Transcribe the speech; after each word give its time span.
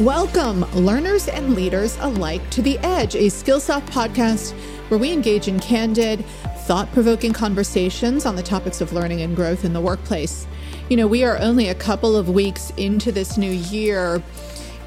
Welcome, 0.00 0.62
learners 0.72 1.28
and 1.28 1.54
leaders 1.54 1.96
alike, 2.00 2.50
to 2.50 2.60
The 2.60 2.80
Edge, 2.80 3.14
a 3.14 3.26
Skillsoft 3.26 3.86
podcast 3.90 4.50
where 4.90 4.98
we 4.98 5.12
engage 5.12 5.46
in 5.46 5.60
candid, 5.60 6.24
thought 6.66 6.92
provoking 6.92 7.32
conversations 7.32 8.26
on 8.26 8.34
the 8.34 8.42
topics 8.42 8.80
of 8.80 8.92
learning 8.92 9.22
and 9.22 9.36
growth 9.36 9.64
in 9.64 9.72
the 9.72 9.80
workplace. 9.80 10.48
You 10.88 10.96
know, 10.96 11.06
we 11.06 11.22
are 11.22 11.38
only 11.38 11.68
a 11.68 11.76
couple 11.76 12.16
of 12.16 12.28
weeks 12.28 12.72
into 12.76 13.12
this 13.12 13.38
new 13.38 13.52
year. 13.52 14.20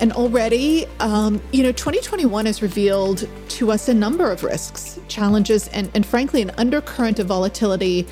And 0.02 0.12
already, 0.12 0.86
um, 1.00 1.42
you 1.54 1.64
know, 1.64 1.72
2021 1.72 2.46
has 2.46 2.62
revealed 2.62 3.30
to 3.48 3.72
us 3.72 3.88
a 3.88 3.94
number 3.94 4.30
of 4.30 4.44
risks, 4.44 5.00
challenges, 5.08 5.70
and, 5.70 5.90
and 5.96 6.06
frankly, 6.06 6.42
an 6.42 6.52
undercurrent 6.58 7.20
of 7.20 7.28
volatility 7.28 8.06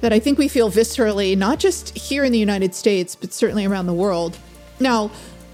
that 0.00 0.14
I 0.14 0.18
think 0.18 0.38
we 0.38 0.48
feel 0.48 0.70
viscerally, 0.70 1.36
not 1.36 1.58
just 1.58 1.94
here 1.98 2.24
in 2.24 2.32
the 2.32 2.38
United 2.38 2.74
States, 2.74 3.14
but 3.14 3.34
certainly 3.34 3.66
around 3.66 3.84
the 3.84 3.92
world. 3.92 4.38
Now, 4.80 5.10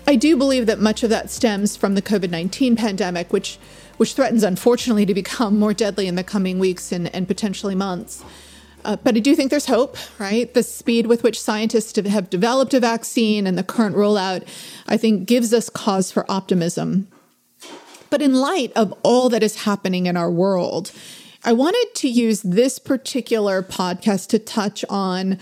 I 0.08 0.14
do 0.14 0.36
believe 0.36 0.66
that 0.66 0.78
much 0.78 1.02
of 1.02 1.10
that 1.10 1.30
stems 1.30 1.76
from 1.76 1.96
the 1.96 2.02
COVID 2.02 2.30
19 2.30 2.76
pandemic, 2.76 3.32
which, 3.32 3.58
which 3.96 4.14
threatens, 4.14 4.44
unfortunately, 4.44 5.04
to 5.04 5.14
become 5.14 5.58
more 5.58 5.74
deadly 5.74 6.06
in 6.06 6.14
the 6.14 6.22
coming 6.22 6.60
weeks 6.60 6.92
and, 6.92 7.12
and 7.14 7.26
potentially 7.26 7.74
months. 7.74 8.24
Uh, 8.84 8.94
but 8.94 9.16
I 9.16 9.18
do 9.18 9.34
think 9.34 9.50
there's 9.50 9.66
hope, 9.66 9.96
right? 10.20 10.52
The 10.54 10.62
speed 10.62 11.08
with 11.08 11.24
which 11.24 11.40
scientists 11.40 11.98
have 11.98 12.30
developed 12.30 12.72
a 12.72 12.78
vaccine 12.78 13.44
and 13.44 13.58
the 13.58 13.64
current 13.64 13.96
rollout, 13.96 14.46
I 14.86 14.96
think, 14.96 15.26
gives 15.26 15.52
us 15.52 15.68
cause 15.68 16.12
for 16.12 16.24
optimism. 16.30 17.08
But 18.08 18.22
in 18.22 18.34
light 18.34 18.72
of 18.76 18.94
all 19.02 19.28
that 19.30 19.42
is 19.42 19.64
happening 19.64 20.06
in 20.06 20.16
our 20.16 20.30
world, 20.30 20.92
I 21.44 21.52
wanted 21.52 21.86
to 21.96 22.08
use 22.08 22.42
this 22.42 22.78
particular 22.78 23.60
podcast 23.60 24.28
to 24.28 24.38
touch 24.38 24.84
on 24.88 25.40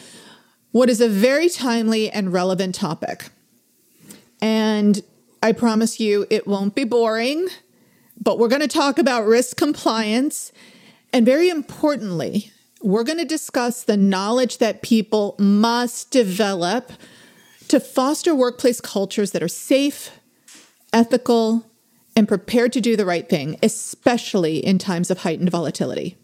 what 0.72 0.88
is 0.88 1.02
a 1.02 1.08
very 1.08 1.50
timely 1.50 2.10
and 2.10 2.32
relevant 2.32 2.74
topic. 2.74 3.28
And 4.40 5.02
I 5.42 5.52
promise 5.52 6.00
you, 6.00 6.26
it 6.30 6.46
won't 6.46 6.74
be 6.74 6.84
boring, 6.84 7.48
but 8.20 8.38
we're 8.38 8.48
going 8.48 8.62
to 8.62 8.68
talk 8.68 8.98
about 8.98 9.26
risk 9.26 9.56
compliance. 9.56 10.52
And 11.12 11.26
very 11.26 11.48
importantly, 11.48 12.50
we're 12.82 13.04
going 13.04 13.18
to 13.18 13.24
discuss 13.24 13.82
the 13.82 13.96
knowledge 13.96 14.58
that 14.58 14.82
people 14.82 15.36
must 15.38 16.10
develop 16.10 16.92
to 17.68 17.80
foster 17.80 18.34
workplace 18.34 18.80
cultures 18.80 19.32
that 19.32 19.42
are 19.42 19.48
safe, 19.48 20.10
ethical, 20.92 21.66
and 22.16 22.28
prepared 22.28 22.72
to 22.74 22.80
do 22.80 22.96
the 22.96 23.06
right 23.06 23.28
thing, 23.28 23.58
especially 23.62 24.58
in 24.58 24.78
times 24.78 25.10
of 25.10 25.18
heightened 25.18 25.50
volatility. 25.50 26.16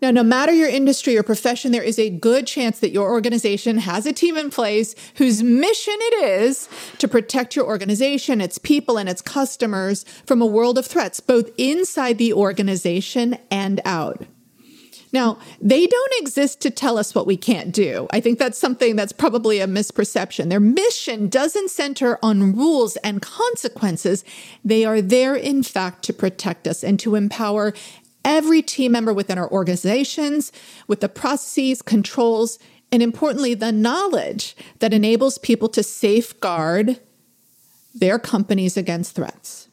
Now, 0.00 0.12
no 0.12 0.22
matter 0.22 0.52
your 0.52 0.68
industry 0.68 1.16
or 1.16 1.24
profession, 1.24 1.72
there 1.72 1.82
is 1.82 1.98
a 1.98 2.08
good 2.08 2.46
chance 2.46 2.78
that 2.78 2.92
your 2.92 3.10
organization 3.10 3.78
has 3.78 4.06
a 4.06 4.12
team 4.12 4.36
in 4.36 4.48
place 4.50 4.94
whose 5.16 5.42
mission 5.42 5.96
it 5.98 6.24
is 6.24 6.68
to 6.98 7.08
protect 7.08 7.56
your 7.56 7.66
organization, 7.66 8.40
its 8.40 8.58
people, 8.58 8.96
and 8.96 9.08
its 9.08 9.22
customers 9.22 10.04
from 10.24 10.40
a 10.40 10.46
world 10.46 10.78
of 10.78 10.86
threats, 10.86 11.18
both 11.18 11.50
inside 11.58 12.18
the 12.18 12.32
organization 12.32 13.38
and 13.50 13.80
out. 13.84 14.24
Now, 15.12 15.38
they 15.60 15.86
don't 15.86 16.12
exist 16.18 16.60
to 16.60 16.70
tell 16.70 16.98
us 16.98 17.14
what 17.14 17.26
we 17.26 17.36
can't 17.36 17.72
do. 17.72 18.06
I 18.10 18.20
think 18.20 18.38
that's 18.38 18.58
something 18.58 18.94
that's 18.94 19.12
probably 19.12 19.58
a 19.58 19.66
misperception. 19.66 20.50
Their 20.50 20.60
mission 20.60 21.28
doesn't 21.28 21.70
center 21.70 22.18
on 22.22 22.54
rules 22.54 22.96
and 22.96 23.22
consequences. 23.22 24.24
They 24.64 24.84
are 24.84 25.00
there, 25.00 25.34
in 25.34 25.62
fact, 25.62 26.04
to 26.04 26.12
protect 26.12 26.68
us 26.68 26.84
and 26.84 27.00
to 27.00 27.14
empower 27.14 27.72
every 28.24 28.62
team 28.62 28.92
member 28.92 29.12
within 29.12 29.38
our 29.38 29.50
organizations 29.50 30.52
with 30.86 31.00
the 31.00 31.08
processes, 31.08 31.82
controls, 31.82 32.58
and 32.90 33.02
importantly, 33.02 33.54
the 33.54 33.72
knowledge 33.72 34.56
that 34.78 34.94
enables 34.94 35.38
people 35.38 35.68
to 35.68 35.82
safeguard 35.82 37.00
their 37.94 38.18
companies 38.18 38.76
against 38.76 39.14
threats. 39.14 39.68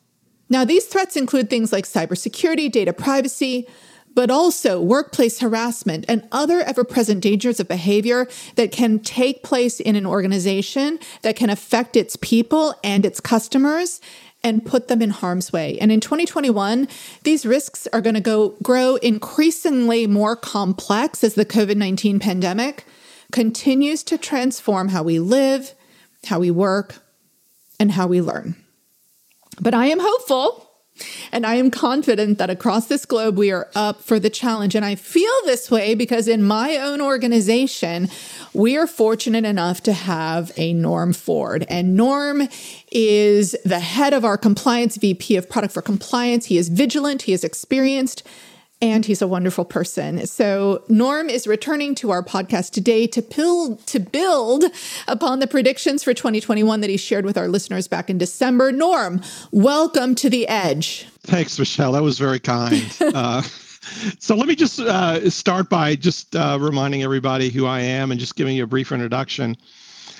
Now, 0.50 0.66
these 0.66 0.86
threats 0.86 1.16
include 1.16 1.50
things 1.50 1.72
like 1.72 1.86
cybersecurity, 1.86 2.72
data 2.72 2.94
privacy, 2.94 3.68
but 4.16 4.32
also 4.32 4.82
workplace 4.82 5.40
harassment 5.40 6.06
and 6.08 6.28
other 6.32 6.62
ever 6.62 6.84
present 6.84 7.22
dangers 7.22 7.60
of 7.60 7.68
behavior 7.68 8.28
that 8.56 8.72
can 8.72 9.00
take 9.00 9.44
place 9.44 9.80
in 9.80 9.96
an 9.96 10.06
organization 10.06 10.98
that 11.22 11.36
can 11.36 11.50
affect 11.50 11.98
its 11.98 12.16
people 12.16 12.74
and 12.84 13.06
its 13.06 13.20
customers 13.20 14.00
and 14.46 14.64
put 14.64 14.88
them 14.88 15.02
in 15.02 15.10
harm's 15.10 15.52
way. 15.52 15.78
And 15.80 15.92
in 15.92 16.00
2021, 16.00 16.88
these 17.24 17.48
risks 17.48 17.88
are 17.92 18.00
going 18.00 18.14
to 18.14 18.22
go 18.22 18.50
grow 18.62 18.98
increasingly 18.98 20.06
more 20.06 20.36
complex 20.36 21.24
as 21.24 21.34
the 21.34 21.46
COVID-19 21.46 22.22
pandemic 22.22 22.86
continues 23.32 24.04
to 24.04 24.20
transform 24.20 24.90
how 24.90 25.02
we 25.02 25.18
live, 25.18 25.74
how 26.26 26.40
we 26.40 26.52
work, 26.52 26.98
and 27.80 27.92
how 27.92 28.06
we 28.06 28.22
learn. 28.22 28.56
But 29.60 29.74
I 29.74 29.88
am 29.88 30.00
hopeful 30.00 30.65
and 31.32 31.46
I 31.46 31.56
am 31.56 31.72
confident 31.72 32.38
that 32.38 32.50
across 32.50 32.88
this 32.88 33.06
globe, 33.06 33.38
we 33.38 33.52
are 33.52 33.70
up 33.76 34.02
for 34.02 34.20
the 34.20 34.30
challenge. 34.30 34.76
And 34.76 34.86
I 34.86 34.96
feel 34.96 35.34
this 35.46 35.70
way 35.70 35.96
because 35.96 36.28
in 36.28 36.44
my 36.44 36.78
own 36.78 37.02
organization, 37.02 38.10
we 38.54 38.78
are 38.78 38.88
fortunate 38.88 39.46
enough 39.46 39.82
to 39.84 39.94
have 39.94 40.52
a 40.58 40.74
Norm 40.74 41.14
Ford. 41.14 41.66
And 41.70 41.96
Norm 41.96 42.48
is 42.92 43.56
the 43.66 43.80
head 43.80 44.14
of 44.14 44.24
our 44.24 44.38
compliance 44.38 44.96
VP 44.96 45.36
of 45.36 45.50
product 45.50 45.74
for 45.74 45.82
compliance. 45.82 46.46
He 46.46 46.58
is 46.58 46.70
vigilant, 46.70 47.24
he 47.24 47.34
is 47.34 47.44
experienced, 47.44 48.24
and 48.82 49.06
he's 49.06 49.22
a 49.22 49.28
wonderful 49.28 49.66
person. 49.66 50.26
So 50.28 50.84
Norm 50.90 51.30
is 51.30 51.48
returning 51.48 51.96
to 51.96 52.12
our 52.12 52.24
podcast 52.24 52.72
today 52.72 53.08
to 53.08 53.22
build 53.22 53.86
to 53.88 54.00
build 54.00 54.66
upon 55.08 55.40
the 55.40 55.48
predictions 55.48 56.04
for 56.04 56.14
2021 56.14 56.82
that 56.82 56.90
he 56.90 56.98
shared 56.98 57.26
with 57.26 57.38
our 57.38 57.48
listeners 57.48 57.88
back 57.88 58.10
in 58.10 58.18
December. 58.18 58.72
Norm, 58.72 59.22
welcome 59.52 60.16
to 60.16 60.30
the 60.30 60.48
Edge. 60.48 61.08
Thanks, 61.22 61.58
Michelle. 61.58 61.94
That 61.94 62.04
was 62.04 62.20
very 62.20 62.40
kind. 62.40 62.96
uh, 63.02 63.42
so 64.20 64.36
let 64.36 64.48
me 64.48 64.56
just 64.56 64.80
uh, 64.80 65.30
start 65.30 65.70
by 65.70 65.96
just 65.96 66.36
uh, 66.36 66.58
reminding 66.60 67.04
everybody 67.04 67.50
who 67.50 67.66
I 67.66 67.82
am 67.82 68.12
and 68.12 68.20
just 68.20 68.36
giving 68.36 68.56
you 68.56 68.64
a 68.64 68.68
brief 68.68 68.92
introduction. 68.92 69.56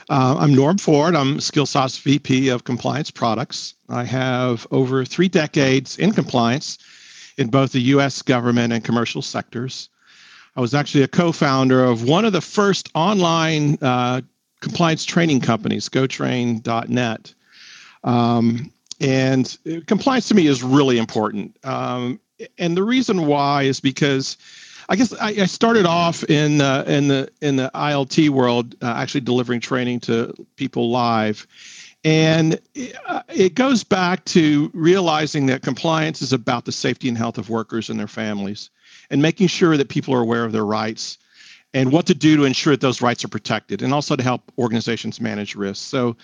Uh, 0.10 0.38
I'm 0.40 0.54
Norm 0.54 0.78
Ford. 0.78 1.16
I'm 1.16 1.38
Skillsoft's 1.38 1.98
VP 1.98 2.50
of 2.50 2.64
Compliance 2.64 3.10
Products. 3.10 3.74
I 3.90 4.04
have 4.04 4.68
over 4.70 5.04
three 5.04 5.28
decades 5.28 5.98
in 5.98 6.12
compliance 6.12 6.78
in 7.38 7.50
both 7.50 7.72
the 7.72 7.82
US 7.82 8.22
government 8.22 8.74
and 8.74 8.84
commercial 8.84 9.22
sectors. 9.22 9.90
I 10.56 10.62
was 10.62 10.74
actually 10.74 11.04
a 11.04 11.08
co 11.08 11.32
founder 11.32 11.84
of 11.84 12.04
one 12.04 12.26
of 12.26 12.34
the 12.34 12.42
first 12.42 12.90
online 12.96 13.78
uh, 13.82 14.22
compliance 14.62 15.04
training 15.06 15.42
companies, 15.42 15.90
GoTrain.net. 15.90 17.34
Um, 18.04 18.72
and 19.02 19.58
compliance 19.88 20.28
to 20.30 20.36
me 20.36 20.48
is 20.48 20.64
really 20.64 20.98
important. 20.98 21.58
Um, 21.66 22.20
and 22.58 22.78
the 22.78 22.84
reason 22.84 23.26
why 23.26 23.64
is 23.64 23.80
because 23.80 24.38
I 24.88 24.96
guess 24.96 25.14
I, 25.20 25.30
I 25.30 25.46
started 25.46 25.86
off 25.86 26.24
in 26.26 26.62
uh, 26.62 26.84
in 26.88 27.08
the 27.08 27.30
in 27.42 27.56
the 27.56 27.72
ILT 27.74 28.30
world, 28.30 28.76
uh, 28.82 28.94
actually 28.96 29.22
delivering 29.22 29.60
training 29.60 30.00
to 30.02 30.34
people 30.56 30.92
live, 30.92 31.48
and 32.06 32.60
it 33.30 33.56
goes 33.56 33.84
back 33.84 34.24
to 34.26 34.70
realizing 34.76 35.48
that 35.48 35.64
compliance 35.64 36.22
is 36.22 36.34
about 36.34 36.66
the 36.66 36.72
safety 36.72 37.10
and 37.10 37.18
health 37.18 37.40
of 37.40 37.50
workers 37.50 37.90
and 37.90 38.00
their 38.00 38.08
families 38.08 38.70
and 39.10 39.24
making 39.24 39.48
sure 39.48 39.76
that 39.76 39.90
people 39.90 40.14
are 40.14 40.22
aware 40.22 40.46
of 40.46 40.52
their 40.52 40.66
rights 40.66 41.18
and 41.74 41.92
what 41.92 42.06
to 42.06 42.14
do 42.14 42.38
to 42.38 42.44
ensure 42.44 42.74
that 42.74 42.82
those 42.82 43.02
rights 43.02 43.26
are 43.26 43.28
protected 43.28 43.82
and 43.82 43.92
also 43.92 44.16
to 44.16 44.22
help 44.22 44.52
organizations 44.60 45.20
manage 45.20 45.56
risks. 45.56 45.84
So 45.84 46.16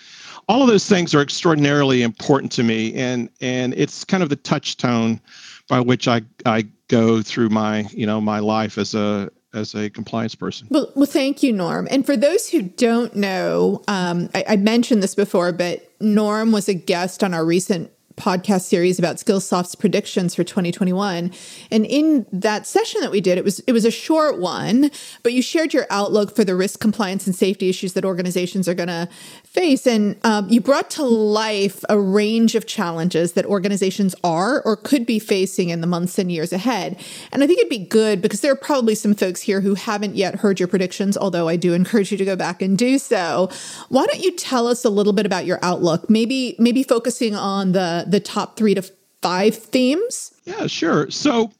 all 0.48 0.62
of 0.62 0.68
those 0.68 0.88
things 0.88 1.16
are 1.16 1.20
extraordinarily 1.20 2.02
important 2.02 2.52
to 2.52 2.62
me 2.62 2.94
and 2.94 3.28
and 3.40 3.74
it's 3.74 4.04
kind 4.04 4.22
of 4.22 4.28
the 4.28 4.36
touchstone 4.36 5.20
by 5.68 5.80
which 5.80 6.06
I, 6.06 6.22
I 6.46 6.64
go 6.86 7.22
through 7.22 7.48
my 7.48 7.88
you 7.90 8.06
know 8.06 8.20
my 8.20 8.38
life 8.38 8.78
as 8.78 8.94
a 8.94 9.30
as 9.54 9.74
a 9.74 9.90
compliance 9.90 10.34
person. 10.34 10.66
Well, 10.70 10.90
well, 10.94 11.06
thank 11.06 11.42
you, 11.42 11.52
Norm. 11.52 11.88
And 11.90 12.06
for 12.06 12.16
those 12.16 12.48
who 12.48 12.62
don't 12.62 13.14
know, 13.14 13.82
um, 13.88 14.30
I, 14.34 14.44
I 14.50 14.56
mentioned 14.56 15.02
this 15.02 15.14
before, 15.14 15.52
but 15.52 15.88
Norm 16.00 16.52
was 16.52 16.68
a 16.68 16.74
guest 16.74 17.22
on 17.22 17.34
our 17.34 17.44
recent 17.44 17.90
podcast 18.16 18.62
series 18.62 18.98
about 18.98 19.16
Skillsoft's 19.16 19.74
predictions 19.74 20.34
for 20.34 20.44
2021. 20.44 21.32
And 21.70 21.86
in 21.86 22.26
that 22.32 22.66
session 22.66 23.00
that 23.00 23.10
we 23.10 23.20
did, 23.20 23.38
it 23.38 23.44
was 23.44 23.60
it 23.60 23.72
was 23.72 23.84
a 23.84 23.90
short 23.90 24.38
one, 24.38 24.90
but 25.22 25.32
you 25.32 25.42
shared 25.42 25.74
your 25.74 25.86
outlook 25.90 26.34
for 26.34 26.44
the 26.44 26.54
risk 26.54 26.80
compliance 26.80 27.26
and 27.26 27.34
safety 27.34 27.68
issues 27.68 27.92
that 27.94 28.04
organizations 28.04 28.68
are 28.68 28.74
going 28.74 28.88
to 28.88 29.08
face, 29.44 29.86
and 29.86 30.18
um, 30.24 30.48
you 30.48 30.60
brought 30.60 30.90
to 30.90 31.04
life 31.04 31.84
a 31.88 31.98
range 31.98 32.54
of 32.54 32.66
challenges 32.66 33.32
that 33.32 33.44
organizations 33.46 34.14
are 34.24 34.62
or 34.62 34.76
could 34.76 35.04
be 35.04 35.18
facing 35.18 35.68
in 35.68 35.80
the 35.80 35.86
months 35.86 36.18
and 36.18 36.32
years 36.32 36.52
ahead. 36.52 36.98
And 37.32 37.42
I 37.42 37.46
think 37.46 37.58
it'd 37.58 37.70
be 37.70 37.78
good 37.78 38.22
because 38.22 38.40
there 38.40 38.52
are 38.52 38.56
probably 38.56 38.94
some 38.94 39.14
folks 39.14 39.42
here 39.42 39.60
who 39.60 39.74
haven't 39.74 40.16
yet 40.16 40.36
heard 40.36 40.58
your 40.58 40.68
predictions, 40.68 41.16
although 41.16 41.48
I 41.48 41.56
do 41.56 41.74
encourage 41.74 42.10
you 42.10 42.18
to 42.18 42.24
go 42.24 42.36
back 42.36 42.62
and 42.62 42.78
do 42.78 42.98
so. 42.98 43.50
Why 43.88 44.06
don't 44.06 44.20
you 44.20 44.34
tell 44.36 44.66
us 44.66 44.84
a 44.84 44.90
little 44.90 45.12
bit 45.12 45.26
about 45.26 45.44
your 45.44 45.58
outlook? 45.62 46.08
Maybe 46.08 46.56
maybe 46.58 46.82
focusing 46.82 47.34
on 47.34 47.72
the 47.72 48.04
the 48.12 48.20
top 48.20 48.56
three 48.56 48.74
to 48.74 48.82
five 49.20 49.56
themes? 49.56 50.32
Yeah, 50.44 50.66
sure. 50.66 51.10
So 51.10 51.50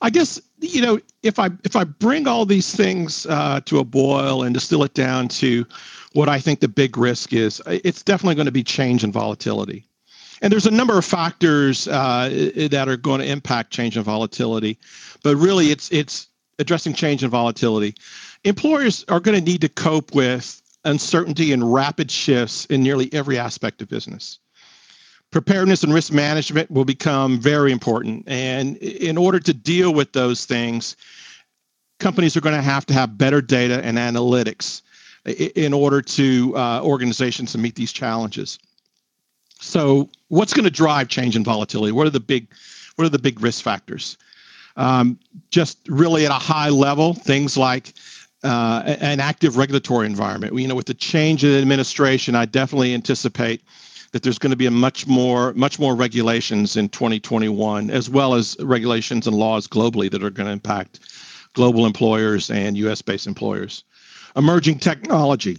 I 0.00 0.10
guess 0.10 0.40
you 0.60 0.82
know, 0.82 0.98
if 1.22 1.38
I 1.38 1.50
if 1.64 1.76
I 1.76 1.84
bring 1.84 2.26
all 2.26 2.44
these 2.44 2.74
things 2.74 3.26
uh, 3.26 3.60
to 3.66 3.78
a 3.78 3.84
boil 3.84 4.42
and 4.42 4.54
distill 4.54 4.82
it 4.82 4.94
down 4.94 5.28
to 5.28 5.64
what 6.12 6.28
I 6.28 6.40
think 6.40 6.60
the 6.60 6.68
big 6.68 6.96
risk 6.96 7.32
is, 7.32 7.62
it's 7.66 8.02
definitely 8.02 8.34
going 8.34 8.46
to 8.46 8.52
be 8.52 8.64
change 8.64 9.04
and 9.04 9.12
volatility. 9.12 9.84
And 10.40 10.52
there's 10.52 10.66
a 10.66 10.70
number 10.70 10.96
of 10.96 11.04
factors 11.04 11.88
uh, 11.88 12.28
that 12.70 12.88
are 12.88 12.96
going 12.96 13.20
to 13.20 13.26
impact 13.26 13.72
change 13.72 13.96
and 13.96 14.04
volatility, 14.04 14.78
but 15.22 15.36
really 15.36 15.70
it's 15.70 15.90
it's 15.90 16.28
addressing 16.58 16.94
change 16.94 17.22
and 17.22 17.30
volatility. 17.30 17.94
Employers 18.44 19.04
are 19.08 19.20
going 19.20 19.36
to 19.38 19.44
need 19.44 19.60
to 19.60 19.68
cope 19.68 20.14
with 20.14 20.62
uncertainty 20.84 21.52
and 21.52 21.72
rapid 21.72 22.10
shifts 22.10 22.64
in 22.66 22.82
nearly 22.82 23.12
every 23.12 23.38
aspect 23.38 23.82
of 23.82 23.88
business. 23.88 24.38
Preparedness 25.30 25.82
and 25.82 25.92
risk 25.92 26.12
management 26.12 26.70
will 26.70 26.86
become 26.86 27.38
very 27.38 27.70
important. 27.70 28.24
And 28.26 28.76
in 28.78 29.18
order 29.18 29.38
to 29.40 29.52
deal 29.52 29.92
with 29.92 30.12
those 30.12 30.46
things, 30.46 30.96
companies 31.98 32.36
are 32.36 32.40
going 32.40 32.54
to 32.54 32.62
have 32.62 32.86
to 32.86 32.94
have 32.94 33.18
better 33.18 33.42
data 33.42 33.84
and 33.84 33.98
analytics 33.98 34.82
in 35.26 35.74
order 35.74 36.00
to 36.00 36.56
uh, 36.56 36.80
organizations 36.82 37.52
to 37.52 37.58
meet 37.58 37.74
these 37.74 37.92
challenges. 37.92 38.58
So, 39.60 40.08
what's 40.28 40.54
going 40.54 40.64
to 40.64 40.70
drive 40.70 41.08
change 41.08 41.34
and 41.36 41.44
volatility? 41.44 41.92
What 41.92 42.06
are 42.06 42.10
the 42.10 42.20
big, 42.20 42.46
what 42.96 43.04
are 43.04 43.10
the 43.10 43.18
big 43.18 43.40
risk 43.42 43.62
factors? 43.62 44.16
Um, 44.76 45.18
just 45.50 45.78
really 45.88 46.24
at 46.24 46.30
a 46.30 46.34
high 46.34 46.68
level, 46.68 47.14
things 47.14 47.56
like 47.56 47.92
uh, 48.44 48.82
an 49.00 49.18
active 49.18 49.56
regulatory 49.56 50.06
environment. 50.06 50.54
You 50.54 50.68
know, 50.68 50.76
with 50.76 50.86
the 50.86 50.94
change 50.94 51.44
in 51.44 51.60
administration, 51.60 52.36
I 52.36 52.44
definitely 52.44 52.94
anticipate 52.94 53.62
that 54.12 54.22
there's 54.22 54.38
going 54.38 54.50
to 54.50 54.56
be 54.56 54.66
a 54.66 54.70
much 54.70 55.06
more 55.06 55.52
much 55.54 55.78
more 55.78 55.94
regulations 55.94 56.76
in 56.76 56.88
2021, 56.88 57.90
as 57.90 58.08
well 58.08 58.34
as 58.34 58.56
regulations 58.60 59.26
and 59.26 59.36
laws 59.36 59.66
globally 59.66 60.10
that 60.10 60.22
are 60.22 60.30
going 60.30 60.46
to 60.46 60.52
impact 60.52 61.00
global 61.54 61.86
employers 61.86 62.50
and 62.50 62.76
U.S. 62.78 63.02
based 63.02 63.26
employers. 63.26 63.84
Emerging 64.36 64.78
technology 64.78 65.58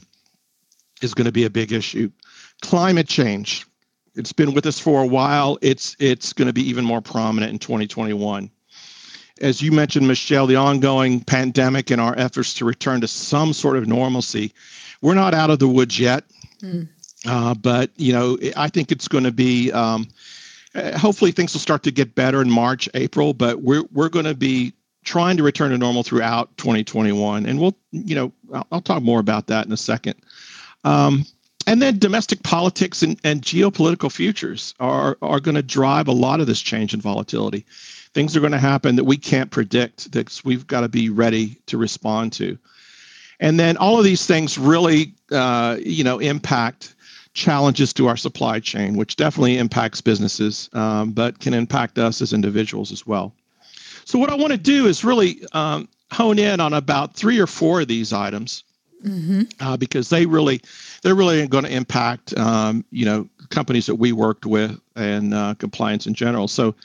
is 1.01 1.13
going 1.13 1.25
to 1.25 1.31
be 1.31 1.45
a 1.45 1.49
big 1.49 1.71
issue. 1.71 2.09
Climate 2.61 3.07
change, 3.07 3.65
it's 4.15 4.33
been 4.33 4.53
with 4.53 4.65
us 4.65 4.79
for 4.79 5.03
a 5.03 5.07
while. 5.07 5.57
It's 5.61 5.95
it's 5.99 6.33
going 6.33 6.47
to 6.47 6.53
be 6.53 6.67
even 6.67 6.85
more 6.85 7.01
prominent 7.01 7.51
in 7.51 7.59
2021 7.59 8.49
as 9.41 9.61
you 9.61 9.71
mentioned, 9.71 10.07
Michelle, 10.07 10.47
the 10.47 10.55
ongoing 10.55 11.21
pandemic 11.21 11.91
and 11.91 12.01
our 12.01 12.17
efforts 12.17 12.53
to 12.55 12.65
return 12.65 13.01
to 13.01 13.07
some 13.07 13.53
sort 13.53 13.77
of 13.77 13.87
normalcy, 13.87 14.53
we're 15.01 15.13
not 15.13 15.33
out 15.33 15.49
of 15.49 15.59
the 15.59 15.67
woods 15.67 15.99
yet. 15.99 16.25
Mm. 16.61 16.87
Uh, 17.25 17.53
but 17.53 17.91
you 17.97 18.13
know, 18.13 18.37
I 18.55 18.69
think 18.69 18.91
it's 18.91 19.07
going 19.07 19.25
to 19.25 19.31
be. 19.31 19.71
Um, 19.71 20.07
uh, 20.75 20.97
hopefully, 20.97 21.31
things 21.31 21.53
will 21.53 21.59
start 21.59 21.83
to 21.83 21.91
get 21.91 22.13
better 22.13 22.41
in 22.41 22.49
March, 22.49 22.87
April. 22.93 23.33
But 23.33 23.61
we're 23.61 23.83
we're 23.91 24.09
going 24.09 24.25
to 24.25 24.35
be 24.35 24.73
trying 25.03 25.37
to 25.37 25.43
return 25.43 25.71
to 25.71 25.77
normal 25.77 26.03
throughout 26.03 26.55
2021, 26.57 27.45
and 27.45 27.59
we'll, 27.59 27.75
you 27.91 28.15
know, 28.15 28.31
I'll, 28.53 28.67
I'll 28.71 28.81
talk 28.81 29.01
more 29.01 29.19
about 29.19 29.47
that 29.47 29.65
in 29.65 29.71
a 29.71 29.77
second. 29.77 30.15
Um, 30.83 31.25
and 31.69 31.81
then 31.81 31.99
domestic 31.99 32.41
politics 32.43 33.03
and, 33.03 33.19
and 33.23 33.41
geopolitical 33.41 34.11
futures 34.11 34.73
are 34.79 35.17
are 35.21 35.39
going 35.39 35.55
to 35.55 35.61
drive 35.61 36.07
a 36.07 36.11
lot 36.11 36.39
of 36.39 36.47
this 36.47 36.61
change 36.61 36.93
and 36.93 37.03
volatility 37.03 37.65
things 38.13 38.35
are 38.35 38.39
going 38.39 38.51
to 38.51 38.57
happen 38.57 38.95
that 38.95 39.03
we 39.03 39.17
can't 39.17 39.51
predict 39.51 40.11
that 40.11 40.41
we've 40.43 40.65
got 40.65 40.81
to 40.81 40.89
be 40.89 41.09
ready 41.09 41.61
to 41.67 41.77
respond 41.77 42.33
to 42.33 42.57
and 43.39 43.59
then 43.59 43.77
all 43.77 43.97
of 43.97 44.03
these 44.03 44.25
things 44.25 44.57
really 44.57 45.13
uh, 45.31 45.77
you 45.79 46.03
know 46.03 46.17
impact 46.19 46.95
challenges 47.33 47.93
to 47.93 48.07
our 48.07 48.17
supply 48.17 48.59
chain 48.59 48.97
which 48.97 49.15
definitely 49.15 49.57
impacts 49.57 50.01
businesses 50.01 50.69
um, 50.73 51.11
but 51.11 51.39
can 51.39 51.53
impact 51.53 51.97
us 51.97 52.21
as 52.21 52.33
individuals 52.33 52.91
as 52.91 53.05
well 53.05 53.33
so 54.05 54.17
what 54.17 54.29
i 54.29 54.35
want 54.35 54.51
to 54.51 54.57
do 54.57 54.87
is 54.87 55.03
really 55.03 55.41
um, 55.53 55.87
hone 56.11 56.39
in 56.39 56.59
on 56.59 56.73
about 56.73 57.15
three 57.15 57.39
or 57.39 57.47
four 57.47 57.81
of 57.81 57.87
these 57.87 58.11
items 58.11 58.63
mm-hmm. 59.05 59.43
uh, 59.59 59.77
because 59.77 60.09
they 60.09 60.25
really 60.25 60.61
they're 61.03 61.15
really 61.15 61.47
going 61.47 61.63
to 61.63 61.73
impact 61.73 62.37
um, 62.37 62.83
you 62.91 63.05
know 63.05 63.27
companies 63.49 63.85
that 63.85 63.95
we 63.95 64.11
worked 64.11 64.45
with 64.45 64.79
and 64.95 65.33
uh, 65.33 65.53
compliance 65.55 66.07
in 66.07 66.13
general 66.13 66.47
so 66.47 66.75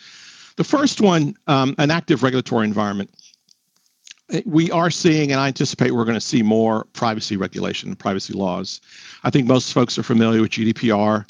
the 0.57 0.65
first 0.65 1.01
one, 1.01 1.35
um, 1.47 1.75
an 1.79 1.91
active 1.91 2.23
regulatory 2.23 2.67
environment. 2.67 3.11
We 4.47 4.71
are 4.71 4.91
seeing, 4.91 5.33
and 5.33 5.41
I 5.41 5.49
anticipate 5.49 5.93
we're 5.93 6.07
going 6.07 6.15
to 6.15 6.21
see 6.21 6.43
more 6.43 6.85
privacy 6.95 7.37
regulation, 7.37 7.95
privacy 7.95 8.33
laws. 8.33 8.81
I 9.23 9.31
think 9.31 9.47
most 9.47 9.73
folks 9.73 9.99
are 9.99 10.03
familiar 10.03 10.41
with 10.41 10.53
GDPR 10.53 11.27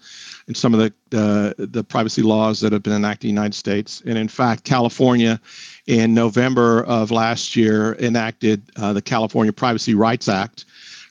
and 0.46 0.56
some 0.56 0.75
of 0.75 0.81
the, 0.81 0.93
the, 1.11 1.67
the 1.67 1.82
privacy 1.82 2.23
laws 2.23 2.61
that 2.61 2.73
have 2.73 2.82
been 2.82 2.93
enacted 2.93 3.29
in 3.29 3.35
the 3.35 3.41
United 3.41 3.55
States. 3.55 4.02
And 4.06 4.17
in 4.17 4.29
fact, 4.29 4.64
California 4.64 5.41
in 5.87 6.14
November 6.14 6.85
of 6.85 7.11
last 7.11 7.56
year 7.56 7.94
enacted 7.94 8.62
uh, 8.76 8.93
the 8.93 9.02
California 9.02 9.52
Privacy 9.52 9.94
Rights 9.94 10.29
Act, 10.29 10.64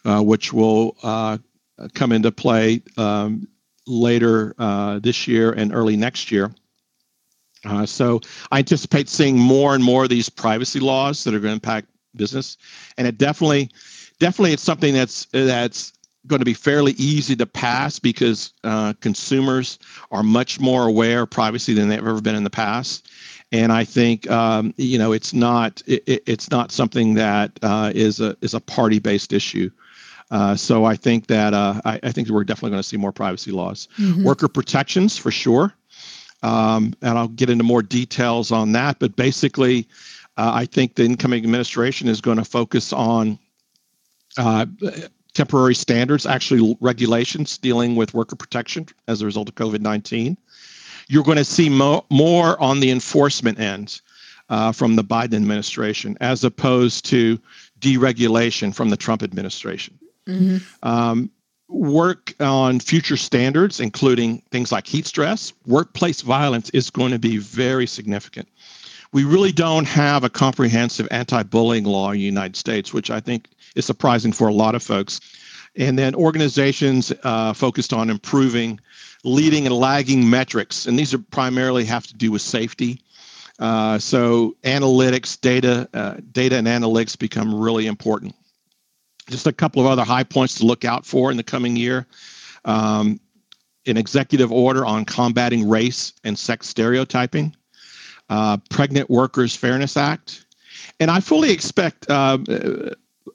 uh, 0.05 0.21
which 0.21 0.53
will 0.53 0.95
uh, 1.03 1.37
come 1.93 2.11
into 2.11 2.31
play 2.31 2.81
um, 2.97 3.47
later 3.87 4.55
uh, 4.57 4.99
this 4.99 5.27
year 5.27 5.51
and 5.51 5.73
early 5.73 5.97
next 5.97 6.31
year. 6.31 6.53
Uh, 7.65 7.85
so 7.85 8.19
I 8.51 8.59
anticipate 8.59 9.09
seeing 9.09 9.37
more 9.37 9.75
and 9.75 9.83
more 9.83 10.03
of 10.03 10.09
these 10.09 10.29
privacy 10.29 10.79
laws 10.79 11.23
that 11.23 11.33
are 11.33 11.39
going 11.39 11.51
to 11.51 11.53
impact 11.53 11.87
business, 12.15 12.57
and 12.97 13.07
it 13.07 13.17
definitely, 13.17 13.69
definitely, 14.19 14.53
it's 14.53 14.63
something 14.63 14.93
that's 14.93 15.25
that's 15.31 15.93
going 16.27 16.39
to 16.39 16.45
be 16.45 16.53
fairly 16.53 16.93
easy 16.93 17.35
to 17.35 17.45
pass 17.45 17.99
because 17.99 18.53
uh, 18.63 18.93
consumers 19.01 19.79
are 20.11 20.23
much 20.23 20.59
more 20.59 20.87
aware 20.87 21.23
of 21.23 21.29
privacy 21.29 21.73
than 21.73 21.89
they've 21.89 21.99
ever 21.99 22.21
been 22.21 22.35
in 22.35 22.43
the 22.43 22.49
past. 22.49 23.09
And 23.51 23.71
I 23.71 23.83
think 23.83 24.29
um, 24.29 24.73
you 24.77 24.97
know 24.97 25.11
it's 25.11 25.33
not 25.33 25.81
it, 25.85 26.23
it's 26.25 26.49
not 26.49 26.71
something 26.71 27.13
that 27.15 27.51
uh, 27.61 27.91
is 27.93 28.19
a 28.19 28.35
is 28.41 28.53
a 28.53 28.59
party 28.59 28.99
based 28.99 29.31
issue. 29.31 29.69
Uh, 30.31 30.55
so 30.55 30.85
I 30.85 30.95
think 30.95 31.27
that 31.27 31.53
uh, 31.53 31.79
I, 31.85 31.99
I, 32.01 32.11
think 32.11 32.27
we're 32.29 32.43
definitely 32.43 32.71
going 32.71 32.81
to 32.81 32.87
see 32.87 32.97
more 32.97 33.11
privacy 33.11 33.51
laws, 33.51 33.87
mm-hmm. 33.99 34.23
worker 34.23 34.47
protections 34.47 35.15
for 35.15 35.29
sure. 35.29 35.75
Um, 36.43 36.93
and 37.01 37.17
I'll 37.17 37.29
get 37.29 37.49
into 37.49 37.63
more 37.63 37.81
details 37.81 38.51
on 38.51 38.73
that. 38.73 38.99
But 38.99 39.15
basically, 39.15 39.87
uh, 40.37 40.51
I 40.53 40.65
think 40.65 40.95
the 40.95 41.05
incoming 41.05 41.43
administration 41.43 42.07
is 42.07 42.21
going 42.21 42.37
to 42.37 42.45
focus 42.45 42.93
on 42.93 43.39
uh, 44.37 44.65
temporary 45.33 45.75
standards, 45.75 46.25
actually 46.25 46.77
regulations 46.81 47.57
dealing 47.57 47.95
with 47.95 48.13
worker 48.13 48.35
protection 48.35 48.87
as 49.07 49.21
a 49.21 49.25
result 49.25 49.49
of 49.49 49.55
COVID 49.55 49.81
19. 49.81 50.37
You're 51.09 51.23
going 51.23 51.37
to 51.37 51.45
see 51.45 51.69
mo- 51.69 52.05
more 52.09 52.59
on 52.61 52.79
the 52.79 52.91
enforcement 52.91 53.59
end 53.59 54.01
uh, 54.49 54.71
from 54.71 54.95
the 54.95 55.03
Biden 55.03 55.35
administration 55.35 56.17
as 56.21 56.43
opposed 56.43 57.05
to 57.05 57.39
deregulation 57.79 58.73
from 58.73 58.89
the 58.89 58.97
Trump 58.97 59.23
administration. 59.23 59.99
Mm-hmm. 60.27 60.87
Um, 60.87 61.29
work 61.67 62.33
on 62.39 62.79
future 62.79 63.17
standards, 63.17 63.79
including 63.79 64.39
things 64.51 64.71
like 64.71 64.87
heat 64.87 65.07
stress, 65.07 65.53
workplace 65.65 66.21
violence 66.21 66.69
is 66.71 66.89
going 66.89 67.11
to 67.11 67.19
be 67.19 67.37
very 67.37 67.87
significant. 67.87 68.47
We 69.11 69.23
really 69.23 69.51
don't 69.51 69.85
have 69.85 70.23
a 70.23 70.29
comprehensive 70.29 71.07
anti 71.11 71.43
bullying 71.43 71.85
law 71.85 72.11
in 72.11 72.17
the 72.17 72.23
United 72.23 72.55
States, 72.55 72.93
which 72.93 73.11
I 73.11 73.19
think 73.19 73.47
is 73.75 73.85
surprising 73.85 74.31
for 74.31 74.47
a 74.47 74.53
lot 74.53 74.75
of 74.75 74.83
folks. 74.83 75.19
And 75.75 75.97
then 75.97 76.13
organizations 76.15 77.11
uh, 77.23 77.53
focused 77.53 77.93
on 77.93 78.09
improving 78.09 78.79
leading 79.23 79.65
and 79.65 79.75
lagging 79.75 80.29
metrics, 80.29 80.85
and 80.85 80.99
these 80.99 81.13
are 81.13 81.19
primarily 81.19 81.85
have 81.85 82.05
to 82.07 82.13
do 82.13 82.31
with 82.31 82.41
safety. 82.41 83.01
Uh, 83.59 83.97
so 83.97 84.55
analytics, 84.63 85.39
data, 85.39 85.87
uh, 85.93 86.15
data 86.31 86.57
and 86.57 86.67
analytics 86.67 87.17
become 87.17 87.53
really 87.53 87.87
important 87.87 88.35
just 89.29 89.47
a 89.47 89.53
couple 89.53 89.81
of 89.81 89.87
other 89.87 90.03
high 90.03 90.23
points 90.23 90.55
to 90.55 90.65
look 90.65 90.85
out 90.85 91.05
for 91.05 91.31
in 91.31 91.37
the 91.37 91.43
coming 91.43 91.75
year. 91.75 92.05
Um, 92.65 93.19
an 93.85 93.97
executive 93.97 94.51
order 94.51 94.85
on 94.85 95.03
combating 95.05 95.67
race 95.67 96.13
and 96.23 96.39
sex 96.39 96.67
stereotyping, 96.67 97.55
uh, 98.29 98.57
Pregnant 98.69 99.09
Workers 99.09 99.55
Fairness 99.55 99.97
Act. 99.97 100.45
And 100.99 101.11
I 101.11 101.19
fully 101.19 101.51
expect 101.51 102.09
uh, 102.09 102.37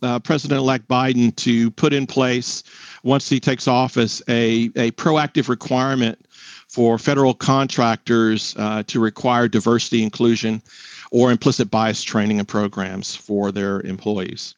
uh, 0.02 0.18
President 0.20 0.58
elect 0.58 0.88
Biden 0.88 1.34
to 1.36 1.70
put 1.72 1.92
in 1.92 2.06
place, 2.06 2.62
once 3.02 3.28
he 3.28 3.40
takes 3.40 3.68
office, 3.68 4.22
a, 4.28 4.70
a 4.76 4.90
proactive 4.92 5.48
requirement 5.48 6.18
for 6.68 6.98
federal 6.98 7.34
contractors 7.34 8.54
uh, 8.58 8.82
to 8.86 9.00
require 9.00 9.48
diversity, 9.48 10.02
inclusion, 10.02 10.62
or 11.10 11.30
implicit 11.30 11.70
bias 11.70 12.02
training 12.02 12.38
and 12.38 12.48
programs 12.48 13.14
for 13.14 13.50
their 13.50 13.80
employees. 13.82 14.54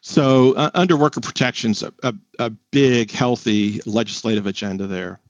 So, 0.00 0.52
uh, 0.54 0.70
under 0.74 0.96
worker 0.96 1.20
protections, 1.20 1.82
a, 1.82 1.92
a, 2.02 2.14
a, 2.38 2.50
big, 2.50 3.10
healthy 3.10 3.80
legislative 3.84 4.46
agenda 4.46 4.86
there. 4.86 5.20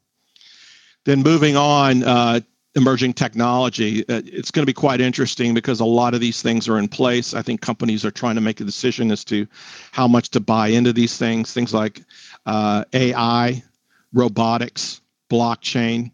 Then, 1.04 1.22
moving 1.22 1.56
on, 1.56 2.04
uh, 2.04 2.40
emerging 2.78 3.12
technology. 3.12 4.08
Uh, 4.08 4.22
it's 4.24 4.50
going 4.50 4.62
to 4.62 4.66
be 4.66 4.72
quite 4.72 5.00
interesting 5.00 5.52
because 5.52 5.80
a 5.80 5.84
lot 5.84 6.14
of 6.14 6.20
these 6.20 6.40
things 6.40 6.68
are 6.68 6.78
in 6.78 6.88
place. 6.88 7.34
I 7.34 7.42
think 7.42 7.60
companies 7.60 8.04
are 8.04 8.10
trying 8.10 8.36
to 8.36 8.40
make 8.40 8.60
a 8.60 8.64
decision 8.64 9.10
as 9.10 9.24
to 9.24 9.46
how 9.92 10.08
much 10.08 10.30
to 10.30 10.40
buy 10.40 10.68
into 10.68 10.92
these 10.92 11.18
things. 11.18 11.52
Things 11.52 11.74
like 11.74 12.02
uh, 12.46 12.84
AI, 12.92 13.62
robotics, 14.12 15.00
blockchain. 15.30 16.10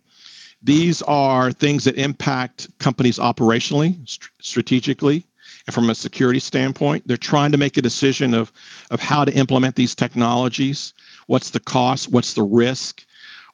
These 0.62 1.02
are 1.02 1.52
things 1.52 1.84
that 1.84 1.96
impact 1.96 2.68
companies 2.78 3.18
operationally, 3.18 3.96
st- 4.08 4.30
strategically, 4.40 5.26
and 5.66 5.74
from 5.74 5.90
a 5.90 5.94
security 5.94 6.40
standpoint. 6.40 7.06
They're 7.06 7.16
trying 7.16 7.52
to 7.52 7.58
make 7.58 7.76
a 7.76 7.82
decision 7.82 8.34
of 8.34 8.52
of 8.90 9.00
how 9.00 9.24
to 9.24 9.32
implement 9.32 9.76
these 9.76 9.94
technologies. 9.94 10.92
What's 11.26 11.50
the 11.50 11.60
cost? 11.60 12.10
What's 12.10 12.34
the 12.34 12.42
risk? 12.42 13.04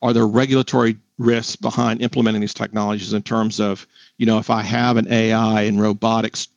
Are 0.02 0.12
there 0.12 0.26
regulatory 0.26 0.96
risks 1.18 1.56
behind 1.56 2.00
implementing 2.00 2.40
these 2.40 2.54
technologies 2.54 3.12
in 3.12 3.22
terms 3.22 3.60
of, 3.60 3.86
you 4.16 4.24
know, 4.24 4.38
if 4.38 4.48
I 4.48 4.62
have 4.62 4.96
an 4.96 5.06
AI 5.12 5.62
and 5.62 5.80
robotics 5.80 6.48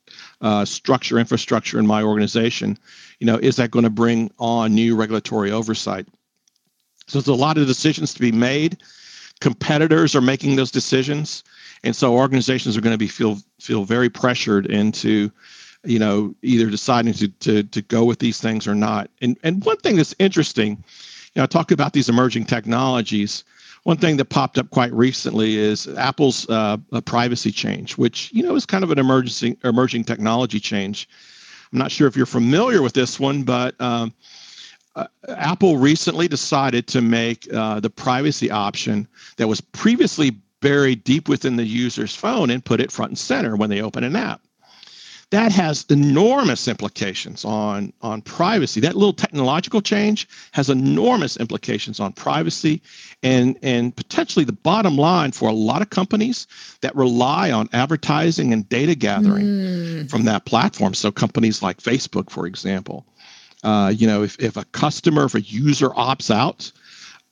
uh, 0.41 0.63
structure 0.63 1.19
infrastructure 1.19 1.77
in 1.77 1.86
my 1.86 2.01
organization, 2.03 2.77
you 3.19 3.27
know, 3.27 3.38
is 3.38 3.57
that 3.57 3.72
going 3.72 3.83
to 3.83 3.89
bring 3.89 4.31
on 4.39 4.74
new 4.74 4.95
regulatory 4.95 5.51
oversight? 5.51 6.07
So 7.07 7.19
there's 7.19 7.27
a 7.27 7.33
lot 7.33 7.57
of 7.57 7.67
decisions 7.67 8.13
to 8.13 8.22
be 8.22 8.31
made. 8.31 8.77
Competitors 9.43 10.15
are 10.15 10.21
making 10.21 10.55
those 10.55 10.71
decisions, 10.71 11.43
and 11.83 11.93
so 11.93 12.13
organizations 12.13 12.77
are 12.77 12.81
going 12.81 12.93
to 12.93 12.97
be 12.97 13.09
feel 13.09 13.39
feel 13.59 13.83
very 13.83 14.09
pressured 14.09 14.67
into, 14.67 15.29
you 15.83 16.00
know, 16.00 16.33
either 16.43 16.69
deciding 16.69 17.12
to 17.12 17.27
to 17.27 17.63
to 17.63 17.81
go 17.81 18.05
with 18.05 18.19
these 18.19 18.39
things 18.39 18.65
or 18.67 18.73
not. 18.73 19.09
And 19.21 19.38
and 19.43 19.62
one 19.65 19.75
thing 19.79 19.97
that's 19.97 20.15
interesting, 20.17 20.81
you 21.33 21.41
know, 21.41 21.45
talk 21.45 21.71
about 21.71 21.91
these 21.91 22.07
emerging 22.07 22.45
technologies. 22.45 23.43
One 23.83 23.97
thing 23.97 24.15
that 24.15 24.29
popped 24.29 24.57
up 24.57 24.69
quite 24.69 24.93
recently 24.93 25.57
is 25.57 25.89
Apple's 25.97 26.50
uh, 26.50 26.77
privacy 27.03 27.51
change, 27.51 27.97
which 27.97 28.31
you 28.31 28.43
know 28.43 28.55
is 28.55 28.65
kind 28.65 28.85
of 28.85 28.91
an 28.91 28.97
emerging 28.97 29.57
emerging 29.65 30.05
technology 30.05 30.62
change. 30.62 31.09
I'm 31.73 31.79
not 31.79 31.91
sure 31.91 32.07
if 32.07 32.15
you're 32.15 32.25
familiar 32.25 32.81
with 32.81 32.93
this 32.93 33.19
one, 33.19 33.43
but 33.43 33.75
um, 33.81 34.13
uh, 34.95 35.07
Apple 35.27 35.77
recently 35.77 36.27
decided 36.27 36.88
to 36.88 37.01
make 37.01 37.51
uh, 37.53 37.79
the 37.79 37.89
privacy 37.89 38.51
option 38.51 39.07
that 39.38 39.47
was 39.47 39.62
previously 39.62 40.31
buried 40.62 41.03
deep 41.03 41.27
within 41.27 41.55
the 41.55 41.65
user's 41.65 42.15
phone 42.15 42.50
and 42.50 42.63
put 42.63 42.79
it 42.79 42.91
front 42.91 43.12
and 43.12 43.17
center 43.17 43.55
when 43.55 43.69
they 43.69 43.81
open 43.81 44.03
an 44.03 44.15
app 44.15 44.41
that 45.33 45.51
has 45.51 45.83
enormous 45.89 46.67
implications 46.67 47.43
on, 47.43 47.91
on 48.03 48.21
privacy. 48.21 48.79
That 48.79 48.95
little 48.95 49.13
technological 49.13 49.81
change 49.81 50.27
has 50.51 50.69
enormous 50.69 51.38
implications 51.38 52.00
on 52.00 52.13
privacy 52.13 52.83
and, 53.23 53.57
and 53.63 53.95
potentially 53.95 54.45
the 54.45 54.53
bottom 54.53 54.95
line 54.95 55.31
for 55.31 55.50
a 55.50 55.53
lot 55.53 55.81
of 55.81 55.89
companies 55.89 56.45
that 56.81 56.95
rely 56.95 57.50
on 57.50 57.67
advertising 57.73 58.53
and 58.53 58.69
data 58.69 58.93
gathering 58.93 59.45
mm. 59.45 60.09
from 60.12 60.25
that 60.25 60.45
platform. 60.45 60.93
So 60.93 61.12
companies 61.12 61.63
like 61.63 61.81
Facebook, 61.81 62.29
for 62.29 62.45
example, 62.45 63.03
uh, 63.63 63.93
you 63.96 64.08
know, 64.08 64.24
if, 64.24 64.39
if 64.39 64.58
a 64.58 64.65
customer, 64.65 65.25
if 65.25 65.36
a 65.36 65.41
user 65.41 65.89
opts 65.89 66.34
out, 66.34 66.72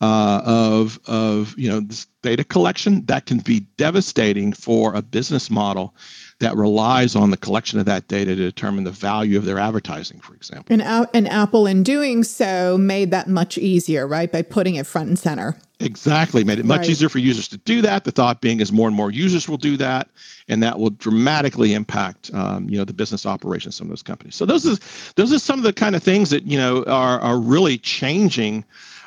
uh, 0.01 0.41
of 0.43 0.99
of 1.05 1.57
you 1.57 1.69
know 1.69 1.79
this 1.79 2.07
data 2.23 2.43
collection 2.43 3.05
that 3.05 3.27
can 3.27 3.37
be 3.37 3.59
devastating 3.77 4.51
for 4.51 4.95
a 4.95 5.01
business 5.01 5.51
model 5.51 5.93
that 6.39 6.55
relies 6.55 7.15
on 7.15 7.29
the 7.29 7.37
collection 7.37 7.79
of 7.79 7.85
that 7.85 8.07
data 8.07 8.35
to 8.35 8.41
determine 8.41 8.83
the 8.83 8.91
value 8.91 9.37
of 9.37 9.45
their 9.45 9.59
advertising, 9.59 10.19
for 10.19 10.33
example. 10.33 10.73
And, 10.73 11.07
and 11.13 11.27
Apple, 11.27 11.67
in 11.67 11.83
doing 11.83 12.23
so, 12.23 12.79
made 12.79 13.11
that 13.11 13.27
much 13.27 13.59
easier, 13.59 14.07
right? 14.07 14.31
By 14.31 14.41
putting 14.41 14.73
it 14.73 14.87
front 14.87 15.09
and 15.09 15.19
center. 15.19 15.55
Exactly, 15.81 16.43
made 16.43 16.59
it 16.59 16.65
much 16.65 16.81
right. 16.81 16.89
easier 16.89 17.09
for 17.09 17.19
users 17.19 17.47
to 17.49 17.57
do 17.57 17.81
that. 17.81 18.03
The 18.03 18.11
thought 18.11 18.41
being 18.41 18.59
is 18.59 18.71
more 18.71 18.87
and 18.87 18.95
more 18.95 19.11
users 19.11 19.49
will 19.49 19.57
do 19.57 19.77
that, 19.77 20.09
and 20.47 20.61
that 20.63 20.79
will 20.79 20.91
dramatically 20.91 21.73
impact, 21.73 22.31
um, 22.33 22.69
you 22.69 22.77
know, 22.77 22.85
the 22.85 22.93
business 22.93 23.25
operations 23.25 23.75
of 23.75 23.77
some 23.77 23.87
of 23.87 23.91
those 23.91 24.03
companies. 24.03 24.35
So 24.35 24.45
those 24.45 24.65
are 24.65 24.77
those 25.15 25.33
are 25.33 25.39
some 25.39 25.59
of 25.59 25.63
the 25.63 25.73
kind 25.73 25.95
of 25.95 26.03
things 26.03 26.29
that 26.29 26.43
you 26.43 26.57
know 26.57 26.83
are 26.85 27.19
are 27.19 27.39
really 27.39 27.77
changing 27.77 28.63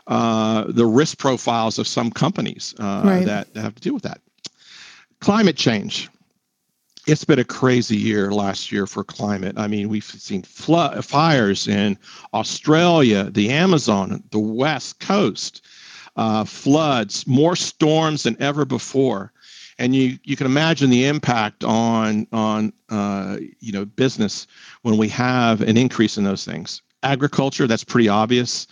uh, 0.06 0.64
the 0.68 0.86
risk 0.86 1.18
profiles 1.18 1.78
of 1.78 1.86
some 1.86 2.10
companies 2.10 2.74
uh, 2.78 3.02
right. 3.04 3.24
that 3.24 3.48
have 3.54 3.74
to 3.74 3.80
deal 3.80 3.94
with 3.94 4.02
that. 4.02 4.20
Climate 5.20 5.56
change 5.56 6.10
it's 7.06 7.24
been 7.24 7.38
a 7.38 7.44
crazy 7.44 7.96
year 7.96 8.32
last 8.32 8.72
year 8.72 8.86
for 8.86 9.04
climate. 9.04 9.54
I 9.58 9.66
mean, 9.66 9.88
we've 9.88 10.04
seen 10.04 10.42
flood, 10.42 11.04
fires 11.04 11.68
in 11.68 11.98
Australia, 12.32 13.30
the 13.30 13.50
Amazon, 13.50 14.22
the 14.30 14.38
West 14.38 15.00
Coast, 15.00 15.62
uh, 16.16 16.44
floods, 16.44 17.26
more 17.26 17.56
storms 17.56 18.22
than 18.22 18.40
ever 18.40 18.64
before. 18.64 19.32
And 19.78 19.94
you, 19.94 20.18
you 20.22 20.36
can 20.36 20.46
imagine 20.46 20.88
the 20.90 21.06
impact 21.06 21.64
on 21.64 22.28
on 22.32 22.72
uh, 22.90 23.38
you 23.60 23.72
know 23.72 23.84
business 23.84 24.46
when 24.82 24.96
we 24.96 25.08
have 25.08 25.62
an 25.62 25.76
increase 25.76 26.16
in 26.16 26.24
those 26.24 26.44
things. 26.44 26.80
Agriculture, 27.02 27.66
that's 27.66 27.84
pretty 27.84 28.08
obvious. 28.08 28.66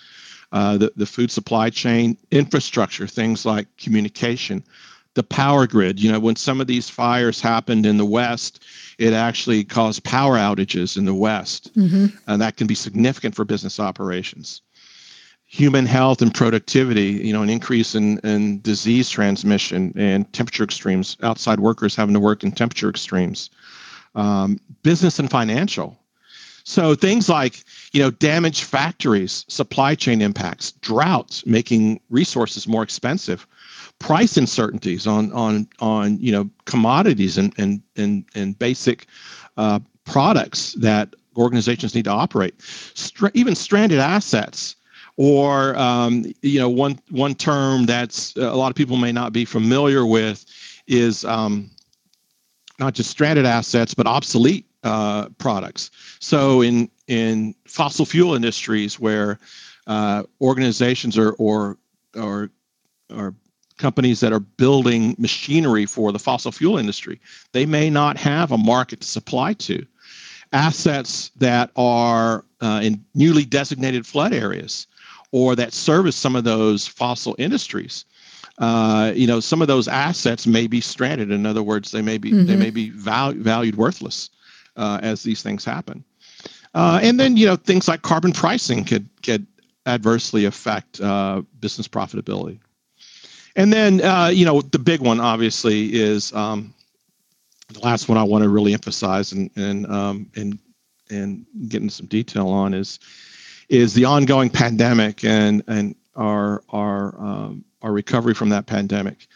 Uh, 0.52 0.76
the, 0.76 0.92
the 0.96 1.06
food 1.06 1.30
supply 1.30 1.70
chain, 1.70 2.16
infrastructure, 2.30 3.06
things 3.06 3.46
like 3.46 3.66
communication, 3.78 4.62
the 5.14 5.22
power 5.22 5.66
grid. 5.66 5.98
You 5.98 6.12
know, 6.12 6.20
when 6.20 6.36
some 6.36 6.60
of 6.60 6.66
these 6.66 6.90
fires 6.90 7.40
happened 7.40 7.86
in 7.86 7.96
the 7.96 8.04
West, 8.04 8.62
it 8.98 9.12
actually 9.12 9.64
caused 9.64 10.04
power 10.04 10.36
outages 10.36 10.96
in 10.96 11.06
the 11.06 11.14
West, 11.14 11.74
mm-hmm. 11.74 12.14
and 12.26 12.40
that 12.40 12.56
can 12.58 12.66
be 12.66 12.74
significant 12.74 13.34
for 13.34 13.44
business 13.44 13.80
operations. 13.80 14.60
Human 15.52 15.84
health 15.84 16.22
and 16.22 16.32
productivity, 16.32 17.20
you 17.24 17.32
know, 17.32 17.42
an 17.42 17.50
increase 17.50 17.94
in, 17.94 18.18
in 18.20 18.60
disease 18.62 19.10
transmission 19.10 19.92
and 19.96 20.30
temperature 20.32 20.64
extremes, 20.64 21.18
outside 21.22 21.60
workers 21.60 21.94
having 21.94 22.14
to 22.14 22.20
work 22.20 22.42
in 22.42 22.52
temperature 22.52 22.88
extremes, 22.88 23.50
um, 24.14 24.58
business 24.82 25.18
and 25.18 25.30
financial. 25.30 25.98
So 26.64 26.94
things 26.94 27.28
like, 27.28 27.64
you 27.92 28.00
know, 28.00 28.10
damaged 28.10 28.64
factories, 28.64 29.44
supply 29.48 29.94
chain 29.94 30.22
impacts, 30.22 30.72
droughts, 30.72 31.44
making 31.44 32.00
resources 32.08 32.66
more 32.66 32.82
expensive, 32.82 33.46
price 33.98 34.36
uncertainties 34.36 35.06
on 35.06 35.32
on 35.32 35.68
on 35.80 36.18
you 36.18 36.32
know 36.32 36.48
commodities 36.64 37.38
and 37.38 37.52
and 37.58 37.82
and, 37.96 38.24
and 38.34 38.58
basic 38.58 39.06
uh, 39.56 39.80
products 40.04 40.72
that 40.74 41.14
organizations 41.36 41.94
need 41.94 42.04
to 42.04 42.10
operate. 42.10 42.54
Even 43.34 43.54
stranded 43.54 43.98
assets, 43.98 44.76
or 45.16 45.76
um, 45.76 46.24
you 46.42 46.58
know 46.58 46.68
one 46.68 46.98
one 47.10 47.34
term 47.34 47.86
that's 47.86 48.36
uh, 48.36 48.52
a 48.52 48.56
lot 48.56 48.70
of 48.70 48.76
people 48.76 48.96
may 48.96 49.12
not 49.12 49.32
be 49.32 49.44
familiar 49.44 50.06
with 50.06 50.44
is 50.86 51.24
um, 51.24 51.70
not 52.78 52.94
just 52.94 53.10
stranded 53.10 53.46
assets 53.46 53.94
but 53.94 54.06
obsolete 54.06 54.66
uh, 54.84 55.28
products. 55.38 55.90
So 56.20 56.62
in 56.62 56.90
in 57.06 57.54
fossil 57.66 58.06
fuel 58.06 58.34
industries 58.34 58.98
where 58.98 59.38
uh, 59.86 60.24
organizations 60.40 61.18
are 61.18 61.32
or 61.32 61.76
or 62.16 62.50
or 63.10 63.34
companies 63.78 64.20
that 64.20 64.32
are 64.32 64.40
building 64.40 65.14
machinery 65.18 65.86
for 65.86 66.12
the 66.12 66.18
fossil 66.18 66.52
fuel 66.52 66.78
industry. 66.78 67.20
They 67.52 67.66
may 67.66 67.90
not 67.90 68.16
have 68.16 68.52
a 68.52 68.58
market 68.58 69.00
to 69.00 69.08
supply 69.08 69.54
to. 69.54 69.84
Assets 70.52 71.30
that 71.36 71.70
are 71.74 72.44
uh, 72.60 72.80
in 72.82 73.04
newly 73.14 73.44
designated 73.44 74.06
flood 74.06 74.32
areas 74.32 74.86
or 75.32 75.56
that 75.56 75.72
service 75.72 76.16
some 76.16 76.36
of 76.36 76.44
those 76.44 76.86
fossil 76.86 77.34
industries. 77.38 78.04
Uh, 78.58 79.12
you 79.14 79.26
know, 79.26 79.40
some 79.40 79.62
of 79.62 79.68
those 79.68 79.88
assets 79.88 80.46
may 80.46 80.66
be 80.66 80.80
stranded. 80.80 81.30
In 81.30 81.46
other 81.46 81.62
words, 81.62 81.90
they 81.90 82.02
may 82.02 82.18
be 82.18 82.30
mm-hmm. 82.30 82.46
they 82.46 82.56
may 82.56 82.70
be 82.70 82.90
val- 82.90 83.32
valued 83.32 83.76
worthless 83.76 84.30
uh, 84.76 85.00
as 85.02 85.22
these 85.22 85.42
things 85.42 85.64
happen. 85.64 86.04
Uh, 86.74 87.00
and 87.02 87.18
then 87.18 87.36
you 87.36 87.46
know 87.46 87.56
things 87.56 87.88
like 87.88 88.02
carbon 88.02 88.32
pricing 88.32 88.84
could 88.84 89.08
could 89.22 89.46
adversely 89.86 90.44
affect 90.44 91.00
uh, 91.00 91.42
business 91.60 91.88
profitability. 91.88 92.58
And 93.56 93.72
then, 93.72 94.00
uh, 94.02 94.28
you 94.28 94.44
know, 94.44 94.62
the 94.62 94.78
big 94.78 95.00
one 95.00 95.20
obviously 95.20 95.92
is 95.92 96.32
um, 96.32 96.72
the 97.68 97.80
last 97.80 98.08
one 98.08 98.16
I 98.16 98.22
want 98.22 98.44
to 98.44 98.48
really 98.48 98.72
emphasize 98.72 99.32
and 99.32 99.50
and 99.56 99.86
um, 99.86 100.30
and 100.36 100.58
and 101.10 101.44
get 101.68 101.82
into 101.82 101.94
some 101.94 102.06
detail 102.06 102.48
on 102.48 102.72
is 102.74 102.98
is 103.68 103.94
the 103.94 104.04
ongoing 104.04 104.50
pandemic 104.50 105.24
and 105.24 105.62
and 105.66 105.94
our 106.16 106.62
our 106.70 107.20
um, 107.20 107.64
our 107.82 107.92
recovery 107.92 108.34
from 108.34 108.50
that 108.50 108.66
pandemic. 108.66 109.26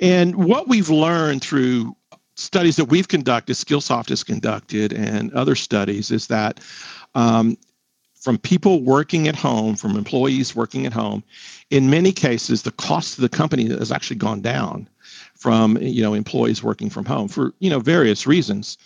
And 0.00 0.34
what 0.36 0.68
we've 0.68 0.90
learned 0.90 1.42
through 1.42 1.96
studies 2.34 2.76
that 2.76 2.86
we've 2.86 3.08
conducted, 3.08 3.54
Skillsoft 3.54 4.08
has 4.08 4.24
conducted, 4.24 4.92
and 4.92 5.32
other 5.32 5.54
studies 5.54 6.10
is 6.10 6.26
that 6.26 6.60
um, 7.14 7.56
from 8.14 8.38
people 8.38 8.82
working 8.82 9.28
at 9.28 9.36
home, 9.36 9.76
from 9.76 9.96
employees 9.96 10.54
working 10.54 10.86
at 10.86 10.92
home, 10.92 11.22
in 11.70 11.90
many 11.90 12.12
cases, 12.12 12.62
the 12.62 12.72
cost 12.72 13.18
of 13.18 13.22
the 13.22 13.28
company 13.28 13.68
has 13.68 13.92
actually 13.92 14.16
gone 14.16 14.40
down 14.40 14.88
from 15.34 15.76
you 15.78 16.02
know 16.02 16.14
employees 16.14 16.62
working 16.62 16.88
from 16.88 17.04
home 17.04 17.28
for 17.28 17.52
you 17.58 17.68
know 17.68 17.80
various 17.80 18.26
reasons 18.26 18.78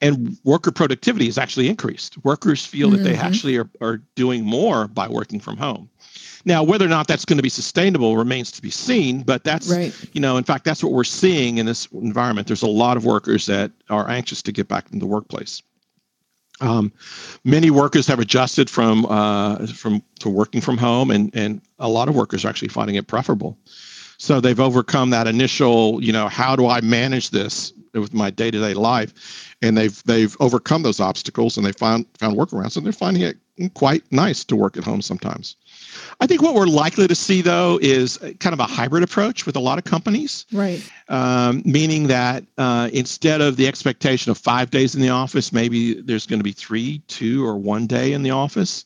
and 0.00 0.38
worker 0.44 0.70
productivity 0.70 1.26
has 1.26 1.38
actually 1.38 1.68
increased 1.68 2.22
workers 2.24 2.64
feel 2.64 2.88
mm-hmm. 2.88 2.98
that 2.98 3.02
they 3.02 3.14
mm-hmm. 3.14 3.26
actually 3.26 3.56
are, 3.56 3.68
are 3.80 3.98
doing 4.14 4.44
more 4.44 4.88
by 4.88 5.08
working 5.08 5.40
from 5.40 5.56
home 5.56 5.88
now 6.44 6.62
whether 6.62 6.84
or 6.84 6.88
not 6.88 7.06
that's 7.06 7.24
going 7.24 7.36
to 7.36 7.42
be 7.42 7.48
sustainable 7.48 8.16
remains 8.16 8.50
to 8.50 8.62
be 8.62 8.70
seen 8.70 9.22
but 9.22 9.44
that's 9.44 9.68
right. 9.68 9.94
you 10.12 10.20
know 10.20 10.36
in 10.36 10.44
fact 10.44 10.64
that's 10.64 10.82
what 10.82 10.92
we're 10.92 11.04
seeing 11.04 11.58
in 11.58 11.66
this 11.66 11.86
environment 11.92 12.46
there's 12.46 12.62
a 12.62 12.66
lot 12.66 12.96
of 12.96 13.04
workers 13.04 13.46
that 13.46 13.70
are 13.88 14.08
anxious 14.08 14.42
to 14.42 14.52
get 14.52 14.68
back 14.68 14.86
into 14.86 14.98
the 14.98 15.06
workplace 15.06 15.62
um, 16.60 16.92
many 17.44 17.70
workers 17.70 18.06
have 18.06 18.18
adjusted 18.18 18.68
from 18.68 19.06
uh, 19.06 19.66
from 19.66 20.02
to 20.18 20.28
working 20.28 20.60
from 20.60 20.76
home, 20.76 21.10
and 21.10 21.30
and 21.34 21.60
a 21.78 21.88
lot 21.88 22.08
of 22.08 22.14
workers 22.14 22.44
are 22.44 22.48
actually 22.48 22.68
finding 22.68 22.96
it 22.96 23.06
preferable. 23.06 23.58
So 24.20 24.38
they've 24.38 24.60
overcome 24.60 25.08
that 25.10 25.26
initial, 25.26 26.04
you 26.04 26.12
know, 26.12 26.28
how 26.28 26.54
do 26.54 26.66
I 26.66 26.82
manage 26.82 27.30
this 27.30 27.72
with 27.94 28.12
my 28.12 28.28
day-to-day 28.28 28.74
life, 28.74 29.56
and 29.62 29.78
they've 29.78 30.00
they've 30.04 30.36
overcome 30.40 30.82
those 30.82 31.00
obstacles 31.00 31.56
and 31.56 31.64
they 31.64 31.72
found 31.72 32.04
found 32.18 32.36
workarounds, 32.36 32.76
and 32.76 32.84
they're 32.84 32.92
finding 32.92 33.22
it 33.22 33.38
quite 33.72 34.04
nice 34.12 34.44
to 34.44 34.56
work 34.56 34.76
at 34.76 34.84
home 34.84 35.00
sometimes. 35.00 35.56
I 36.20 36.26
think 36.26 36.42
what 36.42 36.54
we're 36.54 36.66
likely 36.66 37.08
to 37.08 37.14
see, 37.14 37.40
though, 37.40 37.78
is 37.80 38.18
kind 38.40 38.52
of 38.52 38.60
a 38.60 38.66
hybrid 38.66 39.02
approach 39.02 39.46
with 39.46 39.56
a 39.56 39.60
lot 39.60 39.78
of 39.78 39.84
companies. 39.84 40.44
Right. 40.52 40.82
Um, 41.08 41.62
meaning 41.64 42.08
that 42.08 42.44
uh, 42.58 42.90
instead 42.92 43.40
of 43.40 43.56
the 43.56 43.66
expectation 43.66 44.30
of 44.30 44.36
five 44.36 44.70
days 44.70 44.94
in 44.94 45.00
the 45.00 45.08
office, 45.08 45.50
maybe 45.50 45.94
there's 45.94 46.26
going 46.26 46.40
to 46.40 46.44
be 46.44 46.52
three, 46.52 46.98
two, 47.08 47.44
or 47.44 47.56
one 47.56 47.86
day 47.86 48.12
in 48.12 48.22
the 48.22 48.30
office. 48.30 48.84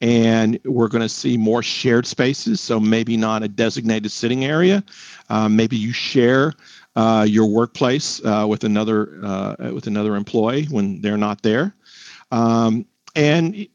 And 0.00 0.58
we're 0.64 0.88
going 0.88 1.02
to 1.02 1.08
see 1.08 1.36
more 1.36 1.62
shared 1.62 2.06
spaces. 2.06 2.60
So 2.60 2.80
maybe 2.80 3.16
not 3.16 3.42
a 3.42 3.48
designated 3.48 4.10
sitting 4.10 4.44
area. 4.44 4.82
Uh, 5.28 5.48
maybe 5.48 5.76
you 5.76 5.92
share 5.92 6.54
uh, 6.96 7.26
your 7.28 7.46
workplace 7.46 8.24
uh, 8.24 8.46
with 8.48 8.64
another 8.64 9.20
uh, 9.22 9.70
with 9.72 9.86
another 9.86 10.16
employee 10.16 10.66
when 10.66 11.00
they're 11.00 11.16
not 11.16 11.42
there. 11.42 11.74
Um, 12.30 12.86
and 13.14 13.66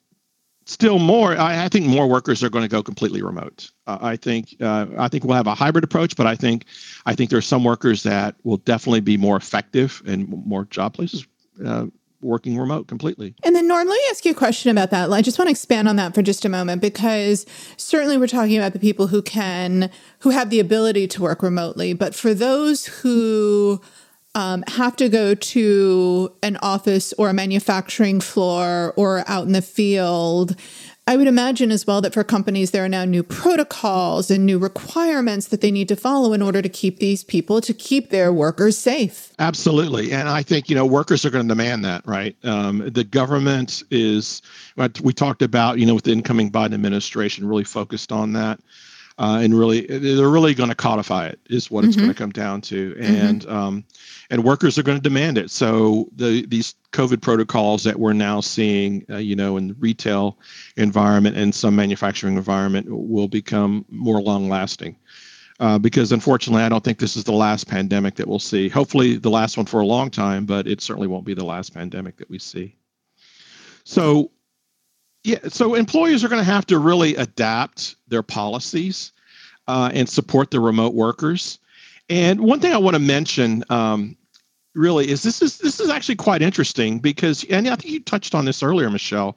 still 0.66 1.00
more 1.00 1.38
I, 1.38 1.66
I, 1.66 1.70
think 1.70 1.86
more 1.86 2.08
workers 2.08 2.44
are 2.44 2.50
going 2.50 2.64
to 2.64 2.70
go 2.70 2.82
completely 2.82 3.22
remote 3.22 3.70
i 3.86 4.16
think 4.16 4.56
uh, 4.62 4.88
i 4.98 5.08
think 5.08 5.24
we'll 5.24 5.36
have 5.36 5.46
a 5.46 5.54
hybrid 5.54 5.84
approach 5.84 6.16
but 6.16 6.26
i 6.26 6.36
think 6.36 6.66
i 7.06 7.14
think 7.14 7.30
there 7.30 7.38
are 7.38 7.44
some 7.44 7.64
workers 7.64 8.02
that 8.04 8.36
will 8.44 8.58
definitely 8.58 9.02
be 9.02 9.16
more 9.18 9.38
effective 9.38 10.02
and 10.08 10.28
more 10.28 10.66
job 10.66 10.94
places 10.94 11.28
working 12.22 12.58
remote 12.58 12.88
completely 12.88 13.36
and 13.44 13.56
then 13.56 13.68
norm 13.68 13.88
let 13.88 13.94
me 13.94 14.02
ask 14.10 14.26
you 14.26 14.32
a 14.32 14.36
question 14.36 14.72
about 14.72 14.92
that 14.92 15.12
i 15.12 15.22
just 15.22 15.38
want 15.38 15.48
to 15.48 15.52
expand 15.52 15.88
on 15.88 15.96
that 15.96 16.16
for 16.16 16.22
just 16.22 16.46
a 16.46 16.50
moment 16.50 16.82
because 16.82 17.46
certainly 17.78 18.18
we're 18.18 18.28
talking 18.28 18.58
about 18.58 18.74
the 18.74 18.80
people 18.80 19.08
who 19.08 19.22
can 19.22 19.90
who 20.20 20.30
have 20.30 20.50
the 20.50 20.60
ability 20.60 21.08
to 21.08 21.22
work 21.22 21.44
remotely 21.44 21.94
but 21.94 22.16
for 22.16 22.34
those 22.34 22.86
who 22.88 23.80
um, 24.36 24.64
have 24.68 24.98
to 24.98 25.08
go 25.08 25.34
to 25.34 26.34
an 26.44 26.58
office 26.58 27.14
or 27.18 27.30
a 27.30 27.34
manufacturing 27.34 28.20
floor 28.20 28.94
or 28.98 29.24
out 29.28 29.48
in 29.48 29.54
the 29.54 29.62
field. 29.62 30.58
I 31.08 31.18
would 31.18 31.28
imagine 31.28 31.72
as 31.72 31.86
well 31.86 32.02
that 32.02 32.16
for 32.16 32.24
companies, 32.24 32.72
there 32.72 32.84
are 32.84 32.90
now 32.90 33.06
new 33.06 33.22
protocols 33.22 34.32
and 34.32 34.44
new 34.44 34.58
requirements 34.58 35.50
that 35.50 35.62
they 35.62 35.70
need 35.70 35.88
to 35.90 35.96
follow 35.96 36.34
in 36.34 36.42
order 36.42 36.64
to 36.64 36.70
keep 36.70 36.98
these 36.98 37.24
people, 37.24 37.62
to 37.62 37.76
keep 37.76 38.10
their 38.10 38.34
workers 38.34 38.76
safe. 38.76 39.32
Absolutely. 39.38 40.12
And 40.12 40.28
I 40.28 40.42
think, 40.42 40.68
you 40.68 40.76
know, 40.76 40.84
workers 40.84 41.24
are 41.24 41.30
going 41.30 41.48
to 41.48 41.48
demand 41.48 41.86
that, 41.86 42.08
right? 42.08 42.36
Um, 42.44 42.90
the 42.90 43.04
government 43.04 43.84
is, 43.92 44.42
we 45.04 45.14
talked 45.14 45.44
about, 45.44 45.78
you 45.78 45.86
know, 45.86 45.94
with 45.94 46.06
the 46.06 46.12
incoming 46.12 46.52
Biden 46.52 46.74
administration, 46.74 47.48
really 47.48 47.66
focused 47.66 48.12
on 48.12 48.34
that 48.34 48.60
uh, 49.18 49.40
and 49.42 49.58
really 49.58 49.82
they're 49.88 50.30
really 50.30 50.54
going 50.54 50.70
to 50.70 50.76
codify 50.76 51.28
it 51.28 51.40
is 51.50 51.72
what 51.72 51.82
mm-hmm. 51.82 51.90
it's 51.90 51.98
going 51.98 52.10
to 52.10 52.16
come 52.16 52.32
down 52.32 52.62
to 52.62 52.94
mm-hmm. 52.94 53.04
and 53.04 53.42
mm-hmm. 53.42 53.56
um, 53.56 53.84
and 54.30 54.44
workers 54.44 54.78
are 54.78 54.84
going 54.84 54.98
to 54.98 55.02
demand 55.02 55.38
it 55.38 55.50
so 55.50 56.10
the 56.16 56.46
these 56.48 56.76
covid 56.92 57.22
protocols 57.22 57.84
that 57.84 58.00
we're 58.00 58.14
now 58.14 58.42
seeing 58.42 59.06
uh, 59.10 59.18
you 59.18 59.36
know 59.36 59.58
in 59.58 59.70
the 59.70 59.74
retail 59.76 60.38
environment 60.78 61.38
and 61.38 61.54
some 61.54 61.76
manufacturing 61.76 62.36
environment 62.36 62.88
will 62.90 63.28
become 63.28 63.86
more 63.90 64.22
long 64.22 64.50
lasting 64.50 64.96
uh, 65.60 65.80
because 65.80 66.12
unfortunately 66.12 66.64
i 66.64 66.70
don't 66.70 66.84
think 66.84 67.00
this 67.00 67.16
is 67.16 67.24
the 67.24 67.32
last 67.32 67.68
pandemic 67.68 68.16
that 68.16 68.28
we'll 68.28 68.40
see 68.40 68.68
hopefully 68.68 69.16
the 69.16 69.30
last 69.30 69.56
one 69.56 69.66
for 69.66 69.80
a 69.80 69.86
long 69.86 70.10
time 70.10 70.46
but 70.46 70.68
it 70.68 70.82
certainly 70.82 71.08
won't 71.08 71.26
be 71.26 71.34
the 71.34 71.46
last 71.46 71.74
pandemic 71.74 72.18
that 72.18 72.30
we 72.30 72.38
see 72.38 72.76
so 73.86 74.32
yeah, 75.26 75.40
so 75.48 75.74
employers 75.74 76.24
are 76.24 76.30
going 76.30 76.40
to 76.40 76.52
have 76.52 76.68
to 76.68 76.78
really 76.78 77.16
adapt 77.16 77.96
their 78.08 78.22
policies 78.22 79.12
uh, 79.68 79.90
and 79.92 80.08
support 80.08 80.52
the 80.52 80.60
remote 80.60 80.94
workers. 80.94 81.58
And 82.10 82.42
one 82.42 82.60
thing 82.60 82.74
I 82.74 82.78
want 82.78 82.94
to 82.94 83.00
mention, 83.00 83.64
um, 83.72 84.16
really, 84.76 85.10
is 85.10 85.24
this 85.24 85.42
is 85.42 85.58
this 85.58 85.80
is 85.80 85.90
actually 85.90 86.18
quite 86.18 86.44
interesting 86.44 87.00
because, 87.00 87.44
and 87.46 87.68
I 87.68 87.76
think 87.76 87.92
you 87.92 88.02
touched 88.02 88.36
on 88.36 88.46
this 88.46 88.62
earlier, 88.62 88.88
Michelle. 88.92 89.36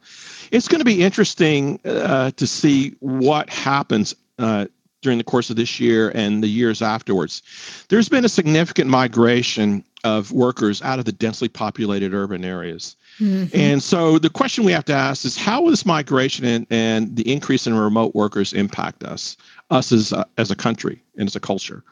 It's 0.51 0.69
going 0.69 0.81
to 0.81 0.85
be 0.85 1.03
interesting 1.03 1.81
uh, 1.87 2.33
to 2.33 2.47
see 2.47 2.95
what 3.01 3.49
happens 3.49 4.15
uh, 4.39 4.67
during 5.01 5.17
the 5.17 5.25
course 5.25 5.49
of 5.49 5.57
this 5.57 5.81
year 5.81 6.13
and 6.15 6.43
the 6.43 6.49
years 6.49 6.83
afterwards. 6.83 7.43
There's 7.89 8.11
been 8.11 8.27
a 8.27 8.29
significant 8.29 8.91
migration 8.91 9.83
of 10.05 10.33
workers 10.33 10.83
out 10.83 10.99
of 10.99 11.07
the 11.07 11.13
densely 11.13 11.49
populated 11.49 12.13
urban 12.13 12.45
areas. 12.45 12.95
Mm-hmm. 13.21 13.57
And 13.57 13.83
so 13.83 14.19
the 14.19 14.31
question 14.31 14.65
we 14.65 14.73
have 14.73 14.85
to 14.87 14.93
ask 14.93 15.25
is 15.25 15.37
how 15.37 15.63
will 15.63 15.71
this 15.71 15.85
migration 15.85 16.45
and, 16.45 16.67
and 16.71 17.17
the 17.17 17.31
increase 17.31 17.67
in 17.67 17.75
remote 17.75 18.15
workers 18.15 18.53
impact 18.53 19.03
us, 19.03 19.37
us 19.71 19.91
as 19.93 20.13
a, 20.13 20.25
as 20.37 20.51
a 20.51 20.57
country 20.57 21.03
and 21.17 21.27
as 21.27 21.35
a 21.35 21.41
culture? 21.41 21.83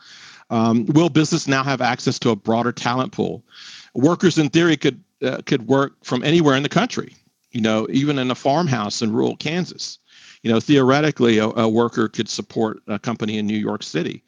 Um, 0.51 0.87
will 0.87 1.09
business 1.09 1.49
now 1.49 1.65
have 1.65 1.81
access 1.81 2.19
to 2.21 2.31
a 2.31 2.37
broader 2.37 2.73
talent 2.73 3.13
pool? 3.13 3.43
Workers, 3.95 4.39
in 4.39 4.49
theory, 4.49 4.77
could 4.77 5.03
uh, 5.23 5.41
could 5.47 5.67
work 5.67 5.95
from 6.05 6.23
anywhere 6.23 6.57
in 6.57 6.63
the 6.63 6.69
country. 6.69 7.15
You 7.51 7.61
know, 7.63 7.87
even 7.91 8.19
in 8.19 8.31
a 8.31 8.35
farmhouse 8.35 9.03
in 9.03 9.13
rural 9.13 9.37
Kansas. 9.37 9.99
You 10.43 10.53
know, 10.53 10.61
theoretically, 10.61 11.39
a, 11.39 11.49
a 11.49 11.69
worker 11.69 12.09
could 12.09 12.29
support 12.29 12.81
a 12.87 12.99
company 12.99 13.39
in 13.39 13.47
New 13.47 13.57
York 13.57 13.83
City. 13.83 14.23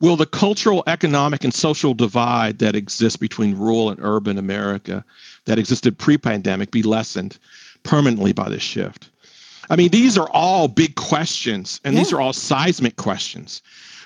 Will 0.00 0.16
the 0.16 0.26
cultural, 0.26 0.82
economic, 0.86 1.42
and 1.42 1.54
social 1.54 1.94
divide 1.94 2.58
that 2.58 2.76
exists 2.76 3.16
between 3.16 3.56
rural 3.56 3.90
and 3.90 3.98
urban 4.02 4.36
America 4.36 5.04
that 5.46 5.58
existed 5.58 5.96
pre 5.98 6.18
pandemic 6.18 6.70
be 6.70 6.82
lessened 6.82 7.38
permanently 7.82 8.32
by 8.32 8.48
this 8.48 8.62
shift? 8.62 9.08
I 9.70 9.76
mean, 9.76 9.90
these 9.90 10.18
are 10.18 10.28
all 10.30 10.68
big 10.68 10.94
questions, 10.96 11.80
and 11.84 11.94
yeah. 11.94 12.00
these 12.00 12.12
are 12.12 12.20
all 12.20 12.32
seismic 12.32 12.96
questions. 12.96 13.62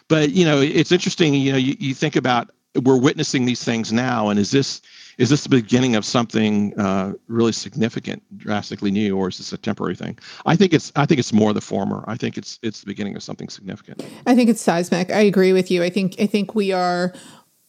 But, 0.09 0.31
you 0.31 0.45
know, 0.45 0.61
it's 0.61 0.93
interesting, 0.93 1.35
you 1.35 1.53
know, 1.53 1.59
you, 1.59 1.77
you 1.79 1.95
think 1.95 2.17
about 2.17 2.51
we're 2.83 2.97
witnessing 2.99 3.45
these 3.45 3.63
things 3.63 3.93
now, 3.93 4.29
and 4.29 4.39
is 4.39 4.53
this 4.53 4.81
is 5.21 5.29
this 5.29 5.43
the 5.43 5.51
beginning 5.51 5.97
of 5.97 6.05
something 6.07 6.73
uh, 6.81 7.13
really 7.29 7.53
significant, 7.53 8.23
drastically 8.39 8.91
new, 8.91 9.19
or 9.19 9.29
is 9.29 9.37
this 9.37 9.53
a 9.53 9.59
temporary 9.59 9.95
thing? 9.95 10.19
I 10.47 10.57
think 10.57 10.73
it's 10.73 10.91
I 10.97 11.05
think 11.05 11.19
it's 11.19 11.33
more 11.33 11.53
the 11.53 11.61
former. 11.61 12.03
I 12.09 12.17
think 12.17 12.39
it's 12.39 12.59
it's 12.63 12.81
the 12.81 12.87
beginning 12.87 13.17
of 13.17 13.23
something 13.23 13.51
significant. 13.51 14.03
I 14.27 14.35
think 14.35 14.49
it's 14.49 14.63
seismic. 14.63 15.11
I 15.11 15.21
agree 15.21 15.53
with 15.53 15.71
you. 15.71 15.83
I 15.83 15.91
think 15.91 16.17
I 16.19 16.25
think 16.27 16.55
we 16.55 16.73
are 16.73 17.13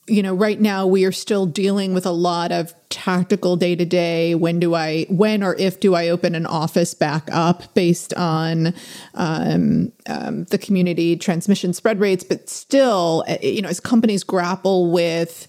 you 0.08 0.24
know 0.24 0.34
right 0.34 0.62
now 0.62 0.88
we 0.88 1.04
are 1.04 1.12
still 1.12 1.46
dealing 1.46 1.94
with 1.94 2.06
a 2.06 2.12
lot 2.12 2.54
of 2.54 2.74
tactical 2.90 3.56
day 3.56 3.76
to 3.76 3.86
day 3.86 4.34
when 4.34 4.60
do 4.60 4.74
i 4.74 5.06
when 5.10 5.44
or 5.44 5.56
if 5.58 5.80
do 5.80 5.94
i 5.94 6.10
open 6.10 6.34
an 6.34 6.48
office 6.48 6.96
back 6.96 7.30
up 7.32 7.72
based 7.76 8.12
on 8.16 8.74
um, 9.14 9.92
um, 10.08 10.44
the 10.46 10.58
community 10.58 11.16
transmission 11.16 11.72
spread 11.72 12.00
rates 12.00 12.24
but 12.24 12.50
still 12.50 13.24
eh, 13.28 13.38
you 13.44 13.62
know 13.62 13.70
as 13.70 13.80
companies 13.80 14.24
grapple 14.24 14.92
with 14.92 15.48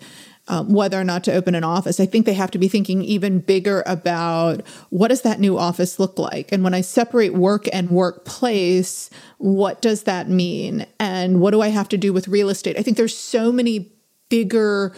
um, 0.49 0.73
whether 0.73 1.01
or 1.01 1.05
not 1.05 1.25
to 1.25 1.33
open 1.33 1.55
an 1.55 1.65
office. 1.65 2.01
I 2.01 2.07
think 2.07 2.27
they 2.27 2.35
have 2.35 2.51
to 2.53 2.59
be 2.59 2.69
thinking 2.69 3.03
even 3.03 3.39
bigger 3.39 3.83
about 3.87 4.67
what 4.91 5.09
does 5.09 5.23
that 5.23 5.41
new 5.41 5.57
office 5.57 6.01
look 6.01 6.19
like? 6.19 6.51
And 6.51 6.65
when 6.65 6.75
I 6.75 6.81
separate 6.81 7.35
work 7.35 7.69
and 7.73 7.91
workplace, 7.91 9.09
what 9.39 9.81
does 9.81 10.03
that 10.05 10.29
mean? 10.29 10.87
And 10.99 11.41
what 11.41 11.53
do 11.53 11.61
I 11.61 11.69
have 11.69 11.89
to 11.91 11.99
do 11.99 12.13
with 12.13 12.29
real 12.29 12.49
estate? 12.49 12.77
I 12.79 12.83
think 12.83 12.97
there's 12.97 13.17
so 13.17 13.53
many 13.53 13.93
bigger 14.29 14.95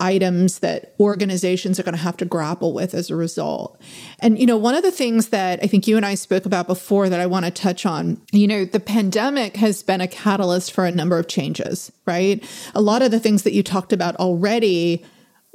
items 0.00 0.60
that 0.60 0.94
organizations 1.00 1.80
are 1.80 1.82
going 1.82 1.96
to 1.96 2.00
have 2.00 2.16
to 2.18 2.24
grapple 2.24 2.72
with 2.72 2.94
as 2.94 3.10
a 3.10 3.16
result. 3.16 3.80
And, 4.20 4.38
you 4.38 4.46
know, 4.46 4.56
one 4.56 4.74
of 4.74 4.82
the 4.82 4.92
things 4.92 5.30
that 5.30 5.58
I 5.62 5.66
think 5.66 5.88
you 5.88 5.96
and 5.96 6.06
I 6.06 6.14
spoke 6.14 6.46
about 6.46 6.66
before 6.68 7.08
that 7.08 7.20
I 7.20 7.26
want 7.26 7.46
to 7.46 7.50
touch 7.50 7.84
on, 7.84 8.20
you 8.30 8.46
know, 8.46 8.64
the 8.64 8.80
pandemic 8.80 9.56
has 9.56 9.82
been 9.82 10.00
a 10.00 10.06
catalyst 10.06 10.72
for 10.72 10.86
a 10.86 10.92
number 10.92 11.18
of 11.18 11.26
changes, 11.26 11.90
right? 12.06 12.42
A 12.74 12.80
lot 12.80 13.02
of 13.02 13.10
the 13.10 13.20
things 13.20 13.42
that 13.42 13.52
you 13.52 13.62
talked 13.62 13.92
about 13.92 14.14
already 14.16 15.04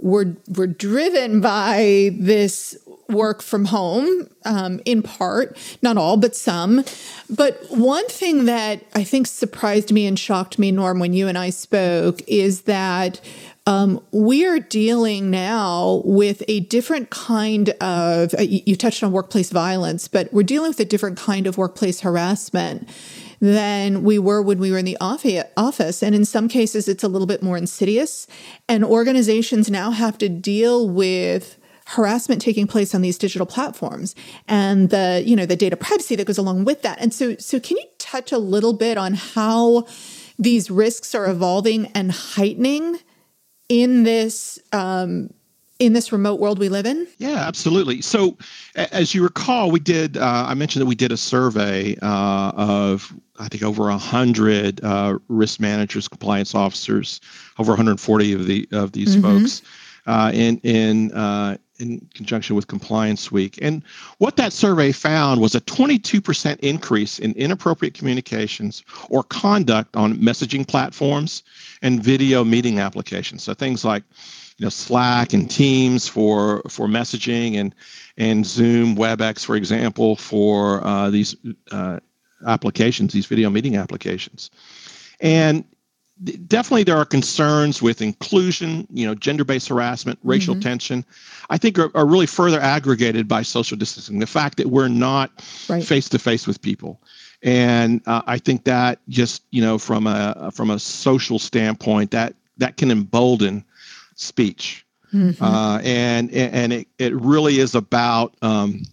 were, 0.01 0.35
were 0.57 0.67
driven 0.67 1.39
by 1.39 2.09
this 2.19 2.77
work 3.09 3.41
from 3.41 3.65
home 3.65 4.27
um, 4.43 4.81
in 4.85 5.01
part, 5.01 5.57
not 5.81 5.97
all, 5.97 6.17
but 6.17 6.35
some. 6.35 6.83
But 7.29 7.63
one 7.69 8.07
thing 8.07 8.45
that 8.45 8.83
I 8.93 9.03
think 9.03 9.27
surprised 9.27 9.91
me 9.93 10.05
and 10.05 10.17
shocked 10.17 10.59
me, 10.59 10.71
Norm, 10.71 10.99
when 10.99 11.13
you 11.13 11.27
and 11.27 11.37
I 11.37 11.49
spoke, 11.49 12.21
is 12.27 12.63
that 12.63 13.21
um, 13.65 14.03
we 14.11 14.45
are 14.45 14.59
dealing 14.59 15.31
now 15.31 16.01
with 16.03 16.43
a 16.49 16.61
different 16.61 17.09
kind 17.09 17.69
of, 17.81 18.33
uh, 18.33 18.41
you 18.41 18.75
touched 18.75 19.03
on 19.03 19.13
workplace 19.13 19.51
violence, 19.51 20.09
but 20.09 20.31
we're 20.33 20.43
dealing 20.43 20.69
with 20.69 20.79
a 20.81 20.85
different 20.85 21.17
kind 21.17 21.47
of 21.47 21.57
workplace 21.57 22.01
harassment 22.01 22.89
than 23.39 24.03
we 24.03 24.19
were 24.19 24.41
when 24.41 24.59
we 24.59 24.71
were 24.71 24.77
in 24.77 24.85
the 24.85 24.97
office. 25.01 26.03
And 26.03 26.13
in 26.13 26.25
some 26.25 26.49
cases, 26.49 26.89
it's 26.89 27.03
a 27.03 27.07
little 27.07 27.27
bit 27.27 27.41
more 27.41 27.57
insidious. 27.57 28.27
And 28.67 28.83
organizations 28.83 29.69
now 29.69 29.91
have 29.91 30.17
to 30.19 30.29
deal 30.29 30.89
with 30.89 31.57
harassment 31.85 32.41
taking 32.41 32.67
place 32.67 32.95
on 32.95 33.01
these 33.01 33.17
digital 33.17 33.45
platforms 33.45 34.15
and 34.47 34.89
the 34.89 35.21
you 35.25 35.35
know 35.35 35.45
the 35.45 35.57
data 35.57 35.75
privacy 35.75 36.15
that 36.15 36.25
goes 36.25 36.37
along 36.37 36.63
with 36.63 36.81
that 36.81 36.97
and 37.01 37.13
so 37.13 37.35
so 37.35 37.59
can 37.59 37.75
you 37.75 37.83
touch 37.97 38.31
a 38.31 38.37
little 38.37 38.71
bit 38.71 38.97
on 38.97 39.15
how 39.15 39.85
these 40.39 40.71
risks 40.71 41.13
are 41.13 41.29
evolving 41.29 41.87
and 41.87 42.13
heightening 42.13 42.97
in 43.73 44.03
this 44.03 44.59
um, 44.71 45.33
in 45.79 45.93
this 45.93 46.11
remote 46.11 46.39
world 46.39 46.59
we 46.59 46.69
live 46.69 46.85
in? 46.85 47.07
Yeah, 47.17 47.47
absolutely. 47.47 48.01
So, 48.01 48.37
as 48.75 49.15
you 49.15 49.23
recall, 49.23 49.71
we 49.71 49.79
did. 49.79 50.15
Uh, 50.15 50.45
I 50.47 50.53
mentioned 50.53 50.81
that 50.81 50.85
we 50.85 50.95
did 50.95 51.11
a 51.11 51.17
survey 51.17 51.97
uh, 52.03 52.51
of 52.55 53.11
I 53.39 53.47
think 53.47 53.63
over 53.63 53.89
hundred 53.89 54.83
uh, 54.83 55.17
risk 55.27 55.59
managers, 55.59 56.07
compliance 56.07 56.53
officers, 56.53 57.19
over 57.57 57.71
140 57.71 58.33
of 58.33 58.45
the 58.45 58.67
of 58.71 58.91
these 58.91 59.15
mm-hmm. 59.15 59.39
folks, 59.39 59.63
uh, 60.05 60.31
in 60.33 60.59
in 60.59 61.11
uh, 61.13 61.57
in 61.79 62.07
conjunction 62.13 62.55
with 62.55 62.67
Compliance 62.67 63.31
Week. 63.31 63.57
And 63.61 63.83
what 64.17 64.35
that 64.37 64.53
survey 64.53 64.91
found 64.91 65.41
was 65.41 65.55
a 65.55 65.61
22% 65.61 66.59
increase 66.59 67.19
in 67.19 67.33
inappropriate 67.33 67.93
communications 67.93 68.83
or 69.09 69.23
conduct 69.23 69.95
on 69.95 70.15
messaging 70.15 70.67
platforms 70.67 71.43
and 71.81 72.03
video 72.03 72.43
meeting 72.43 72.79
applications. 72.79 73.43
So 73.43 73.53
things 73.53 73.83
like 73.83 74.03
you 74.57 74.65
know 74.65 74.69
Slack 74.69 75.33
and 75.33 75.49
Teams 75.49 76.07
for 76.07 76.61
for 76.69 76.87
messaging 76.87 77.57
and 77.57 77.73
and 78.17 78.45
Zoom, 78.45 78.95
WebEx, 78.95 79.43
for 79.43 79.55
example, 79.55 80.15
for 80.15 80.85
uh, 80.85 81.09
these 81.09 81.35
uh, 81.71 81.99
applications, 82.45 83.13
these 83.13 83.25
video 83.25 83.49
meeting 83.49 83.75
applications. 83.75 84.51
And 85.19 85.65
definitely 86.23 86.83
there 86.83 86.97
are 86.97 87.05
concerns 87.05 87.81
with 87.81 88.01
inclusion, 88.01 88.87
you 88.91 89.05
know, 89.05 89.15
gender-based 89.15 89.67
harassment, 89.67 90.19
racial 90.23 90.53
mm-hmm. 90.53 90.61
tension. 90.61 91.05
I 91.49 91.57
think 91.57 91.77
are, 91.77 91.95
are, 91.95 92.05
really 92.05 92.25
further 92.25 92.59
aggregated 92.59 93.27
by 93.27 93.41
social 93.41 93.77
distancing. 93.77 94.19
The 94.19 94.27
fact 94.27 94.57
that 94.57 94.67
we're 94.67 94.87
not 94.87 95.41
face 95.41 96.09
to 96.09 96.19
face 96.19 96.47
with 96.47 96.61
people, 96.61 97.01
and 97.41 98.01
uh, 98.05 98.21
I 98.25 98.37
think 98.37 98.63
that 98.63 98.99
just 99.09 99.43
you 99.51 99.61
know 99.61 99.77
from 99.77 100.07
a 100.07 100.51
from 100.53 100.69
a 100.69 100.79
social 100.79 101.39
standpoint 101.39 102.11
that 102.11 102.35
that 102.57 102.77
can 102.77 102.91
embolden 102.91 103.65
speech, 104.15 104.85
mm-hmm. 105.13 105.43
uh, 105.43 105.79
and 105.83 106.31
and 106.31 106.71
it 106.73 106.87
it 106.97 107.13
really 107.15 107.59
is 107.59 107.75
about 107.75 108.35
um, 108.41 108.83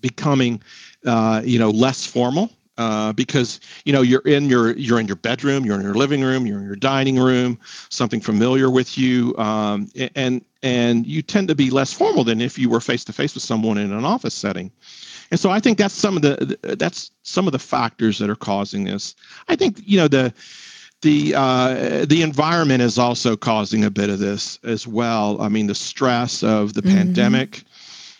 becoming 0.00 0.62
uh, 1.04 1.42
you 1.44 1.58
know 1.58 1.70
less 1.70 2.06
formal 2.06 2.50
uh, 2.78 3.12
because 3.12 3.60
you 3.84 3.92
know 3.92 4.02
you're 4.02 4.20
in 4.22 4.48
your 4.48 4.76
you're 4.76 5.00
in 5.00 5.06
your 5.06 5.16
bedroom, 5.16 5.64
you're 5.64 5.76
in 5.76 5.82
your 5.82 5.94
living 5.94 6.22
room, 6.22 6.46
you're 6.46 6.58
in 6.58 6.66
your 6.66 6.76
dining 6.76 7.18
room, 7.18 7.58
something 7.88 8.20
familiar 8.20 8.70
with 8.70 8.98
you, 8.98 9.36
um, 9.38 9.90
and 10.14 10.44
and 10.62 11.06
you 11.06 11.22
tend 11.22 11.48
to 11.48 11.54
be 11.54 11.70
less 11.70 11.92
formal 11.92 12.24
than 12.24 12.40
if 12.40 12.58
you 12.58 12.68
were 12.68 12.80
face 12.80 13.04
to 13.04 13.12
face 13.12 13.34
with 13.34 13.42
someone 13.42 13.78
in 13.78 13.92
an 13.92 14.04
office 14.04 14.34
setting. 14.34 14.70
And 15.30 15.40
so 15.40 15.50
I 15.50 15.60
think 15.60 15.78
that's 15.78 15.94
some 15.94 16.16
of 16.16 16.22
the 16.22 16.58
that's 16.78 17.10
some 17.22 17.46
of 17.46 17.52
the 17.52 17.58
factors 17.58 18.18
that 18.18 18.30
are 18.30 18.36
causing 18.36 18.84
this. 18.84 19.14
I 19.48 19.56
think 19.56 19.80
you 19.84 19.98
know 19.98 20.08
the 20.08 20.32
the 21.02 21.34
uh, 21.34 22.06
the 22.06 22.22
environment 22.22 22.82
is 22.82 22.98
also 22.98 23.36
causing 23.36 23.84
a 23.84 23.90
bit 23.90 24.10
of 24.10 24.18
this 24.18 24.58
as 24.64 24.86
well. 24.86 25.40
I 25.40 25.48
mean, 25.48 25.66
the 25.66 25.74
stress 25.74 26.42
of 26.42 26.74
the 26.74 26.82
mm-hmm. 26.82 26.96
pandemic, 26.96 27.62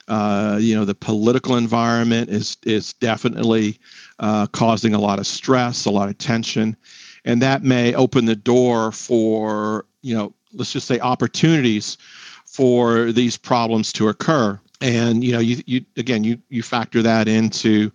uh, 0.09 0.59
you 0.61 0.75
know, 0.75 0.85
the 0.85 0.95
political 0.95 1.57
environment 1.57 2.31
is 2.31 2.57
is 2.65 2.93
definitely 2.95 3.79
uh, 4.19 4.47
causing 4.49 4.95
a 4.95 5.01
lot 5.01 5.19
of 5.19 5.27
stress, 5.27 5.85
a 5.85 5.91
lot 5.91 6.09
of 6.09 6.19
tension, 6.19 6.77
and 7.25 7.43
that 7.43 7.63
may 7.63 7.95
open 7.95 8.25
the 8.25 8.37
door 8.37 8.93
for 8.93 9.85
you 10.03 10.15
know, 10.15 10.33
let's 10.53 10.73
just 10.73 10.87
say 10.87 11.01
opportunities 11.01 11.99
for 12.45 13.11
these 13.13 13.37
problems 13.37 13.93
to 13.95 14.09
occur. 14.09 14.59
And 14.81 15.25
you 15.25 15.33
know, 15.33 15.41
you, 15.41 15.63
you 15.67 15.85
again, 15.97 16.23
you 16.23 16.39
you 16.49 16.63
factor 16.63 17.03
that 17.03 17.29
into 17.29 17.91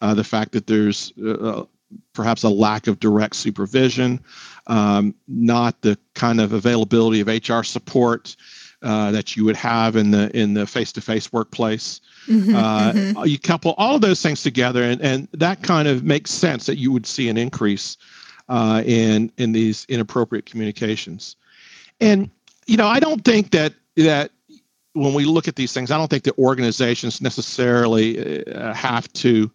uh, 0.00 0.14
the 0.14 0.24
fact 0.24 0.52
that 0.52 0.66
there's 0.66 1.12
uh, 1.18 1.64
perhaps 2.12 2.42
a 2.42 2.48
lack 2.48 2.86
of 2.86 3.00
direct 3.00 3.36
supervision, 3.36 4.20
um, 4.66 5.14
not 5.28 5.80
the 5.82 5.98
kind 6.14 6.40
of 6.40 6.52
availability 6.52 7.20
of 7.20 7.28
HR 7.28 7.62
support 7.62 8.36
uh, 8.86 9.10
that 9.10 9.36
you 9.36 9.44
would 9.44 9.56
have 9.56 9.96
in 9.96 10.12
the 10.12 10.30
in 10.36 10.54
the 10.54 10.64
face-to-face 10.64 11.32
workplace. 11.32 12.00
Mm-hmm, 12.28 12.54
uh, 12.54 12.92
mm-hmm. 12.92 13.24
You 13.26 13.36
couple 13.36 13.74
all 13.78 13.96
of 13.96 14.00
those 14.00 14.22
things 14.22 14.44
together, 14.44 14.84
and, 14.84 15.00
and 15.02 15.28
that 15.32 15.64
kind 15.64 15.88
of 15.88 16.04
makes 16.04 16.30
sense 16.30 16.66
that 16.66 16.78
you 16.78 16.92
would 16.92 17.04
see 17.04 17.28
an 17.28 17.36
increase 17.36 17.96
uh, 18.48 18.84
in 18.86 19.32
in 19.38 19.50
these 19.50 19.86
inappropriate 19.88 20.46
communications. 20.46 21.34
And 22.00 22.30
you 22.66 22.76
know, 22.76 22.86
I 22.86 23.00
don't 23.00 23.24
think 23.24 23.50
that 23.50 23.74
that 23.96 24.30
when 24.92 25.14
we 25.14 25.24
look 25.24 25.48
at 25.48 25.56
these 25.56 25.72
things, 25.72 25.90
I 25.90 25.98
don't 25.98 26.08
think 26.08 26.22
that 26.22 26.38
organizations 26.38 27.20
necessarily 27.20 28.46
uh, 28.46 28.72
have 28.72 29.12
to 29.14 29.50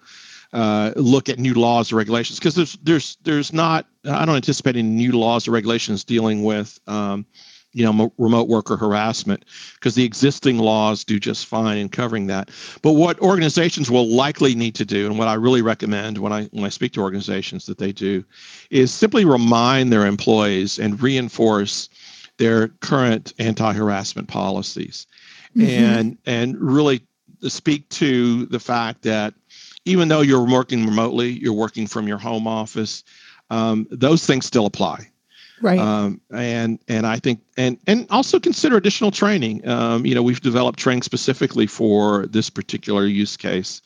uh, 0.51 0.91
look 0.97 1.29
at 1.29 1.39
new 1.39 1.53
laws 1.53 1.93
or 1.93 1.95
regulations 1.95 2.37
because 2.37 2.55
there's 2.55 2.77
there's 2.83 3.17
there's 3.23 3.53
not 3.53 3.87
I 4.03 4.25
don't 4.25 4.35
anticipate 4.35 4.75
any 4.75 4.89
new 4.89 5.13
laws 5.13 5.47
or 5.47 5.51
regulations 5.51 6.03
dealing 6.03 6.43
with 6.43 6.81
um, 6.87 7.25
you 7.73 7.85
know 7.85 8.13
remote 8.17 8.47
worker 8.47 8.75
harassment 8.75 9.45
because 9.75 9.95
the 9.95 10.03
existing 10.03 10.57
laws 10.57 11.03
do 11.03 11.19
just 11.19 11.45
fine 11.45 11.77
in 11.77 11.89
covering 11.89 12.27
that. 12.27 12.49
But 12.81 12.93
what 12.93 13.19
organizations 13.19 13.89
will 13.89 14.07
likely 14.07 14.55
need 14.55 14.75
to 14.75 14.85
do 14.85 15.07
and 15.07 15.17
what 15.17 15.27
i 15.27 15.33
really 15.33 15.61
recommend 15.61 16.17
when 16.17 16.33
i 16.33 16.45
when 16.45 16.65
i 16.65 16.69
speak 16.69 16.93
to 16.93 17.01
organizations 17.01 17.65
that 17.65 17.77
they 17.77 17.91
do 17.91 18.23
is 18.69 18.93
simply 18.93 19.25
remind 19.25 19.91
their 19.91 20.05
employees 20.05 20.79
and 20.79 21.01
reinforce 21.01 21.89
their 22.37 22.69
current 22.79 23.33
anti-harassment 23.39 24.27
policies. 24.27 25.07
Mm-hmm. 25.55 25.83
and 25.83 26.17
and 26.25 26.57
really 26.57 27.01
speak 27.41 27.89
to 27.89 28.45
the 28.45 28.59
fact 28.59 29.01
that 29.01 29.33
even 29.83 30.07
though 30.07 30.21
you're 30.21 30.45
working 30.45 30.85
remotely 30.85 31.31
you're 31.31 31.51
working 31.51 31.87
from 31.87 32.07
your 32.07 32.17
home 32.17 32.47
office 32.47 33.03
um, 33.49 33.85
those 33.91 34.25
things 34.25 34.45
still 34.45 34.65
apply 34.65 35.10
right. 35.61 35.79
Um, 35.79 36.21
and 36.31 36.79
and 36.87 37.05
i 37.05 37.17
think 37.17 37.39
and 37.57 37.77
and 37.87 38.07
also 38.09 38.39
consider 38.39 38.77
additional 38.77 39.11
training. 39.11 39.67
Um, 39.67 40.05
you 40.05 40.15
know 40.15 40.23
we've 40.23 40.41
developed 40.41 40.79
training 40.79 41.03
specifically 41.03 41.67
for 41.67 42.27
this 42.27 42.49
particular 42.49 43.05
use 43.05 43.37
case. 43.37 43.81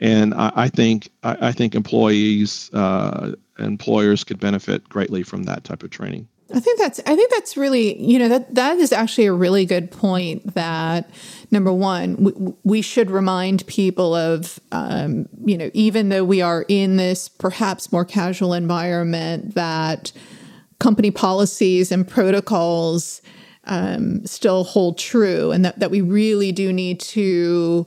And 0.00 0.32
i, 0.34 0.52
I 0.54 0.68
think 0.68 1.10
I, 1.22 1.48
I, 1.48 1.52
think 1.52 1.74
employees 1.74 2.70
uh, 2.72 3.32
employers 3.58 4.24
could 4.24 4.38
benefit 4.38 4.88
greatly 4.88 5.22
from 5.22 5.42
that 5.44 5.64
type 5.64 5.82
of 5.82 5.90
training. 5.90 6.28
I 6.54 6.60
think 6.60 6.78
that's 6.78 6.98
I 7.00 7.14
think 7.14 7.30
that's 7.30 7.56
really 7.56 8.00
you 8.00 8.18
know 8.18 8.28
that 8.28 8.54
that 8.54 8.78
is 8.78 8.90
actually 8.90 9.26
a 9.26 9.32
really 9.34 9.66
good 9.66 9.90
point 9.90 10.54
that 10.54 11.10
number 11.50 11.72
one 11.72 12.16
we, 12.16 12.54
we 12.64 12.82
should 12.82 13.10
remind 13.10 13.66
people 13.66 14.14
of 14.14 14.58
um, 14.72 15.28
you 15.44 15.58
know 15.58 15.70
even 15.74 16.08
though 16.08 16.24
we 16.24 16.40
are 16.40 16.64
in 16.68 16.96
this 16.96 17.28
perhaps 17.28 17.92
more 17.92 18.06
casual 18.06 18.54
environment 18.54 19.54
that 19.54 20.10
company 20.80 21.10
policies 21.10 21.90
and 21.90 22.06
protocols 22.06 23.20
um, 23.64 24.24
still 24.24 24.64
hold 24.64 24.98
true, 24.98 25.50
and 25.50 25.64
that, 25.64 25.78
that 25.78 25.90
we 25.90 26.00
really 26.00 26.52
do 26.52 26.72
need 26.72 27.00
to 27.00 27.86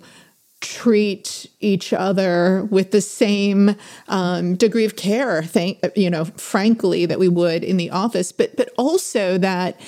treat 0.62 1.47
each 1.60 1.91
other 1.91 2.67
with 2.69 2.91
the 2.91 3.01
same 3.01 3.75
um, 4.08 4.56
degree 4.56 4.86
of 4.86 4.95
care 4.95 5.41
thank 5.41 5.80
you 5.95 6.08
know 6.08 6.23
frankly 6.23 7.08
that 7.08 7.17
we 7.17 7.27
would 7.27 7.63
in 7.63 7.77
the 7.77 7.89
office. 7.89 8.32
But 8.32 8.56
but 8.56 8.69
also 8.77 9.39
that 9.39 9.80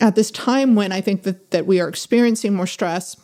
at 0.00 0.14
this 0.14 0.30
time 0.30 0.74
when 0.74 0.92
i 0.92 1.00
think 1.00 1.24
that 1.24 1.50
that 1.50 1.66
we 1.66 1.80
are 1.80 1.88
experiencing 1.88 2.54
more 2.54 2.66
stress 2.66 3.16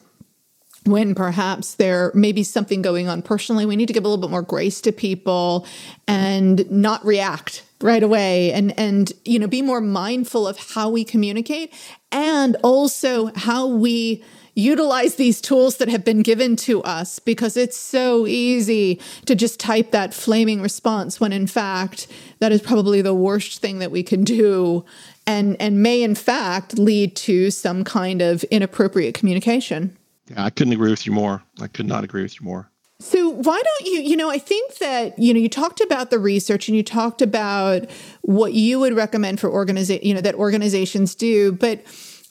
when 0.84 1.14
perhaps 1.14 1.74
there 1.74 2.10
may 2.14 2.32
be 2.32 2.42
something 2.42 2.82
going 2.82 3.08
on 3.08 3.22
personally 3.22 3.64
we 3.64 3.76
need 3.76 3.86
to 3.86 3.92
give 3.92 4.04
a 4.04 4.08
little 4.08 4.20
bit 4.20 4.30
more 4.30 4.42
grace 4.42 4.80
to 4.80 4.92
people 4.92 5.66
and 6.06 6.70
not 6.70 7.04
react 7.04 7.62
right 7.80 8.02
away 8.02 8.52
and 8.52 8.76
and 8.78 9.12
you 9.24 9.38
know 9.38 9.46
be 9.46 9.62
more 9.62 9.80
mindful 9.80 10.46
of 10.46 10.58
how 10.74 10.90
we 10.90 11.04
communicate 11.04 11.72
and 12.10 12.56
also 12.62 13.26
how 13.36 13.66
we 13.66 14.22
utilize 14.54 15.14
these 15.14 15.40
tools 15.40 15.76
that 15.76 15.88
have 15.88 16.04
been 16.04 16.20
given 16.20 16.56
to 16.56 16.82
us 16.82 17.20
because 17.20 17.56
it's 17.56 17.76
so 17.76 18.26
easy 18.26 19.00
to 19.24 19.36
just 19.36 19.60
type 19.60 19.92
that 19.92 20.12
flaming 20.12 20.60
response 20.60 21.20
when 21.20 21.32
in 21.32 21.46
fact 21.46 22.08
that 22.40 22.50
is 22.50 22.60
probably 22.60 23.00
the 23.00 23.14
worst 23.14 23.60
thing 23.60 23.78
that 23.78 23.92
we 23.92 24.02
can 24.02 24.24
do 24.24 24.84
and 25.28 25.56
and 25.60 25.80
may 25.80 26.02
in 26.02 26.16
fact 26.16 26.76
lead 26.78 27.14
to 27.14 27.50
some 27.50 27.84
kind 27.84 28.20
of 28.20 28.42
inappropriate 28.44 29.14
communication. 29.14 29.96
Yeah, 30.28 30.44
I 30.44 30.50
couldn't 30.50 30.72
agree 30.72 30.90
with 30.90 31.06
you 31.06 31.12
more. 31.12 31.42
I 31.60 31.68
could 31.68 31.86
not 31.86 32.02
agree 32.02 32.22
with 32.22 32.40
you 32.40 32.44
more. 32.44 32.68
So 33.00 33.28
why 33.28 33.62
don't 33.62 33.92
you, 33.92 34.00
you 34.00 34.16
know, 34.16 34.28
I 34.28 34.38
think 34.38 34.78
that, 34.78 35.16
you 35.18 35.32
know, 35.32 35.38
you 35.38 35.48
talked 35.48 35.80
about 35.80 36.10
the 36.10 36.18
research 36.18 36.66
and 36.66 36.76
you 36.76 36.82
talked 36.82 37.22
about 37.22 37.88
what 38.22 38.54
you 38.54 38.80
would 38.80 38.94
recommend 38.94 39.38
for 39.38 39.48
organization, 39.48 40.04
you 40.04 40.14
know, 40.14 40.20
that 40.20 40.34
organizations 40.34 41.14
do, 41.14 41.52
but 41.52 41.80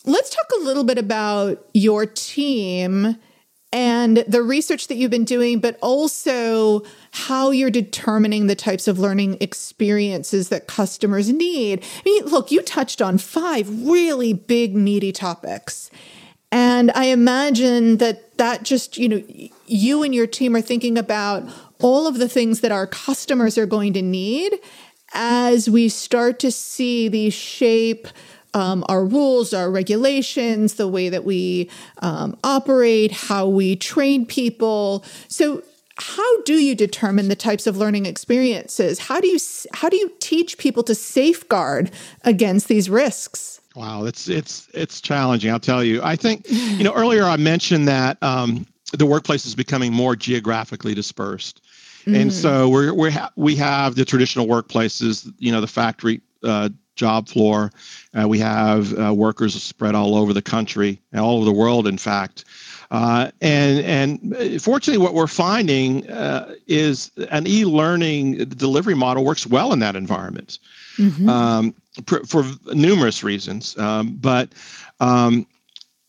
let's 0.04 0.30
talk 0.30 0.46
a 0.60 0.64
little 0.64 0.84
bit 0.84 0.98
about 0.98 1.66
your 1.74 2.06
team 2.06 3.16
and 3.72 4.18
the 4.28 4.42
research 4.42 4.88
that 4.88 4.96
you've 4.96 5.12
been 5.12 5.26
doing, 5.26 5.60
but 5.60 5.78
also 5.82 6.84
how 7.12 7.52
you're 7.52 7.70
determining 7.70 8.48
the 8.48 8.56
types 8.56 8.90
of 8.90 9.00
learning 9.00 9.38
experiences 9.40 10.50
that 10.50 10.68
customers 10.68 11.32
need. 11.32 11.82
I 11.82 12.02
mean, 12.04 12.26
look, 12.26 12.52
you 12.52 12.62
touched 12.62 13.02
on 13.02 13.18
five 13.18 13.70
really 13.88 14.34
big, 14.34 14.76
meaty 14.76 15.14
topics. 15.14 15.90
And 16.52 16.92
I 16.92 17.06
imagine 17.06 17.98
that 17.98 18.38
that 18.38 18.64
just, 18.64 18.98
you 18.98 19.10
know, 19.10 19.24
you 19.66 20.04
and 20.04 20.14
your 20.14 20.28
team 20.28 20.56
are 20.56 20.62
thinking 20.62 20.98
about 20.98 21.44
all 21.80 22.08
of 22.08 22.20
the 22.20 22.30
things 22.30 22.62
that 22.62 22.72
our 22.72 22.88
customers 22.88 23.58
are 23.58 23.66
going 23.66 23.94
to 23.94 24.02
need 24.02 24.60
as 25.14 25.70
we 25.70 25.90
start 25.90 26.40
to 26.40 26.52
see 26.52 27.08
these 27.08 27.34
shape 27.34 28.08
um, 28.54 28.84
our 28.90 29.06
rules, 29.06 29.54
our 29.54 29.70
regulations, 29.70 30.76
the 30.76 30.88
way 30.88 31.10
that 31.10 31.24
we 31.24 31.70
um, 32.00 32.38
operate, 32.44 33.12
how 33.12 33.48
we 33.48 33.76
train 33.76 34.26
people. 34.26 35.06
So, 35.28 35.64
how 36.00 36.42
do 36.44 36.54
you 36.54 36.76
determine 36.76 37.28
the 37.28 37.36
types 37.36 37.66
of 37.68 37.78
learning 37.78 38.06
experiences? 38.06 39.00
How 39.00 39.20
do 39.20 39.28
you 39.28 39.40
how 39.74 39.90
do 39.90 39.98
you 39.98 40.12
teach 40.20 40.58
people 40.58 40.84
to 40.84 40.96
safeguard 40.96 41.92
against 42.24 42.68
these 42.68 42.90
risks? 42.90 43.57
Wow, 43.78 44.06
it's 44.06 44.28
it's 44.28 44.68
it's 44.74 45.02
challenging. 45.02 45.52
I'll 45.52 45.60
tell 45.60 45.84
you. 45.84 46.02
I 46.02 46.16
think 46.16 46.48
you 46.50 46.84
know 46.84 46.96
earlier 46.96 47.26
I 47.26 47.38
mentioned 47.38 47.88
that 47.88 48.18
um, 48.24 48.66
the 48.94 49.06
workplace 49.06 49.46
is 49.46 49.54
becoming 49.54 49.94
more 49.94 50.16
geographically 50.16 50.96
dispersed, 50.96 51.62
mm. 52.06 52.20
and 52.20 52.34
so 52.34 52.70
we're 52.70 52.92
we 52.92 53.12
ha- 53.12 53.30
we 53.36 53.56
have 53.58 53.94
the 53.94 54.04
traditional 54.04 54.48
workplaces. 54.48 55.32
You 55.38 55.52
know, 55.52 55.62
the 55.62 55.68
factory. 55.68 56.22
Uh, 56.44 56.70
job 56.96 57.30
floor. 57.30 57.72
Uh, 58.20 58.28
we 58.28 58.40
have 58.40 58.98
uh, 58.98 59.14
workers 59.14 59.62
spread 59.62 59.94
all 59.94 60.16
over 60.16 60.34
the 60.34 60.42
country 60.42 61.00
and 61.12 61.22
all 61.22 61.36
over 61.36 61.46
the 61.46 61.52
world, 61.52 61.86
in 61.86 61.96
fact. 61.96 62.46
Uh, 62.90 63.30
and 63.40 64.26
and 64.26 64.62
fortunately, 64.62 64.98
what 64.98 65.14
we're 65.14 65.28
finding 65.28 66.10
uh, 66.10 66.56
is 66.66 67.12
an 67.30 67.46
e-learning 67.46 68.38
delivery 68.46 68.96
model 68.96 69.24
works 69.24 69.46
well 69.46 69.72
in 69.74 69.78
that 69.78 69.96
environment 69.96 70.58
mm-hmm. 70.98 71.30
um, 71.30 71.76
for, 72.06 72.24
for, 72.26 72.44
numerous 72.74 73.24
reasons. 73.24 73.78
Um, 73.78 74.16
but 74.16 74.54
um, 75.00 75.48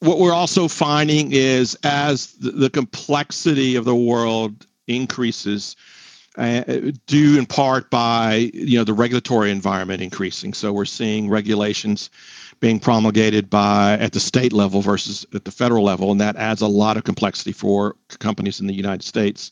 what 0.00 0.18
we're 0.18 0.32
also 0.32 0.68
finding 0.68 1.32
is 1.32 1.76
as 1.84 2.32
the, 2.34 2.50
the 2.50 2.70
complexity 2.70 3.76
of 3.76 3.84
the 3.84 3.96
world 3.96 4.66
increases, 4.86 5.76
uh, 6.36 6.62
due 7.06 7.36
in 7.38 7.46
part 7.46 7.90
by 7.90 8.50
you 8.54 8.78
know 8.78 8.84
the 8.84 8.94
regulatory 8.94 9.50
environment 9.50 10.00
increasing. 10.00 10.54
So 10.54 10.72
we're 10.72 10.84
seeing 10.84 11.28
regulations 11.28 12.10
being 12.60 12.78
promulgated 12.78 13.50
by 13.50 13.94
at 13.98 14.12
the 14.12 14.20
state 14.20 14.52
level 14.52 14.80
versus 14.80 15.26
at 15.34 15.44
the 15.44 15.50
federal 15.50 15.84
level, 15.84 16.12
and 16.12 16.20
that 16.20 16.36
adds 16.36 16.60
a 16.60 16.66
lot 16.66 16.96
of 16.96 17.04
complexity 17.04 17.52
for 17.52 17.96
companies 18.18 18.60
in 18.60 18.66
the 18.66 18.74
United 18.74 19.02
States, 19.02 19.50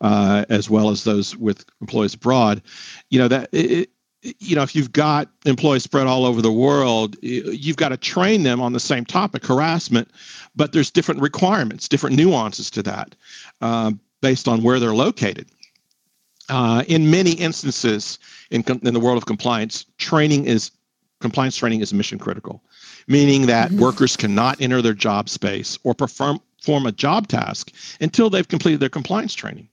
uh, 0.00 0.44
as 0.48 0.68
well 0.68 0.90
as 0.90 1.04
those 1.04 1.36
with 1.36 1.64
employees 1.80 2.14
abroad. 2.14 2.62
You 3.10 3.20
know 3.20 3.28
that. 3.28 3.88
You 4.38 4.56
know, 4.56 4.62
if 4.62 4.74
you've 4.74 4.92
got 4.92 5.28
employees 5.44 5.84
spread 5.84 6.06
all 6.06 6.24
over 6.24 6.40
the 6.40 6.52
world, 6.52 7.16
you've 7.22 7.76
got 7.76 7.90
to 7.90 7.96
train 7.96 8.42
them 8.42 8.60
on 8.60 8.72
the 8.72 8.80
same 8.80 9.04
topic, 9.04 9.44
harassment, 9.44 10.08
but 10.56 10.72
there's 10.72 10.90
different 10.90 11.20
requirements, 11.20 11.88
different 11.88 12.16
nuances 12.16 12.70
to 12.70 12.82
that 12.82 13.14
uh, 13.60 13.92
based 14.22 14.48
on 14.48 14.62
where 14.62 14.80
they're 14.80 14.94
located. 14.94 15.48
Uh, 16.48 16.84
in 16.88 17.10
many 17.10 17.32
instances 17.32 18.18
in, 18.50 18.62
in 18.82 18.94
the 18.94 19.00
world 19.00 19.16
of 19.16 19.26
compliance, 19.26 19.86
training 19.98 20.46
is 20.46 20.70
compliance 21.20 21.56
training 21.56 21.80
is 21.80 21.94
mission 21.94 22.18
critical, 22.18 22.62
meaning 23.08 23.46
that 23.46 23.70
mm-hmm. 23.70 23.80
workers 23.80 24.16
cannot 24.16 24.60
enter 24.60 24.82
their 24.82 24.92
job 24.92 25.28
space 25.28 25.78
or 25.84 25.94
perform, 25.94 26.38
perform 26.58 26.86
a 26.86 26.92
job 26.92 27.28
task 27.28 27.72
until 28.00 28.28
they've 28.28 28.48
completed 28.48 28.80
their 28.80 28.90
compliance 28.90 29.34
training. 29.34 29.68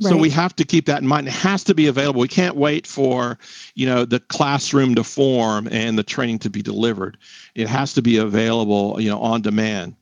Right. 0.00 0.10
So 0.10 0.16
we 0.16 0.30
have 0.30 0.56
to 0.56 0.64
keep 0.64 0.86
that 0.86 1.02
in 1.02 1.08
mind. 1.08 1.28
It 1.28 1.32
has 1.34 1.62
to 1.64 1.74
be 1.74 1.86
available. 1.86 2.20
We 2.20 2.28
can't 2.28 2.56
wait 2.56 2.86
for, 2.86 3.38
you 3.74 3.86
know, 3.86 4.04
the 4.04 4.20
classroom 4.20 4.94
to 4.96 5.04
form 5.04 5.68
and 5.70 5.96
the 5.98 6.02
training 6.02 6.40
to 6.40 6.50
be 6.50 6.62
delivered. 6.62 7.16
It 7.54 7.68
has 7.68 7.92
to 7.94 8.02
be 8.02 8.16
available, 8.16 9.00
you 9.00 9.08
know, 9.08 9.20
on 9.20 9.42
demand. 9.42 9.94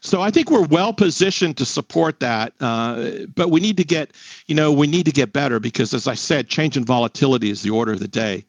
So 0.00 0.20
I 0.20 0.30
think 0.30 0.50
we're 0.50 0.66
well 0.66 0.92
positioned 0.92 1.56
to 1.56 1.64
support 1.64 2.20
that, 2.20 2.52
uh, 2.60 3.26
but 3.34 3.50
we 3.50 3.60
need 3.60 3.76
to 3.78 3.84
get, 3.84 4.12
you 4.46 4.54
know, 4.54 4.72
we 4.72 4.86
need 4.86 5.04
to 5.06 5.12
get 5.12 5.32
better 5.32 5.58
because, 5.58 5.92
as 5.92 6.06
I 6.06 6.14
said, 6.14 6.48
change 6.48 6.76
and 6.76 6.86
volatility 6.86 7.50
is 7.50 7.62
the 7.62 7.70
order 7.70 7.92
of 7.92 8.00
the 8.00 8.08
day. 8.08 8.44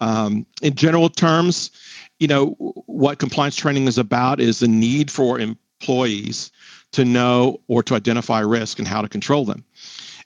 Um, 0.00 0.46
in 0.62 0.74
general 0.74 1.08
terms, 1.08 1.70
you 2.18 2.28
know, 2.28 2.50
what 2.86 3.18
compliance 3.18 3.56
training 3.56 3.88
is 3.88 3.98
about 3.98 4.40
is 4.40 4.60
the 4.60 4.68
need 4.68 5.10
for 5.10 5.40
employees 5.40 6.50
to 6.92 7.04
know 7.04 7.60
or 7.68 7.82
to 7.82 7.94
identify 7.94 8.40
risk 8.40 8.78
and 8.78 8.86
how 8.86 9.02
to 9.02 9.08
control 9.08 9.44
them. 9.44 9.64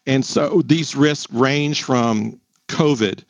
And 0.06 0.24
so 0.24 0.62
these 0.62 0.94
risks 0.94 1.32
range 1.32 1.82
from 1.82 2.40
COVID 2.68 3.24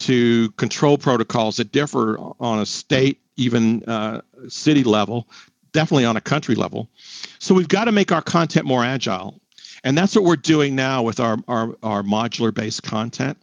to 0.00 0.50
control 0.52 0.98
protocols 0.98 1.56
that 1.56 1.72
differ 1.72 2.18
on 2.40 2.60
a 2.60 2.66
state, 2.66 3.20
even 3.36 3.82
uh, 3.84 4.20
city 4.48 4.84
level, 4.84 5.28
definitely 5.72 6.04
on 6.04 6.16
a 6.16 6.20
country 6.20 6.54
level. 6.54 6.88
So 7.38 7.54
we've 7.54 7.68
got 7.68 7.84
to 7.84 7.92
make 7.92 8.12
our 8.12 8.22
content 8.22 8.66
more 8.66 8.84
agile. 8.84 9.40
And 9.84 9.96
that's 9.96 10.14
what 10.14 10.24
we're 10.24 10.36
doing 10.36 10.74
now 10.74 11.02
with 11.02 11.20
our, 11.20 11.38
our, 11.48 11.76
our 11.82 12.02
modular 12.02 12.52
based 12.52 12.82
content. 12.82 13.38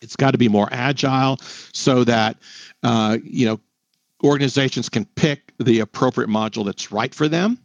It's 0.00 0.16
got 0.16 0.30
to 0.32 0.38
be 0.38 0.48
more 0.48 0.68
agile 0.70 1.38
so 1.72 2.04
that 2.04 2.36
uh, 2.82 3.18
you 3.24 3.46
know 3.46 3.60
organizations 4.22 4.88
can 4.88 5.04
pick 5.16 5.52
the 5.58 5.80
appropriate 5.80 6.30
module 6.30 6.64
that's 6.64 6.92
right 6.92 7.14
for 7.14 7.28
them. 7.28 7.58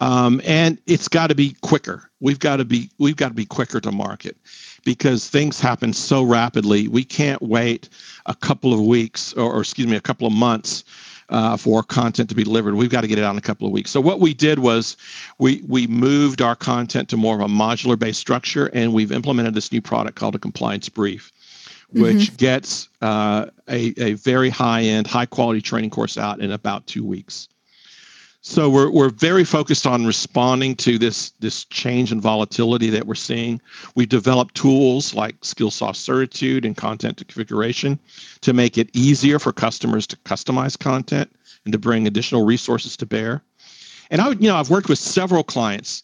Um, 0.00 0.40
and 0.44 0.78
it's 0.86 1.08
got 1.08 1.28
to 1.28 1.34
be 1.34 1.56
quicker. 1.62 2.10
We've 2.20 2.38
got 2.38 2.56
to 2.56 2.64
be 2.64 2.90
we've 2.98 3.16
got 3.16 3.28
to 3.28 3.34
be 3.34 3.46
quicker 3.46 3.80
to 3.80 3.92
market 3.92 4.36
because 4.84 5.28
things 5.28 5.60
happen 5.60 5.92
so 5.92 6.22
rapidly. 6.22 6.88
We 6.88 7.04
can't 7.04 7.40
wait 7.40 7.88
a 8.26 8.34
couple 8.34 8.72
of 8.72 8.80
weeks 8.80 9.32
or, 9.34 9.52
or 9.52 9.60
excuse 9.60 9.86
me, 9.86 9.96
a 9.96 10.00
couple 10.00 10.26
of 10.26 10.32
months 10.32 10.84
uh, 11.28 11.56
for 11.56 11.82
content 11.82 12.28
to 12.28 12.34
be 12.34 12.44
delivered. 12.44 12.74
We've 12.74 12.90
got 12.90 13.02
to 13.02 13.06
get 13.06 13.18
it 13.18 13.24
out 13.24 13.30
in 13.30 13.38
a 13.38 13.42
couple 13.42 13.66
of 13.66 13.72
weeks. 13.72 13.90
So 13.90 14.00
what 14.00 14.20
we 14.20 14.34
did 14.34 14.58
was 14.58 14.96
we 15.38 15.62
we 15.68 15.86
moved 15.86 16.42
our 16.42 16.56
content 16.56 17.08
to 17.10 17.16
more 17.16 17.36
of 17.36 17.40
a 17.40 17.52
modular 17.52 17.98
based 17.98 18.20
structure, 18.20 18.66
and 18.74 18.92
we've 18.92 19.12
implemented 19.12 19.54
this 19.54 19.70
new 19.70 19.80
product 19.80 20.16
called 20.16 20.34
a 20.34 20.38
compliance 20.38 20.88
brief 20.88 21.30
which 21.94 22.16
mm-hmm. 22.16 22.36
gets 22.36 22.88
uh, 23.02 23.46
a, 23.68 23.94
a 24.02 24.14
very 24.14 24.50
high 24.50 24.82
end, 24.82 25.06
high 25.06 25.26
quality 25.26 25.60
training 25.60 25.90
course 25.90 26.18
out 26.18 26.40
in 26.40 26.50
about 26.50 26.84
two 26.88 27.04
weeks. 27.04 27.48
So 28.46 28.68
we're, 28.68 28.90
we're 28.90 29.08
very 29.08 29.42
focused 29.42 29.86
on 29.86 30.04
responding 30.04 30.76
to 30.76 30.98
this, 30.98 31.30
this 31.40 31.64
change 31.64 32.12
in 32.12 32.20
volatility 32.20 32.90
that 32.90 33.06
we're 33.06 33.14
seeing. 33.14 33.58
We've 33.94 34.08
developed 34.08 34.54
tools 34.54 35.14
like 35.14 35.40
Skillsoft 35.40 35.96
Certitude 35.96 36.66
and 36.66 36.76
content 36.76 37.16
configuration 37.16 37.98
to 38.42 38.52
make 38.52 38.76
it 38.76 38.90
easier 38.92 39.38
for 39.38 39.50
customers 39.50 40.06
to 40.08 40.16
customize 40.18 40.78
content 40.78 41.32
and 41.64 41.72
to 41.72 41.78
bring 41.78 42.06
additional 42.06 42.44
resources 42.44 42.98
to 42.98 43.06
bear. 43.06 43.42
And 44.10 44.20
I, 44.20 44.28
would, 44.28 44.42
you 44.42 44.50
know, 44.50 44.56
I've 44.56 44.68
worked 44.68 44.90
with 44.90 44.98
several 44.98 45.42
clients 45.42 46.02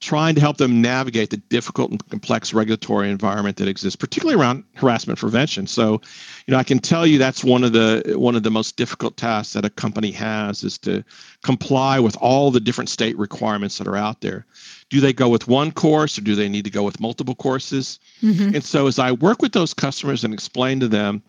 trying 0.00 0.34
to 0.34 0.40
help 0.40 0.56
them 0.56 0.80
navigate 0.80 1.30
the 1.30 1.36
difficult 1.36 1.90
and 1.90 2.08
complex 2.08 2.54
regulatory 2.54 3.10
environment 3.10 3.58
that 3.58 3.68
exists, 3.68 3.96
particularly 3.96 4.40
around 4.40 4.64
harassment 4.74 5.18
prevention. 5.18 5.66
So, 5.66 6.00
you 6.46 6.52
know, 6.52 6.56
I 6.56 6.64
can 6.64 6.78
tell 6.78 7.06
you 7.06 7.18
that's 7.18 7.44
one 7.44 7.64
of 7.64 7.72
the 7.72 8.14
one 8.16 8.34
of 8.34 8.42
the 8.42 8.50
most 8.50 8.76
difficult 8.76 9.16
tasks 9.16 9.52
that 9.52 9.64
a 9.64 9.70
company 9.70 10.10
has 10.12 10.64
is 10.64 10.78
to 10.78 11.04
comply 11.42 12.00
with 12.00 12.16
all 12.16 12.50
the 12.50 12.60
different 12.60 12.88
state 12.88 13.16
requirements 13.18 13.78
that 13.78 13.86
are 13.86 13.96
out 13.96 14.20
there. 14.22 14.46
Do 14.88 15.00
they 15.00 15.12
go 15.12 15.28
with 15.28 15.48
one 15.48 15.70
course 15.70 16.16
or 16.16 16.22
do 16.22 16.34
they 16.34 16.48
need 16.48 16.64
to 16.64 16.70
go 16.70 16.82
with 16.82 17.00
multiple 17.00 17.34
courses? 17.34 17.98
Mm-hmm. 18.22 18.54
And 18.54 18.64
so 18.64 18.86
as 18.86 18.98
I 18.98 19.12
work 19.12 19.42
with 19.42 19.52
those 19.52 19.74
customers 19.74 20.24
and 20.24 20.32
explain 20.32 20.80
to 20.80 20.88
them 20.88 21.22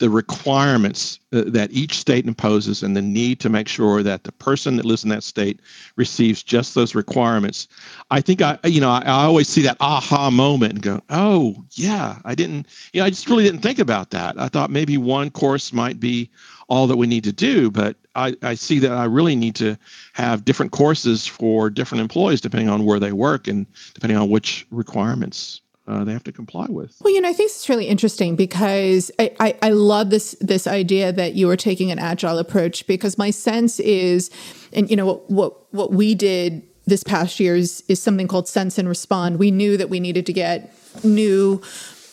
the 0.00 0.10
requirements 0.10 1.20
uh, 1.32 1.44
that 1.46 1.70
each 1.72 1.98
state 1.98 2.26
imposes 2.26 2.82
and 2.82 2.96
the 2.96 3.02
need 3.02 3.38
to 3.38 3.50
make 3.50 3.68
sure 3.68 4.02
that 4.02 4.24
the 4.24 4.32
person 4.32 4.76
that 4.76 4.86
lives 4.86 5.04
in 5.04 5.10
that 5.10 5.22
state 5.22 5.60
receives 5.96 6.42
just 6.42 6.74
those 6.74 6.94
requirements. 6.94 7.68
I 8.10 8.22
think 8.22 8.40
I, 8.40 8.58
you 8.64 8.80
know, 8.80 8.88
I, 8.88 9.02
I, 9.02 9.24
always 9.24 9.46
see 9.46 9.60
that 9.62 9.76
aha 9.78 10.30
moment 10.30 10.72
and 10.72 10.82
go, 10.82 11.02
oh, 11.10 11.62
yeah, 11.72 12.18
I 12.24 12.34
didn't, 12.34 12.66
you 12.94 13.00
know, 13.00 13.06
I 13.06 13.10
just 13.10 13.28
really 13.28 13.44
didn't 13.44 13.60
think 13.60 13.78
about 13.78 14.08
that. 14.10 14.40
I 14.40 14.48
thought 14.48 14.70
maybe 14.70 14.96
one 14.96 15.30
course 15.30 15.70
might 15.70 16.00
be 16.00 16.30
all 16.68 16.86
that 16.86 16.96
we 16.96 17.06
need 17.06 17.24
to 17.24 17.32
do, 17.32 17.70
but 17.70 17.94
I, 18.14 18.34
I 18.42 18.54
see 18.54 18.78
that 18.78 18.92
I 18.92 19.04
really 19.04 19.36
need 19.36 19.54
to 19.56 19.76
have 20.14 20.46
different 20.46 20.72
courses 20.72 21.26
for 21.26 21.68
different 21.68 22.00
employees 22.00 22.40
depending 22.40 22.70
on 22.70 22.86
where 22.86 22.98
they 22.98 23.12
work 23.12 23.48
and 23.48 23.66
depending 23.92 24.16
on 24.16 24.30
which 24.30 24.66
requirements 24.70 25.60
uh, 25.90 26.04
they 26.04 26.12
have 26.12 26.24
to 26.24 26.32
comply 26.32 26.66
with. 26.68 26.96
Well, 27.00 27.12
you 27.12 27.20
know, 27.20 27.28
I 27.28 27.32
think 27.32 27.50
it's 27.50 27.68
really 27.68 27.86
interesting 27.86 28.36
because 28.36 29.10
I, 29.18 29.34
I, 29.40 29.56
I 29.62 29.70
love 29.70 30.10
this 30.10 30.36
this 30.40 30.66
idea 30.66 31.12
that 31.12 31.34
you 31.34 31.50
are 31.50 31.56
taking 31.56 31.90
an 31.90 31.98
agile 31.98 32.38
approach 32.38 32.86
because 32.86 33.18
my 33.18 33.30
sense 33.30 33.80
is, 33.80 34.30
and 34.72 34.88
you 34.88 34.96
know 34.96 35.06
what 35.06 35.30
what 35.30 35.74
what 35.74 35.92
we 35.92 36.14
did 36.14 36.62
this 36.86 37.02
past 37.02 37.40
year 37.40 37.56
is, 37.56 37.82
is 37.88 38.00
something 38.00 38.28
called 38.28 38.48
sense 38.48 38.78
and 38.78 38.88
respond. 38.88 39.38
We 39.38 39.50
knew 39.50 39.76
that 39.76 39.90
we 39.90 40.00
needed 40.00 40.26
to 40.26 40.32
get 40.32 40.72
new 41.04 41.60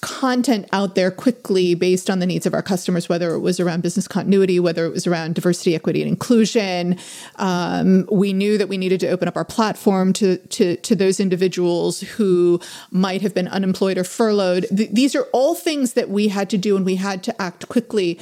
content 0.01 0.67
out 0.71 0.95
there 0.95 1.11
quickly 1.11 1.75
based 1.75 2.09
on 2.09 2.19
the 2.19 2.25
needs 2.25 2.45
of 2.45 2.53
our 2.53 2.61
customers, 2.61 3.09
whether 3.09 3.31
it 3.31 3.39
was 3.39 3.59
around 3.59 3.81
business 3.81 4.07
continuity, 4.07 4.59
whether 4.59 4.85
it 4.85 4.91
was 4.91 5.07
around 5.07 5.35
diversity, 5.35 5.75
equity, 5.75 6.01
and 6.01 6.09
inclusion. 6.09 6.97
Um, 7.37 8.07
we 8.11 8.33
knew 8.33 8.57
that 8.57 8.69
we 8.69 8.77
needed 8.77 8.99
to 9.01 9.09
open 9.09 9.27
up 9.27 9.35
our 9.35 9.45
platform 9.45 10.13
to, 10.13 10.37
to, 10.37 10.75
to 10.77 10.95
those 10.95 11.19
individuals 11.19 12.01
who 12.01 12.59
might 12.91 13.21
have 13.21 13.33
been 13.33 13.47
unemployed 13.47 13.97
or 13.97 14.03
furloughed. 14.03 14.65
Th- 14.75 14.91
these 14.91 15.15
are 15.15 15.23
all 15.33 15.55
things 15.55 15.93
that 15.93 16.09
we 16.09 16.27
had 16.27 16.49
to 16.51 16.57
do 16.57 16.75
and 16.75 16.85
we 16.85 16.95
had 16.95 17.23
to 17.23 17.41
act 17.41 17.67
quickly. 17.67 18.19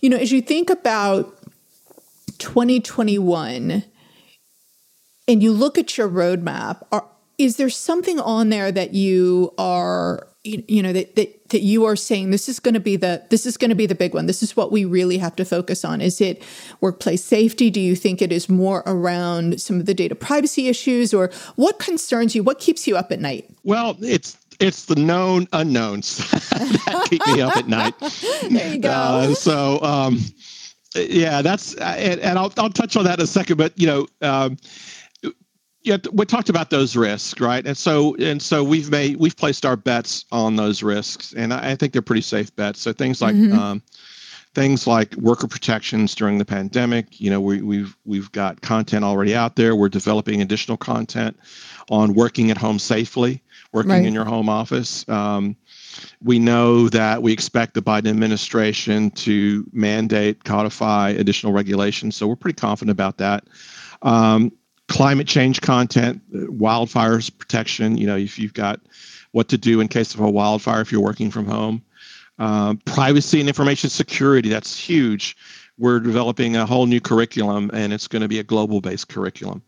You 0.00 0.10
know, 0.10 0.16
as 0.16 0.32
you 0.32 0.42
think 0.42 0.70
about 0.70 1.38
2021 2.38 3.84
and 5.26 5.42
you 5.42 5.52
look 5.52 5.78
at 5.78 5.96
your 5.96 6.08
roadmap, 6.08 6.82
are, 6.92 7.08
is 7.38 7.56
there 7.56 7.70
something 7.70 8.20
on 8.20 8.50
there 8.50 8.70
that 8.70 8.94
you 8.94 9.52
are 9.56 10.28
you, 10.44 10.82
know 10.82 10.92
that, 10.92 11.16
that 11.16 11.48
that 11.48 11.60
you 11.60 11.84
are 11.86 11.96
saying 11.96 12.30
this 12.30 12.48
is 12.48 12.60
going 12.60 12.74
to 12.74 12.80
be 12.80 12.96
the 12.96 13.22
this 13.30 13.46
is 13.46 13.56
going 13.56 13.70
to 13.70 13.74
be 13.74 13.86
the 13.86 13.94
big 13.94 14.12
one. 14.12 14.26
This 14.26 14.42
is 14.42 14.56
what 14.56 14.70
we 14.70 14.84
really 14.84 15.18
have 15.18 15.34
to 15.36 15.44
focus 15.44 15.84
on. 15.84 16.00
Is 16.00 16.20
it 16.20 16.42
workplace 16.80 17.24
safety? 17.24 17.70
Do 17.70 17.80
you 17.80 17.96
think 17.96 18.20
it 18.20 18.30
is 18.30 18.48
more 18.48 18.82
around 18.86 19.60
some 19.60 19.80
of 19.80 19.86
the 19.86 19.94
data 19.94 20.14
privacy 20.14 20.68
issues? 20.68 21.14
Or 21.14 21.30
what 21.56 21.78
concerns 21.78 22.34
you? 22.34 22.42
What 22.42 22.58
keeps 22.60 22.86
you 22.86 22.96
up 22.96 23.10
at 23.10 23.20
night? 23.20 23.50
Well 23.64 23.96
it's 24.00 24.36
it's 24.60 24.84
the 24.84 24.96
known 24.96 25.48
unknowns 25.52 26.18
that 26.30 27.06
keep 27.08 27.26
me 27.26 27.40
up 27.40 27.56
at 27.56 27.66
night. 27.66 27.94
There 28.50 28.74
you 28.74 28.80
go. 28.80 28.90
Uh, 28.90 29.34
so 29.34 29.82
um 29.82 30.18
yeah 30.94 31.40
that's 31.40 31.74
and, 31.74 32.20
and 32.20 32.38
I'll, 32.38 32.52
I'll 32.58 32.70
touch 32.70 32.96
on 32.96 33.04
that 33.04 33.18
in 33.18 33.24
a 33.24 33.26
second 33.26 33.56
but 33.56 33.72
you 33.78 33.86
know 33.86 34.06
um 34.20 34.58
yeah, 35.84 35.98
we 36.12 36.24
talked 36.24 36.48
about 36.48 36.70
those 36.70 36.96
risks, 36.96 37.38
right? 37.40 37.64
And 37.64 37.76
so 37.76 38.16
and 38.16 38.40
so 38.40 38.64
we've 38.64 38.90
made 38.90 39.16
we've 39.16 39.36
placed 39.36 39.66
our 39.66 39.76
bets 39.76 40.24
on 40.32 40.56
those 40.56 40.82
risks, 40.82 41.34
and 41.34 41.52
I, 41.52 41.72
I 41.72 41.76
think 41.76 41.92
they're 41.92 42.02
pretty 42.02 42.22
safe 42.22 42.54
bets. 42.56 42.80
So 42.80 42.94
things 42.94 43.20
like 43.20 43.34
mm-hmm. 43.34 43.56
um, 43.58 43.82
things 44.54 44.86
like 44.86 45.14
worker 45.16 45.46
protections 45.46 46.14
during 46.14 46.38
the 46.38 46.44
pandemic. 46.44 47.20
You 47.20 47.28
know, 47.28 47.40
we, 47.40 47.60
we've 47.60 47.94
we've 48.06 48.32
got 48.32 48.62
content 48.62 49.04
already 49.04 49.34
out 49.34 49.56
there. 49.56 49.76
We're 49.76 49.90
developing 49.90 50.40
additional 50.40 50.78
content 50.78 51.38
on 51.90 52.14
working 52.14 52.50
at 52.50 52.56
home 52.56 52.78
safely, 52.78 53.42
working 53.72 53.90
right. 53.90 54.06
in 54.06 54.14
your 54.14 54.24
home 54.24 54.48
office. 54.48 55.06
Um, 55.06 55.54
we 56.22 56.38
know 56.38 56.88
that 56.88 57.22
we 57.22 57.30
expect 57.30 57.74
the 57.74 57.82
Biden 57.82 58.08
administration 58.08 59.10
to 59.10 59.68
mandate, 59.70 60.44
codify 60.44 61.10
additional 61.10 61.52
regulations. 61.52 62.16
So 62.16 62.26
we're 62.26 62.36
pretty 62.36 62.56
confident 62.56 62.90
about 62.90 63.18
that. 63.18 63.44
Um, 64.00 64.50
climate 64.88 65.26
change 65.26 65.60
content, 65.60 66.22
wildfires 66.32 67.36
protection. 67.36 67.96
You 67.96 68.06
know, 68.06 68.16
if 68.16 68.38
you've 68.38 68.54
got 68.54 68.80
what 69.32 69.48
to 69.48 69.58
do 69.58 69.80
in 69.80 69.88
case 69.88 70.14
of 70.14 70.20
a 70.20 70.30
wildfire 70.30 70.80
if 70.80 70.92
you're 70.92 71.00
working 71.00 71.30
from 71.30 71.46
home, 71.46 71.82
um, 72.38 72.78
privacy 72.84 73.40
and 73.40 73.48
information 73.48 73.90
security. 73.90 74.48
That's 74.48 74.78
huge. 74.78 75.36
We're 75.78 76.00
developing 76.00 76.56
a 76.56 76.66
whole 76.66 76.86
new 76.86 77.00
curriculum, 77.00 77.70
and 77.74 77.92
it's 77.92 78.06
going 78.06 78.22
to 78.22 78.28
be 78.28 78.38
a 78.38 78.44
global-based 78.44 79.08
curriculum. 79.08 79.62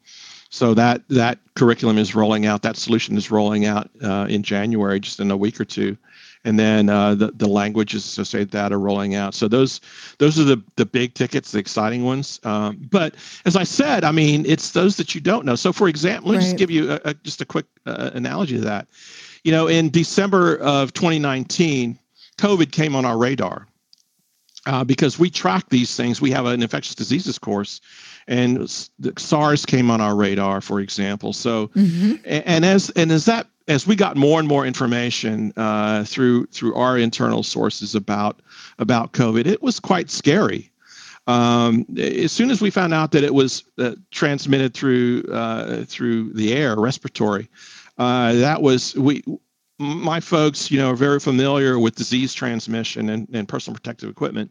So 0.51 0.75
that 0.75 1.03
that 1.09 1.41
curriculum 1.55 1.99
is 1.99 2.15
rolling 2.15 2.47
out. 2.47 2.63
That 2.63 2.77
solution 2.77 3.17
is 3.17 3.31
rolling 3.31 3.67
out 3.67 3.91
uh, 4.03 4.27
in 4.29 4.43
January, 4.45 5.01
just 5.01 5.19
in 5.19 5.31
a 5.31 5.37
week 5.37 5.61
or 5.61 5.65
two 5.65 5.99
and 6.47 6.59
then 6.59 6.89
uh, 6.89 7.15
the 7.15 7.33
the 7.33 7.49
languages 7.49 8.05
associated 8.07 8.47
with 8.47 8.53
that 8.53 8.73
are 8.73 8.79
rolling 8.79 9.17
out. 9.17 9.35
So 9.35 9.49
those 9.49 9.81
those 10.19 10.39
are 10.39 10.45
the 10.45 10.63
the 10.77 10.87
big 10.87 11.13
tickets, 11.13 11.51
the 11.51 11.59
exciting 11.59 12.05
ones. 12.05 12.41
Um, 12.45 12.79
but 12.91 13.17
as 13.45 13.57
I 13.57 13.65
said, 13.65 14.05
I 14.05 14.13
mean, 14.13 14.47
it's 14.47 14.71
those 14.71 14.97
that 14.97 15.15
you 15.15 15.21
don't 15.21 15.45
know. 15.45 15.57
So 15.57 15.73
for 15.73 15.89
example, 15.89 16.31
let 16.31 16.39
me 16.39 16.39
right. 16.39 16.45
just 16.45 16.57
give 16.57 16.71
you 16.71 16.93
a, 16.93 17.01
a, 17.05 17.15
just 17.15 17.41
a 17.41 17.45
quick 17.45 17.67
uh, 17.85 18.11
analogy 18.15 18.55
to 18.55 18.63
that. 18.63 18.87
You 19.43 19.53
know, 19.53 19.67
in 19.67 19.91
December 19.91 20.57
of 20.59 20.93
2019, 20.93 21.99
COVID 22.39 22.71
came 22.71 22.95
on 22.95 23.05
our 23.05 23.19
radar. 23.19 23.67
Uh, 24.67 24.83
because 24.83 25.17
we 25.17 25.31
track 25.31 25.65
these 25.69 25.95
things, 25.95 26.21
we 26.21 26.33
have 26.33 26.45
an 26.45 26.61
infectious 26.61 26.97
diseases 26.97 27.39
course, 27.39 27.81
and 28.27 28.69
SARS 29.17 29.65
came 29.65 29.93
on 29.93 30.01
our 30.01 30.17
radar, 30.17 30.61
for 30.61 30.81
example. 30.81 31.33
So, 31.33 31.69
mm-hmm. 31.69 32.17
and 32.25 32.65
as 32.65 32.91
and 32.91 33.13
as 33.13 33.27
that 33.27 33.47
as 33.69 33.87
we 33.87 33.97
got 33.97 34.17
more 34.17 34.39
and 34.39 34.49
more 34.49 34.67
information 34.67 35.53
uh, 35.57 36.05
through 36.05 36.47
through 36.47 36.75
our 36.75 36.99
internal 36.99 37.43
sources 37.43 37.95
about 37.95 38.41
about 38.79 39.13
COVID, 39.13 39.47
it 39.47 39.63
was 39.63 39.81
quite 39.81 40.11
scary. 40.11 40.71
Um, 41.27 41.85
as 41.99 42.31
soon 42.31 42.51
as 42.51 42.61
we 42.61 42.71
found 42.71 42.95
out 42.95 43.11
that 43.13 43.25
it 43.25 43.35
was 43.35 43.65
uh, 43.79 43.97
transmitted 44.13 44.75
through 44.75 45.25
uh, 45.33 45.85
through 45.85 46.33
the 46.33 46.55
air, 46.55 46.77
respiratory, 46.77 47.49
uh, 47.99 48.35
that 48.35 48.63
was 48.63 48.95
we. 48.97 49.23
My 49.79 50.21
folks, 50.21 50.71
you 50.71 50.79
know, 50.79 50.93
are 50.93 50.97
very 50.97 51.21
familiar 51.21 51.79
with 51.79 51.97
disease 51.97 52.33
transmission 52.33 53.11
and, 53.11 53.29
and 53.35 53.47
personal 53.47 53.75
protective 53.75 54.09
equipment. 54.09 54.51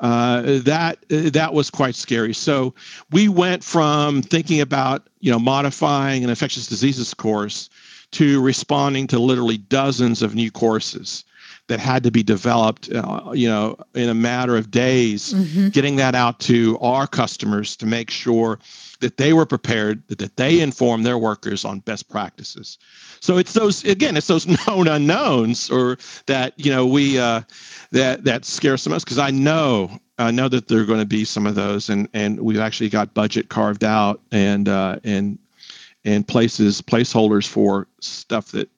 Uh, 0.00 0.60
that 0.60 0.98
that 1.08 1.52
was 1.52 1.68
quite 1.68 1.94
scary. 1.94 2.32
So 2.32 2.74
we 3.10 3.28
went 3.28 3.62
from 3.62 4.22
thinking 4.22 4.62
about 4.62 5.08
you 5.20 5.30
know 5.30 5.38
modifying 5.38 6.24
an 6.24 6.30
infectious 6.30 6.66
diseases 6.68 7.12
course 7.12 7.68
to 8.16 8.40
responding 8.40 9.06
to 9.06 9.18
literally 9.18 9.58
dozens 9.58 10.22
of 10.22 10.34
new 10.34 10.50
courses 10.50 11.22
that 11.68 11.78
had 11.78 12.02
to 12.02 12.10
be 12.10 12.22
developed 12.22 12.90
uh, 12.90 13.30
you 13.34 13.46
know 13.46 13.76
in 13.94 14.08
a 14.08 14.14
matter 14.14 14.56
of 14.56 14.70
days 14.70 15.34
mm-hmm. 15.34 15.68
getting 15.68 15.96
that 15.96 16.14
out 16.14 16.40
to 16.40 16.78
our 16.80 17.06
customers 17.06 17.76
to 17.76 17.84
make 17.84 18.10
sure 18.10 18.58
that 19.00 19.18
they 19.18 19.34
were 19.34 19.44
prepared 19.44 20.02
that 20.08 20.34
they 20.36 20.60
inform 20.60 21.02
their 21.02 21.18
workers 21.18 21.62
on 21.62 21.80
best 21.80 22.08
practices 22.08 22.78
so 23.20 23.36
it's 23.36 23.52
those 23.52 23.84
again 23.84 24.16
it's 24.16 24.28
those 24.28 24.46
known 24.66 24.88
unknowns 24.88 25.68
or 25.70 25.98
that 26.24 26.54
you 26.56 26.70
know 26.70 26.86
we 26.86 27.18
uh, 27.18 27.42
that 27.92 28.24
that 28.24 28.46
scares 28.46 28.80
some 28.80 28.94
of 28.94 28.96
us 28.96 29.04
because 29.04 29.18
i 29.18 29.30
know 29.30 29.90
I 30.18 30.30
know 30.30 30.48
that 30.48 30.68
there 30.68 30.80
are 30.80 30.86
going 30.86 31.00
to 31.00 31.04
be 31.04 31.26
some 31.26 31.46
of 31.46 31.56
those, 31.56 31.90
and 31.90 32.08
and 32.14 32.40
we've 32.40 32.58
actually 32.58 32.88
got 32.88 33.12
budget 33.12 33.50
carved 33.50 33.84
out, 33.84 34.18
and 34.32 34.66
uh, 34.66 34.98
and 35.04 35.38
and 36.06 36.26
places 36.26 36.80
placeholders 36.80 37.46
for 37.46 37.88
stuff 38.00 38.52
that 38.52 38.70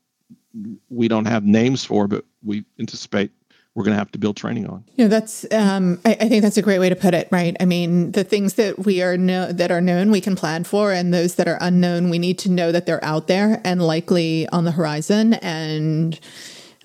we 0.89 1.07
don't 1.07 1.27
have 1.27 1.45
names 1.45 1.85
for, 1.85 2.09
but 2.09 2.25
we 2.43 2.65
anticipate 2.81 3.31
we're 3.75 3.85
going 3.85 3.95
to 3.95 3.99
have 3.99 4.11
to 4.11 4.19
build 4.19 4.37
training 4.37 4.67
on. 4.67 4.83
You 4.97 5.05
know, 5.05 5.09
that's 5.09 5.47
um, 5.53 6.01
I, 6.05 6.13
I, 6.13 6.29
think 6.29 6.43
that's 6.43 6.57
a 6.57 6.63
great 6.63 6.81
way 6.81 6.89
to 6.89 6.97
put 6.97 7.15
it. 7.15 7.29
Right? 7.31 7.57
I 7.61 7.65
mean, 7.65 8.11
the 8.11 8.25
things 8.25 8.55
that 8.55 8.81
we 8.81 9.03
are 9.03 9.17
know 9.17 9.53
that 9.53 9.71
are 9.71 9.81
known, 9.81 10.11
we 10.11 10.21
can 10.21 10.35
plan 10.35 10.65
for, 10.65 10.91
and 10.91 11.15
those 11.15 11.37
that 11.37 11.47
are 11.47 11.59
unknown, 11.61 12.11
we 12.11 12.19
need 12.19 12.41
to 12.41 12.51
know 12.51 12.73
that 12.73 12.87
they're 12.87 13.05
out 13.05 13.29
there 13.29 13.61
and 13.63 13.81
likely 13.81 14.49
on 14.49 14.65
the 14.65 14.73
horizon, 14.73 15.35
and 15.35 16.19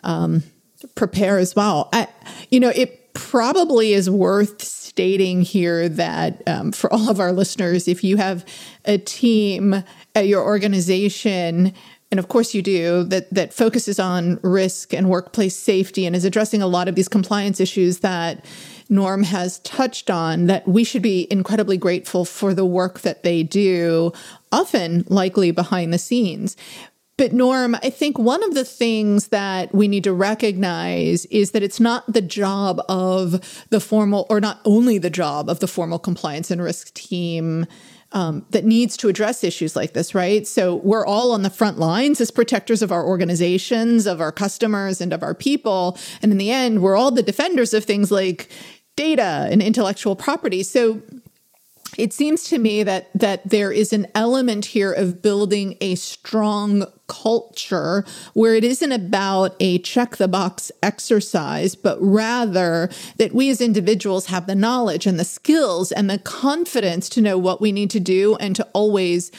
um, 0.04 0.44
prepare 0.94 1.40
as 1.40 1.56
well. 1.56 1.90
I, 1.94 2.08
you 2.52 2.60
know, 2.60 2.72
it 2.76 3.14
probably 3.14 3.94
is 3.94 4.08
worth 4.10 4.62
stating 4.62 5.42
here 5.42 5.90
that 5.90 6.44
um, 6.48 6.72
for 6.72 6.94
all 6.94 7.10
of 7.10 7.20
our 7.20 7.32
listeners, 7.32 7.88
if 7.88 8.04
you 8.04 8.18
have 8.18 8.46
a 8.86 9.00
team 9.00 9.84
at 10.16 10.28
your 10.28 10.44
organization 10.44 11.74
and 12.12 12.20
of 12.20 12.28
course 12.28 12.54
you 12.54 12.62
do 12.62 13.04
that 13.06 13.34
that 13.34 13.54
focuses 13.54 14.00
on 14.00 14.40
risk 14.44 14.94
and 14.94 15.10
workplace 15.10 15.56
safety 15.56 16.06
and 16.06 16.16
is 16.16 16.26
addressing 16.26 16.62
a 16.62 16.68
lot 16.68 16.88
of 16.88 16.96
these 16.96 17.08
compliance 17.08 17.60
issues 17.60 18.00
that 18.00 18.46
norm 18.90 19.24
has 19.24 19.60
touched 19.60 20.12
on 20.12 20.46
that 20.46 20.68
we 20.68 20.84
should 20.84 21.02
be 21.02 21.28
incredibly 21.32 21.78
grateful 21.78 22.24
for 22.24 22.54
the 22.54 22.66
work 22.66 23.02
that 23.02 23.24
they 23.24 23.42
do 23.42 24.12
often 24.52 25.04
likely 25.08 25.50
behind 25.50 25.92
the 25.92 25.98
scenes. 25.98 26.56
But 27.16 27.32
Norm, 27.32 27.76
I 27.76 27.92
think 27.92 28.18
one 28.18 28.44
of 28.44 28.56
the 28.56 28.66
things 28.66 29.28
that 29.28 29.74
we 29.74 29.88
need 29.88 30.04
to 30.04 30.14
recognize 30.14 31.26
is 31.26 31.52
that 31.52 31.62
it's 31.62 31.80
not 31.80 32.12
the 32.12 32.22
job 32.22 32.82
of 32.90 33.66
the 33.70 33.80
formal, 33.80 34.26
or 34.32 34.42
not 34.42 34.60
only 34.66 34.98
the 34.98 35.12
job 35.12 35.48
of 35.48 35.60
the 35.60 35.68
formal 35.68 36.00
compliance 36.00 36.50
and 36.50 36.62
risk 36.62 36.92
team 36.96 37.68
um, 38.14 38.46
that 38.52 38.64
needs 38.64 38.96
to 38.98 39.10
address 39.10 39.44
issues 39.44 39.76
like 39.76 39.94
this, 39.94 40.16
right? 40.16 40.48
So 40.48 40.76
we're 40.76 41.06
all 41.06 41.32
on 41.32 41.42
the 41.42 41.50
front 41.50 41.80
lines 41.80 42.22
as 42.22 42.32
protectors 42.32 42.82
of 42.82 42.92
our 42.92 43.06
organizations, 43.06 44.06
of 44.06 44.22
our 44.22 44.32
customers, 44.32 45.02
and 45.02 45.12
of 45.12 45.24
our 45.24 45.34
people. 45.34 45.98
And 46.22 46.32
in 46.32 46.38
the 46.38 46.52
end, 46.52 46.82
we're 46.82 46.96
all 46.96 47.12
the 47.12 47.24
defenders 47.24 47.74
of 47.74 47.84
things 47.84 48.12
like 48.12 48.50
data 48.96 49.48
and 49.50 49.62
intellectual 49.62 50.16
property. 50.16 50.62
So 50.62 51.02
it 51.98 52.14
seems 52.14 52.44
to 52.46 52.58
me 52.58 52.84
that 52.84 53.10
that 53.14 53.48
there 53.48 53.72
is 53.72 53.94
an 53.94 54.08
element 54.16 54.66
here 54.66 54.92
of 54.92 55.22
building 55.22 55.78
a 55.82 55.96
strong 55.96 56.86
culture 57.08 58.06
where 58.34 58.56
it 58.56 58.64
isn't 58.64 58.92
about 58.92 59.56
a 59.60 59.78
check 59.80 60.16
the 60.18 60.28
box 60.28 60.72
exercise 60.82 61.76
but 61.76 61.98
rather 62.02 62.90
that 63.18 63.34
we 63.34 63.50
as 63.50 63.62
individuals 63.62 64.28
have 64.28 64.48
the 64.48 64.56
knowledge 64.56 65.06
and 65.06 65.20
the 65.20 65.26
skills 65.26 65.92
and 65.92 66.10
the 66.10 66.18
confidence 66.20 67.10
to 67.10 67.22
know 67.22 67.38
what 67.38 67.62
we 67.62 67.72
need 67.72 67.90
to 67.90 68.00
do 68.00 68.36
and 68.38 68.56
to 68.56 68.68
always 68.74 69.32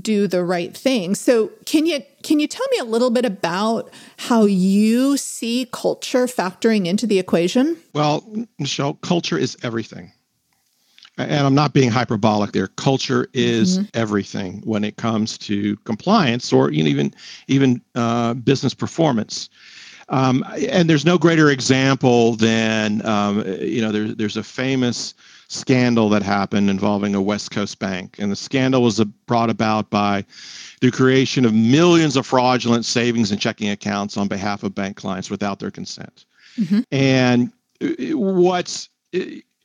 do 0.00 0.26
the 0.26 0.44
right 0.44 0.76
thing. 0.76 1.14
So 1.14 1.50
can 1.64 1.86
you 1.86 2.02
can 2.22 2.40
you 2.40 2.48
tell 2.48 2.66
me 2.72 2.78
a 2.78 2.84
little 2.84 3.10
bit 3.10 3.24
about 3.24 3.90
how 4.18 4.44
you 4.44 5.16
see 5.16 5.68
culture 5.72 6.26
factoring 6.26 6.86
into 6.86 7.06
the 7.06 7.18
equation? 7.18 7.76
Well, 7.92 8.24
Michelle, 8.58 8.94
culture 8.94 9.38
is 9.38 9.56
everything 9.62 10.12
and 11.18 11.46
I'm 11.46 11.54
not 11.54 11.72
being 11.72 11.90
hyperbolic 11.90 12.52
there. 12.52 12.68
Culture 12.68 13.28
is 13.32 13.78
mm-hmm. 13.78 13.86
everything 13.94 14.60
when 14.64 14.84
it 14.84 14.96
comes 14.96 15.38
to 15.38 15.76
compliance 15.78 16.52
or 16.52 16.70
you 16.70 16.82
know, 16.82 16.90
even 16.90 17.14
even 17.48 17.82
uh, 17.94 18.34
business 18.34 18.74
performance. 18.74 19.48
Um, 20.08 20.44
and 20.70 20.88
there's 20.88 21.04
no 21.04 21.18
greater 21.18 21.50
example 21.50 22.36
than 22.36 23.04
um, 23.04 23.44
you 23.60 23.80
know 23.80 23.90
there's 23.92 24.14
there's 24.16 24.36
a 24.36 24.42
famous 24.42 25.14
scandal 25.48 26.08
that 26.10 26.22
happened 26.22 26.68
involving 26.68 27.14
a 27.14 27.22
West 27.22 27.50
Coast 27.50 27.78
bank, 27.78 28.16
and 28.18 28.30
the 28.30 28.36
scandal 28.36 28.82
was 28.82 29.02
brought 29.26 29.50
about 29.50 29.90
by 29.90 30.24
the 30.80 30.90
creation 30.90 31.44
of 31.44 31.54
millions 31.54 32.16
of 32.16 32.26
fraudulent 32.26 32.84
savings 32.84 33.30
and 33.30 33.40
checking 33.40 33.70
accounts 33.70 34.16
on 34.16 34.28
behalf 34.28 34.62
of 34.62 34.74
bank 34.74 34.96
clients 34.96 35.30
without 35.30 35.58
their 35.58 35.70
consent. 35.70 36.26
Mm-hmm. 36.58 36.80
And 36.92 37.52
uh, 37.82 38.16
what's 38.16 38.90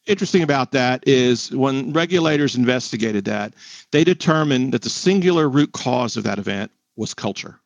interesting 0.08 0.44
about 0.44 0.72
that 0.72 1.04
is 1.08 1.52
when 1.52 1.94
regulators 1.94 2.56
investigated 2.56 3.26
that, 3.26 3.54
they 3.92 4.04
determined 4.04 4.74
that 4.74 4.82
the 4.82 4.90
singular 4.90 5.50
root 5.50 5.72
cause 5.74 6.18
of 6.18 6.24
that 6.24 6.40
event 6.40 6.72
was 6.96 7.14
culture. 7.14 7.60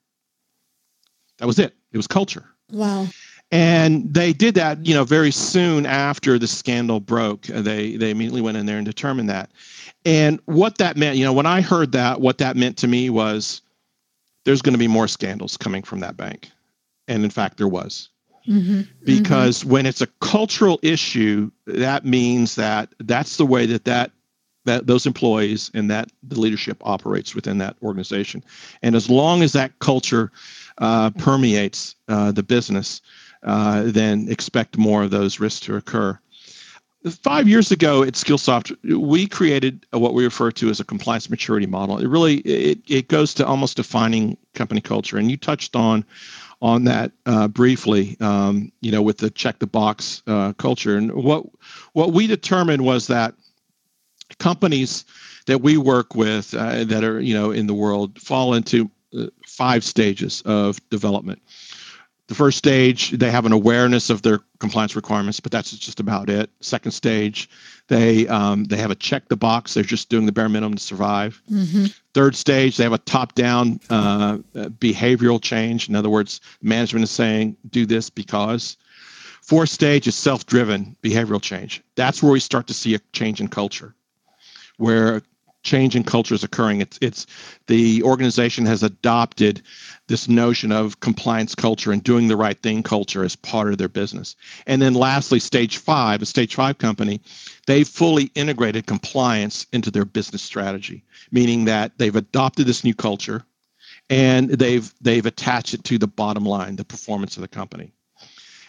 That 1.38 1.47
was 1.47 1.59
it. 1.59 1.73
It 1.91 1.97
was 1.97 2.07
culture. 2.07 2.45
Wow. 2.71 3.07
And 3.51 4.11
they 4.13 4.33
did 4.33 4.55
that, 4.55 4.86
you 4.86 4.93
know, 4.93 5.03
very 5.03 5.31
soon 5.31 5.86
after 5.86 6.39
the 6.39 6.47
scandal 6.47 6.99
broke. 6.99 7.49
Uh, 7.49 7.61
they 7.61 7.95
they 7.95 8.09
immediately 8.09 8.41
went 8.41 8.57
in 8.57 8.65
there 8.65 8.77
and 8.77 8.86
determined 8.86 9.29
that. 9.29 9.51
And 10.03 10.39
what 10.45 10.77
that 10.79 10.97
meant, 10.97 11.17
you 11.17 11.23
know, 11.23 11.33
when 11.33 11.45
I 11.45 11.61
heard 11.61 11.91
that, 11.91 12.21
what 12.21 12.39
that 12.39 12.55
meant 12.55 12.77
to 12.77 12.88
me 12.88 13.09
was 13.09 13.61
there's 14.45 14.61
going 14.61 14.73
to 14.73 14.79
be 14.79 14.88
more 14.88 15.07
scandals 15.07 15.57
coming 15.57 15.83
from 15.83 15.99
that 15.99 16.17
bank. 16.17 16.49
And 17.07 17.23
in 17.23 17.29
fact, 17.29 17.57
there 17.57 17.67
was. 17.67 18.09
Mm-hmm. 18.47 18.81
Because 19.03 19.59
mm-hmm. 19.59 19.69
when 19.69 19.85
it's 19.85 20.01
a 20.01 20.07
cultural 20.21 20.79
issue, 20.81 21.51
that 21.65 22.05
means 22.05 22.55
that 22.55 22.93
that's 22.99 23.37
the 23.37 23.45
way 23.45 23.65
that 23.65 23.85
that 23.85 24.11
that 24.65 24.87
those 24.87 25.05
employees 25.05 25.71
and 25.73 25.89
that 25.89 26.11
the 26.23 26.39
leadership 26.39 26.77
operates 26.81 27.35
within 27.35 27.59
that 27.59 27.75
organization. 27.81 28.43
And 28.81 28.95
as 28.95 29.09
long 29.09 29.43
as 29.43 29.53
that 29.53 29.77
culture 29.79 30.31
uh, 30.79 31.11
permeates 31.11 31.95
uh, 32.07 32.31
the 32.31 32.43
business, 32.43 33.01
uh, 33.43 33.83
then 33.85 34.27
expect 34.27 34.77
more 34.77 35.03
of 35.03 35.11
those 35.11 35.39
risks 35.39 35.59
to 35.61 35.75
occur. 35.75 36.19
Five 37.21 37.47
years 37.47 37.71
ago 37.71 38.01
at 38.01 38.13
Skillsoft, 38.13 38.75
we 38.99 39.27
created 39.27 39.85
what 39.91 40.15
we 40.15 40.23
refer 40.23 40.49
to 40.53 40.69
as 40.71 40.79
a 40.79 40.83
compliance 40.83 41.29
maturity 41.29 41.67
model. 41.67 41.99
It 41.99 42.07
really 42.07 42.37
it, 42.37 42.79
it 42.87 43.07
goes 43.07 43.35
to 43.35 43.45
almost 43.45 43.77
defining 43.77 44.35
company 44.55 44.81
culture, 44.81 45.17
and 45.17 45.29
you 45.29 45.37
touched 45.37 45.75
on 45.75 46.03
on 46.66 46.84
that 46.86 47.11
uh, 47.28 47.47
briefly. 47.47 48.18
Um, 48.20 48.72
you 48.82 48.91
know, 48.91 49.03
with 49.03 49.20
the 49.20 49.30
check 49.30 49.59
the 49.59 49.68
box 49.68 50.24
uh, 50.26 50.53
culture, 50.53 50.97
and 50.97 51.13
what 51.13 51.45
what 51.93 52.11
we 52.11 52.26
determined 52.26 52.84
was 52.84 53.05
that 53.07 53.36
companies 54.39 55.05
that 55.45 55.61
we 55.61 55.78
work 55.78 56.16
with 56.16 56.55
uh, 56.55 56.84
that 56.86 57.03
are 57.03 57.22
you 57.22 57.36
know 57.36 57.51
in 57.51 57.68
the 57.68 57.74
world 57.76 58.20
fall 58.20 58.55
into 58.55 58.89
uh, 59.16 59.28
five 59.45 59.84
stages 59.84 60.41
of 60.45 60.80
development 60.89 61.39
the 62.28 62.36
first 62.36 62.57
stage 62.57 63.11
they 63.11 63.30
have 63.30 63.45
an 63.45 63.51
awareness 63.51 64.09
of 64.09 64.21
their 64.21 64.39
compliance 64.59 64.95
requirements 64.95 65.39
but 65.39 65.51
that's 65.51 65.71
just 65.71 65.99
about 65.99 66.30
it. 66.30 66.49
Second 66.61 66.91
stage 66.91 67.49
they 67.88 68.28
um, 68.28 68.65
they 68.65 68.78
have 68.78 68.91
a 68.91 68.95
check 68.95 69.28
the 69.28 69.36
box. 69.36 69.73
They're 69.73 69.84
just 69.84 70.09
doing 70.09 70.26
the 70.26 70.32
bare 70.32 70.49
minimum 70.49 70.76
to 70.76 70.84
survive. 70.84 71.41
Mm-hmm. 71.51 71.86
third 72.13 72.36
stage 72.36 72.78
they 72.78 72.84
have 72.84 72.93
a 72.93 72.97
top 72.99 73.36
down 73.36 73.80
uh, 73.89 74.38
behavioral 74.55 75.41
change. 75.41 75.89
In 75.89 75.95
other 75.95 76.09
words 76.09 76.41
management 76.61 77.03
is 77.03 77.11
saying 77.11 77.57
do 77.69 77.86
this 77.86 78.09
because. 78.09 78.78
Fourth 79.41 79.69
stage 79.69 80.07
is 80.07 80.15
self-driven 80.15 80.95
behavioral 81.03 81.39
change. 81.39 81.84
That's 81.93 82.23
where 82.23 82.32
we 82.32 82.39
start 82.39 82.65
to 82.65 82.73
see 82.73 82.95
a 82.95 82.99
change 83.13 83.39
in 83.39 83.47
culture 83.47 83.93
where 84.78 85.21
change 85.66 85.95
in 85.95 86.03
culture 86.03 86.34
is 86.34 86.43
occurring. 86.43 86.80
It's 86.80 86.97
it's 87.01 87.26
the 87.68 88.01
organization 88.03 88.66
has 88.68 88.84
adopted 88.84 89.61
this 90.07 90.30
notion 90.30 90.72
of 90.72 90.99
compliance 91.01 91.55
culture 91.55 91.91
and 91.91 92.01
doing 92.01 92.30
the 92.30 92.38
right 92.38 92.61
thing 92.61 92.84
culture 92.84 93.26
as 93.26 93.36
part 93.36 93.72
of 93.72 93.78
their 93.78 93.89
business. 93.89 94.36
And 94.68 94.82
then 94.82 94.93
lastly, 94.93 95.39
stage 95.39 95.78
five, 95.78 96.22
a 96.22 96.26
stage 96.26 96.55
five 96.55 96.78
company, 96.78 97.20
they've 97.66 97.88
fully 97.88 98.32
integrated 98.36 98.86
compliance 98.86 99.66
into 99.74 99.91
their 99.91 100.05
business 100.05 100.43
strategy, 100.43 101.03
meaning 101.32 101.66
that 101.66 101.97
they've 101.97 102.16
adopted 102.16 102.68
this 102.68 102.84
new 102.84 102.93
culture 102.93 103.43
and 104.09 104.51
they've 104.51 104.93
they've 105.01 105.26
attached 105.26 105.74
it 105.74 105.84
to 105.86 105.97
the 105.97 106.07
bottom 106.07 106.45
line, 106.45 106.78
the 106.78 106.86
performance 106.86 107.36
of 107.36 107.41
the 107.41 107.47
company. 107.47 107.91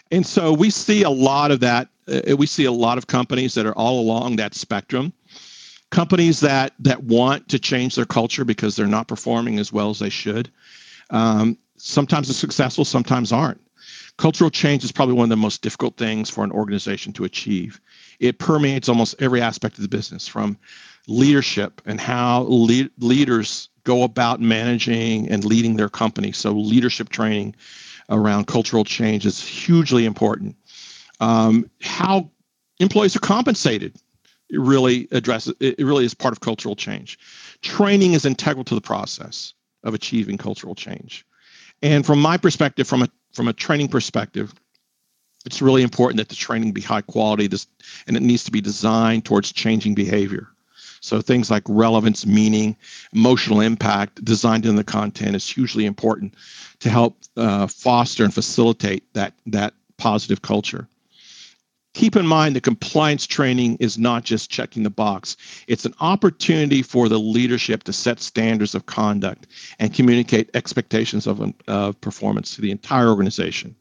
And 0.09 0.25
so 0.25 0.51
we 0.53 0.69
see 0.69 1.03
a 1.03 1.09
lot 1.09 1.51
of 1.51 1.59
that. 1.59 1.89
Uh, 2.07 2.35
we 2.37 2.47
see 2.47 2.65
a 2.65 2.71
lot 2.71 2.97
of 2.97 3.07
companies 3.07 3.53
that 3.53 3.65
are 3.65 3.75
all 3.75 3.99
along 3.99 4.37
that 4.37 4.55
spectrum 4.55 5.13
companies 5.91 6.39
that 6.41 6.73
that 6.79 7.03
want 7.03 7.47
to 7.49 7.59
change 7.59 7.95
their 7.95 8.05
culture 8.05 8.45
because 8.45 8.75
they're 8.75 8.87
not 8.87 9.07
performing 9.07 9.59
as 9.59 9.71
well 9.71 9.89
as 9.89 9.99
they 9.99 10.09
should. 10.09 10.51
Um, 11.09 11.57
sometimes 11.77 12.29
it's 12.29 12.39
successful, 12.39 12.85
sometimes 12.85 13.31
aren't. 13.31 13.61
Cultural 14.17 14.49
change 14.49 14.83
is 14.83 14.91
probably 14.91 15.13
one 15.13 15.25
of 15.25 15.29
the 15.29 15.37
most 15.37 15.61
difficult 15.61 15.95
things 15.95 16.29
for 16.29 16.43
an 16.43 16.51
organization 16.51 17.13
to 17.13 17.23
achieve. 17.23 17.79
It 18.19 18.39
permeates 18.39 18.89
almost 18.89 19.15
every 19.19 19.41
aspect 19.41 19.77
of 19.77 19.83
the 19.83 19.87
business, 19.87 20.27
from 20.27 20.57
leadership 21.07 21.81
and 21.85 22.01
how 22.01 22.45
le- 22.49 22.89
leaders 22.99 23.69
go 23.83 24.03
about 24.03 24.41
managing 24.41 25.29
and 25.29 25.45
leading 25.45 25.77
their 25.77 25.87
company. 25.87 26.31
So, 26.31 26.51
leadership 26.51 27.09
training 27.09 27.55
around 28.09 28.47
cultural 28.47 28.83
change 28.83 29.25
is 29.25 29.45
hugely 29.45 30.05
important. 30.05 30.55
Um, 31.19 31.69
how 31.81 32.29
employees 32.79 33.15
are 33.15 33.19
compensated 33.19 33.95
it 34.49 34.59
really 34.59 35.07
addresses 35.11 35.53
it 35.59 35.79
really 35.79 36.05
is 36.05 36.13
part 36.13 36.31
of 36.31 36.39
cultural 36.39 36.75
change. 36.75 37.19
Training 37.61 38.13
is 38.13 38.25
integral 38.25 38.63
to 38.65 38.75
the 38.75 38.81
process 38.81 39.53
of 39.83 39.93
achieving 39.93 40.37
cultural 40.37 40.75
change. 40.75 41.25
And 41.81 42.05
from 42.05 42.19
my 42.19 42.37
perspective 42.37 42.87
from 42.87 43.03
a 43.03 43.09
from 43.33 43.47
a 43.47 43.53
training 43.53 43.89
perspective 43.89 44.53
it's 45.45 45.61
really 45.61 45.81
important 45.81 46.17
that 46.17 46.29
the 46.29 46.35
training 46.35 46.71
be 46.73 46.81
high 46.81 47.01
quality 47.01 47.47
this 47.47 47.67
and 48.05 48.17
it 48.17 48.21
needs 48.21 48.43
to 48.43 48.51
be 48.51 48.61
designed 48.61 49.23
towards 49.23 49.51
changing 49.51 49.95
behavior. 49.95 50.49
So 50.99 51.21
things 51.21 51.49
like 51.49 51.63
relevance 51.67 52.25
meaning 52.25 52.75
emotional 53.13 53.61
impact 53.61 54.23
designed 54.25 54.65
in 54.65 54.75
the 54.75 54.83
content 54.83 55.35
is 55.35 55.49
hugely 55.49 55.85
important 55.85 56.33
to 56.79 56.89
help 56.89 57.17
uh, 57.37 57.67
foster 57.67 58.23
and 58.23 58.33
facilitate 58.33 59.13
that 59.13 59.33
that 59.45 59.73
positive 59.97 60.41
culture 60.41 60.87
keep 61.97 62.15
in 62.15 62.27
mind 62.27 62.55
the 62.55 62.61
compliance 62.61 63.25
training 63.25 63.75
is 63.79 63.97
not 63.97 64.23
just 64.23 64.51
checking 64.51 64.83
the 64.83 64.89
box. 64.89 65.35
It's 65.67 65.83
an 65.83 65.95
opportunity 65.99 66.83
for 66.83 67.09
the 67.09 67.17
leadership 67.17 67.83
to 67.85 67.93
set 67.93 68.19
standards 68.19 68.75
of 68.75 68.85
conduct 68.85 69.47
and 69.79 69.91
communicate 69.91 70.51
expectations 70.53 71.25
of 71.25 71.53
uh, 71.67 71.93
performance 71.93 72.53
to 72.55 72.61
the 72.61 72.69
entire 72.69 73.09
organization. 73.09 73.75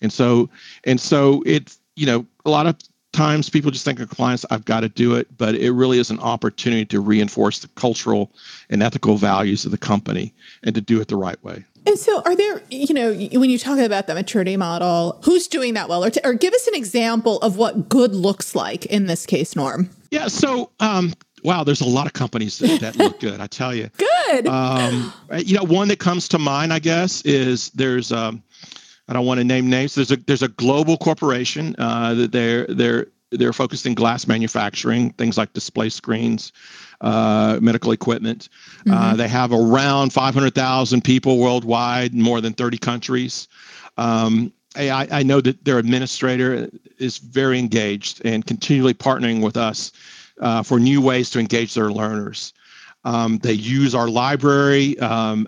And 0.00 0.10
so 0.10 0.48
and 0.84 0.98
so 0.98 1.42
it 1.44 1.76
you 1.94 2.06
know 2.06 2.24
a 2.46 2.50
lot 2.50 2.66
of 2.66 2.74
times 3.12 3.50
people 3.50 3.70
just 3.70 3.84
think 3.84 4.00
of 4.00 4.08
compliance 4.08 4.46
i've 4.50 4.64
got 4.64 4.80
to 4.80 4.88
do 4.88 5.14
it 5.14 5.28
but 5.36 5.54
it 5.54 5.72
really 5.72 5.98
is 5.98 6.10
an 6.10 6.18
opportunity 6.20 6.86
to 6.86 6.98
reinforce 6.98 7.58
the 7.58 7.68
cultural 7.76 8.32
and 8.70 8.82
ethical 8.82 9.18
values 9.18 9.66
of 9.66 9.70
the 9.70 9.76
company 9.76 10.32
and 10.62 10.74
to 10.74 10.80
do 10.80 10.98
it 10.98 11.08
the 11.08 11.16
right 11.16 11.44
way 11.44 11.62
and 11.86 11.98
so, 11.98 12.22
are 12.24 12.36
there, 12.36 12.62
you 12.70 12.94
know, 12.94 13.12
when 13.12 13.50
you 13.50 13.58
talk 13.58 13.78
about 13.78 14.06
the 14.06 14.14
maturity 14.14 14.56
model, 14.56 15.20
who's 15.24 15.48
doing 15.48 15.74
that 15.74 15.88
well? 15.88 16.04
Or, 16.04 16.10
to, 16.10 16.26
or 16.26 16.34
give 16.34 16.54
us 16.54 16.66
an 16.66 16.74
example 16.74 17.38
of 17.40 17.56
what 17.56 17.88
good 17.88 18.14
looks 18.14 18.54
like 18.54 18.86
in 18.86 19.06
this 19.06 19.26
case, 19.26 19.56
Norm. 19.56 19.90
Yeah. 20.10 20.28
So, 20.28 20.70
um, 20.80 21.12
wow, 21.42 21.64
there's 21.64 21.80
a 21.80 21.88
lot 21.88 22.06
of 22.06 22.12
companies 22.12 22.58
that, 22.58 22.80
that 22.80 22.96
look 22.96 23.18
good. 23.20 23.40
I 23.40 23.46
tell 23.46 23.74
you. 23.74 23.90
Good. 24.30 24.46
Um, 24.46 25.12
you 25.36 25.56
know, 25.56 25.64
one 25.64 25.88
that 25.88 25.98
comes 25.98 26.28
to 26.28 26.38
mind, 26.38 26.72
I 26.72 26.78
guess, 26.78 27.20
is 27.22 27.70
there's, 27.70 28.12
um, 28.12 28.42
I 29.08 29.12
don't 29.12 29.26
want 29.26 29.38
to 29.38 29.44
name 29.44 29.68
names. 29.68 29.94
There's 29.94 30.10
a 30.10 30.16
there's 30.16 30.42
a 30.42 30.48
global 30.48 30.96
corporation 30.96 31.74
uh, 31.78 32.14
that 32.14 32.32
they're 32.32 32.66
they're 32.66 33.08
they're 33.30 33.52
focused 33.52 33.84
in 33.84 33.94
glass 33.94 34.26
manufacturing, 34.26 35.10
things 35.14 35.36
like 35.36 35.52
display 35.52 35.88
screens, 35.88 36.52
uh, 37.02 37.58
medical 37.60 37.92
equipment. 37.92 38.48
Uh, 38.52 38.82
mm-hmm. 38.84 38.92
Uh, 38.92 39.16
they 39.16 39.28
have 39.28 39.52
around 39.52 40.12
500,000 40.12 41.02
people 41.02 41.38
worldwide, 41.38 42.14
in 42.14 42.22
more 42.22 42.40
than 42.40 42.52
30 42.52 42.78
countries. 42.78 43.48
Um, 43.96 44.52
I, 44.76 45.06
I, 45.10 45.22
know 45.22 45.42
that 45.42 45.64
their 45.66 45.78
administrator 45.78 46.70
is 46.98 47.18
very 47.18 47.58
engaged 47.58 48.22
and 48.24 48.46
continually 48.46 48.94
partnering 48.94 49.42
with 49.42 49.58
us 49.58 49.92
uh, 50.40 50.62
for 50.62 50.80
new 50.80 51.02
ways 51.02 51.28
to 51.30 51.38
engage 51.38 51.74
their 51.74 51.92
learners. 51.92 52.54
Um, 53.04 53.38
they 53.38 53.52
use 53.52 53.94
our 53.94 54.08
library, 54.08 54.98
um, 55.00 55.46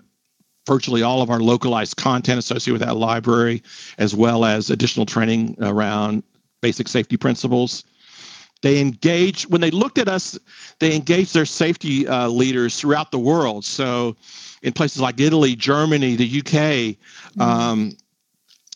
virtually 0.67 1.01
all 1.01 1.21
of 1.21 1.29
our 1.31 1.39
localized 1.39 1.97
content 1.97 2.37
associated 2.37 2.73
with 2.73 2.87
that 2.87 2.97
library, 2.97 3.63
as 3.97 4.13
well 4.13 4.45
as 4.45 4.69
additional 4.69 5.05
training 5.05 5.55
around 5.59 6.21
basic 6.61 6.87
safety 6.87 7.17
principles. 7.17 7.83
They 8.65 8.81
engaged, 8.81 9.51
when 9.51 9.61
they 9.61 9.69
looked 9.69 9.99
at 9.99 10.07
us, 10.07 10.39
they 10.79 10.95
engaged 10.95 11.35
their 11.35 11.45
safety 11.45 12.07
uh, 12.07 12.29
leaders 12.29 12.79
throughout 12.79 13.11
the 13.11 13.19
world. 13.19 13.63
So, 13.63 14.15
in 14.63 14.73
places 14.73 14.99
like 14.99 15.19
Italy, 15.19 15.55
Germany, 15.55 16.15
the 16.15 16.39
UK, 16.39 16.97
mm-hmm. 16.97 17.41
um, 17.41 17.91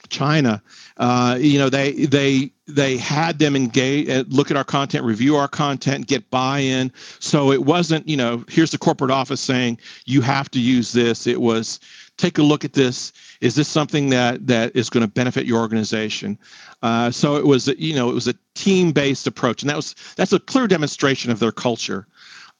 China, 0.10 0.62
uh, 0.98 1.40
you 1.42 1.58
know, 1.58 1.70
they 1.70 2.06
they 2.06 2.52
they 2.68 2.98
had 2.98 3.40
them 3.40 3.56
engage, 3.56 4.08
uh, 4.10 4.26
look 4.28 4.52
at 4.52 4.58
our 4.58 4.64
content, 4.64 5.06
review 5.06 5.36
our 5.36 5.48
content, 5.48 6.06
get 6.06 6.30
buy-in. 6.30 6.92
So 7.18 7.52
it 7.52 7.66
wasn't, 7.66 8.08
you 8.08 8.16
know, 8.16 8.46
here's 8.48 8.70
the 8.70 8.78
corporate 8.78 9.10
office 9.10 9.42
saying 9.42 9.80
you 10.06 10.22
have 10.22 10.52
to 10.52 10.60
use 10.60 10.92
this. 10.92 11.26
It 11.26 11.42
was 11.42 11.80
take 12.18 12.38
a 12.38 12.44
look 12.44 12.64
at 12.64 12.74
this. 12.74 13.12
Is 13.42 13.56
this 13.56 13.68
something 13.68 14.10
that 14.10 14.48
that 14.48 14.76
is 14.76 14.90
going 14.90 15.06
to 15.06 15.12
benefit 15.12 15.46
your 15.46 15.60
organization? 15.60 16.38
Uh, 16.82 17.10
so 17.12 17.36
it 17.38 17.46
was, 17.46 17.68
you 17.68 17.96
know, 17.96 18.10
it 18.10 18.14
was 18.14 18.28
a 18.28 18.36
team-based 18.56 19.28
approach, 19.28 19.64
and 19.64 19.70
that 19.70 19.76
was 19.76 19.96
that's 20.16 20.34
a 20.34 20.40
clear 20.40 20.68
demonstration 20.68 21.32
of 21.32 21.40
their 21.40 21.52
culture. 21.52 22.06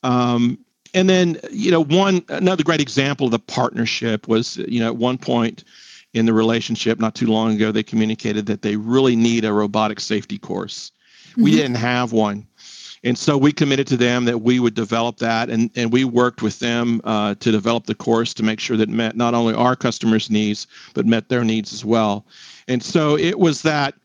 Um, 0.04 0.58
and 0.94 1.10
then, 1.10 1.38
you 1.52 1.72
know, 1.72 1.84
one 1.84 2.24
another 2.30 2.64
great 2.64 2.82
example 2.82 3.28
of 3.28 3.32
the 3.32 3.40
partnership 3.40 4.28
was, 4.28 4.58
you 4.58 4.80
know, 4.80 4.88
at 4.88 4.96
one 4.96 5.18
point 5.18 5.64
in 6.14 6.26
the 6.26 6.34
relationship, 6.34 7.00
not 7.00 7.14
too 7.14 7.28
long 7.28 7.54
ago, 7.56 7.72
they 7.72 7.84
communicated 7.84 8.46
that 8.48 8.62
they 8.62 8.76
really 8.76 9.16
need 9.16 9.46
a 9.46 9.54
robotic 9.54 10.00
safety 10.00 10.38
course. 10.40 10.92
Mm-hmm. 11.32 11.44
We 11.44 11.52
didn't 11.52 11.76
have 11.76 12.12
one, 12.12 12.48
And 13.04 13.18
so 13.18 13.38
we 13.38 13.52
committed 13.52 13.88
to 13.88 13.98
them 13.98 14.26
that 14.26 14.42
we 14.42 14.60
would 14.60 14.74
develop 14.74 15.18
that, 15.18 15.50
and, 15.50 15.72
and 15.76 15.92
we 15.92 16.04
worked 16.04 16.42
with 16.42 16.60
them 16.60 17.02
uh, 17.04 17.36
to 17.36 17.52
develop 17.52 17.86
the 17.86 17.96
course 17.96 18.34
to 18.36 18.44
make 18.44 18.60
sure 18.60 18.78
that 18.78 18.90
met 18.90 19.16
not 19.16 19.34
only 19.34 19.54
our 19.54 19.76
customers' 19.76 20.30
needs, 20.30 20.68
but 20.94 21.06
met 21.06 21.30
their 21.30 21.44
needs 21.44 21.74
as 21.74 21.86
well. 21.86 22.26
And 22.68 22.84
so 22.84 23.18
it 23.18 23.40
was 23.40 23.62
that, 23.62 23.96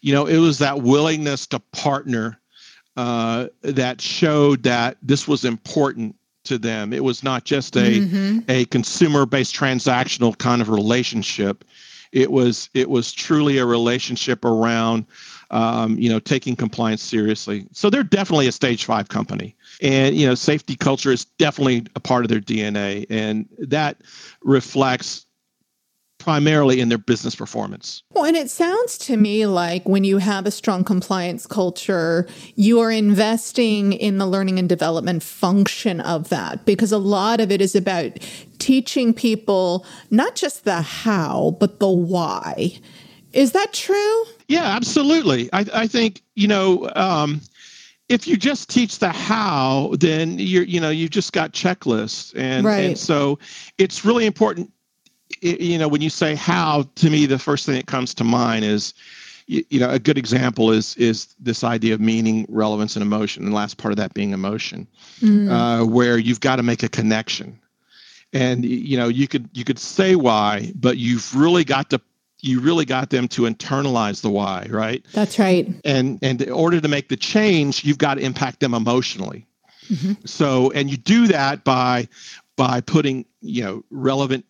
you 0.00 0.12
know, 0.12 0.26
it 0.26 0.38
was 0.38 0.58
that 0.58 0.82
willingness 0.82 1.46
to 1.48 1.58
partner 1.58 2.38
uh, 2.96 3.48
that 3.62 4.00
showed 4.00 4.62
that 4.62 4.96
this 5.02 5.26
was 5.28 5.44
important 5.44 6.14
to 6.44 6.58
them. 6.58 6.92
It 6.92 7.04
was 7.04 7.22
not 7.22 7.44
just 7.44 7.76
a 7.76 8.00
mm-hmm. 8.00 8.38
a 8.48 8.64
consumer 8.66 9.26
based 9.26 9.54
transactional 9.54 10.36
kind 10.38 10.62
of 10.62 10.68
relationship. 10.68 11.64
It 12.12 12.30
was 12.30 12.70
it 12.72 12.88
was 12.88 13.12
truly 13.12 13.58
a 13.58 13.66
relationship 13.66 14.44
around 14.44 15.06
um, 15.50 15.98
you 15.98 16.08
know, 16.08 16.18
taking 16.18 16.56
compliance 16.56 17.02
seriously. 17.02 17.66
So 17.72 17.90
they're 17.90 18.02
definitely 18.02 18.48
a 18.48 18.52
stage 18.52 18.84
five 18.84 19.08
company. 19.08 19.54
And, 19.80 20.16
you 20.16 20.26
know, 20.26 20.34
safety 20.34 20.76
culture 20.76 21.12
is 21.12 21.24
definitely 21.24 21.86
a 21.94 22.00
part 22.00 22.24
of 22.24 22.30
their 22.30 22.40
DNA. 22.40 23.06
And 23.10 23.48
that 23.58 24.02
reflects 24.42 25.26
primarily 26.18 26.80
in 26.80 26.88
their 26.88 26.98
business 26.98 27.36
performance. 27.36 28.02
Well, 28.10 28.24
and 28.24 28.36
it 28.36 28.50
sounds 28.50 28.98
to 28.98 29.16
me 29.16 29.46
like 29.46 29.86
when 29.88 30.02
you 30.02 30.18
have 30.18 30.46
a 30.46 30.50
strong 30.50 30.82
compliance 30.82 31.46
culture, 31.46 32.26
you 32.56 32.80
are 32.80 32.90
investing 32.90 33.92
in 33.92 34.18
the 34.18 34.26
learning 34.26 34.58
and 34.58 34.68
development 34.68 35.22
function 35.22 36.00
of 36.00 36.28
that 36.30 36.64
because 36.64 36.90
a 36.90 36.98
lot 36.98 37.38
of 37.38 37.52
it 37.52 37.60
is 37.60 37.76
about 37.76 38.12
teaching 38.58 39.14
people 39.14 39.86
not 40.10 40.34
just 40.34 40.64
the 40.64 40.80
how, 40.80 41.56
but 41.60 41.78
the 41.78 41.88
why. 41.88 42.80
Is 43.36 43.52
that 43.52 43.74
true? 43.74 44.24
Yeah, 44.48 44.64
absolutely. 44.64 45.52
I, 45.52 45.66
I 45.74 45.86
think, 45.86 46.22
you 46.36 46.48
know, 46.48 46.90
um, 46.96 47.42
if 48.08 48.26
you 48.26 48.36
just 48.38 48.70
teach 48.70 48.98
the 48.98 49.10
how, 49.10 49.92
then 50.00 50.38
you're, 50.38 50.62
you 50.62 50.80
know, 50.80 50.88
you've 50.88 51.10
just 51.10 51.34
got 51.34 51.52
checklists. 51.52 52.32
And, 52.34 52.64
right. 52.64 52.78
and 52.78 52.98
so 52.98 53.38
it's 53.76 54.06
really 54.06 54.24
important, 54.24 54.72
you 55.42 55.76
know, 55.76 55.86
when 55.86 56.00
you 56.00 56.08
say 56.08 56.34
how, 56.34 56.88
to 56.94 57.10
me, 57.10 57.26
the 57.26 57.38
first 57.38 57.66
thing 57.66 57.74
that 57.74 57.86
comes 57.86 58.14
to 58.14 58.24
mind 58.24 58.64
is, 58.64 58.94
you, 59.46 59.62
you 59.68 59.80
know, 59.80 59.90
a 59.90 59.98
good 59.98 60.16
example 60.16 60.72
is 60.72 60.96
is 60.96 61.34
this 61.38 61.62
idea 61.62 61.92
of 61.92 62.00
meaning, 62.00 62.46
relevance, 62.48 62.96
and 62.96 63.02
emotion. 63.02 63.44
And 63.44 63.52
the 63.52 63.56
last 63.56 63.76
part 63.76 63.92
of 63.92 63.98
that 63.98 64.14
being 64.14 64.32
emotion, 64.32 64.88
mm. 65.20 65.50
uh, 65.50 65.84
where 65.84 66.16
you've 66.16 66.40
got 66.40 66.56
to 66.56 66.64
make 66.64 66.82
a 66.82 66.88
connection 66.88 67.60
and 68.32 68.64
you 68.64 68.96
know 68.96 69.06
you 69.06 69.28
could 69.28 69.48
you 69.52 69.62
could 69.62 69.78
say 69.78 70.16
why 70.16 70.72
but 70.74 70.96
you've 70.96 71.34
really 71.36 71.62
got 71.62 71.88
to 71.90 72.00
you 72.46 72.60
really 72.60 72.84
got 72.84 73.10
them 73.10 73.28
to 73.28 73.42
internalize 73.42 74.22
the 74.22 74.30
why, 74.30 74.66
right? 74.70 75.04
That's 75.12 75.38
right. 75.38 75.68
And 75.84 76.18
and 76.22 76.40
in 76.42 76.52
order 76.52 76.80
to 76.80 76.88
make 76.88 77.08
the 77.08 77.16
change, 77.16 77.84
you've 77.84 77.98
got 77.98 78.14
to 78.14 78.20
impact 78.20 78.60
them 78.60 78.74
emotionally. 78.74 79.46
Mm-hmm. 79.88 80.24
So, 80.24 80.70
and 80.72 80.90
you 80.90 80.96
do 80.96 81.26
that 81.28 81.64
by 81.64 82.08
by 82.56 82.80
putting 82.80 83.24
you 83.40 83.62
know 83.62 83.84
relevant 83.90 84.44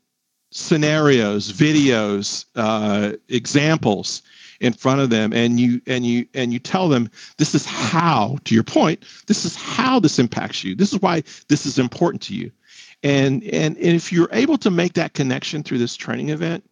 scenarios, 0.51 1.53
videos, 1.53 2.47
uh, 2.55 3.13
examples 3.29 4.23
in 4.61 4.73
front 4.73 5.01
of 5.01 5.11
them, 5.11 5.33
and 5.33 5.61
you 5.61 5.81
and 5.87 6.07
you 6.07 6.27
and 6.35 6.53
you 6.53 6.59
tell 6.59 6.89
them 6.89 7.11
this 7.37 7.55
is 7.55 7.67
how. 7.67 8.39
To 8.45 8.55
your 8.55 8.65
point, 8.65 9.05
this 9.27 9.45
is 9.45 9.57
how 9.57 10.01
this 10.01 10.19
impacts 10.19 10.65
you. 10.65 10.75
This 10.75 10.93
is 10.93 11.01
why 11.01 11.23
this 11.49 11.67
is 11.67 11.79
important 11.79 12.23
to 12.23 12.35
you. 12.35 12.51
And 13.03 13.43
and, 13.45 13.77
and 13.77 13.97
if 13.97 14.13
you're 14.13 14.29
able 14.33 14.59
to 14.59 14.71
make 14.71 14.95
that 14.95 15.15
connection 15.15 15.63
through 15.63 15.79
this 15.79 15.97
training 15.97 16.31
event, 16.31 16.65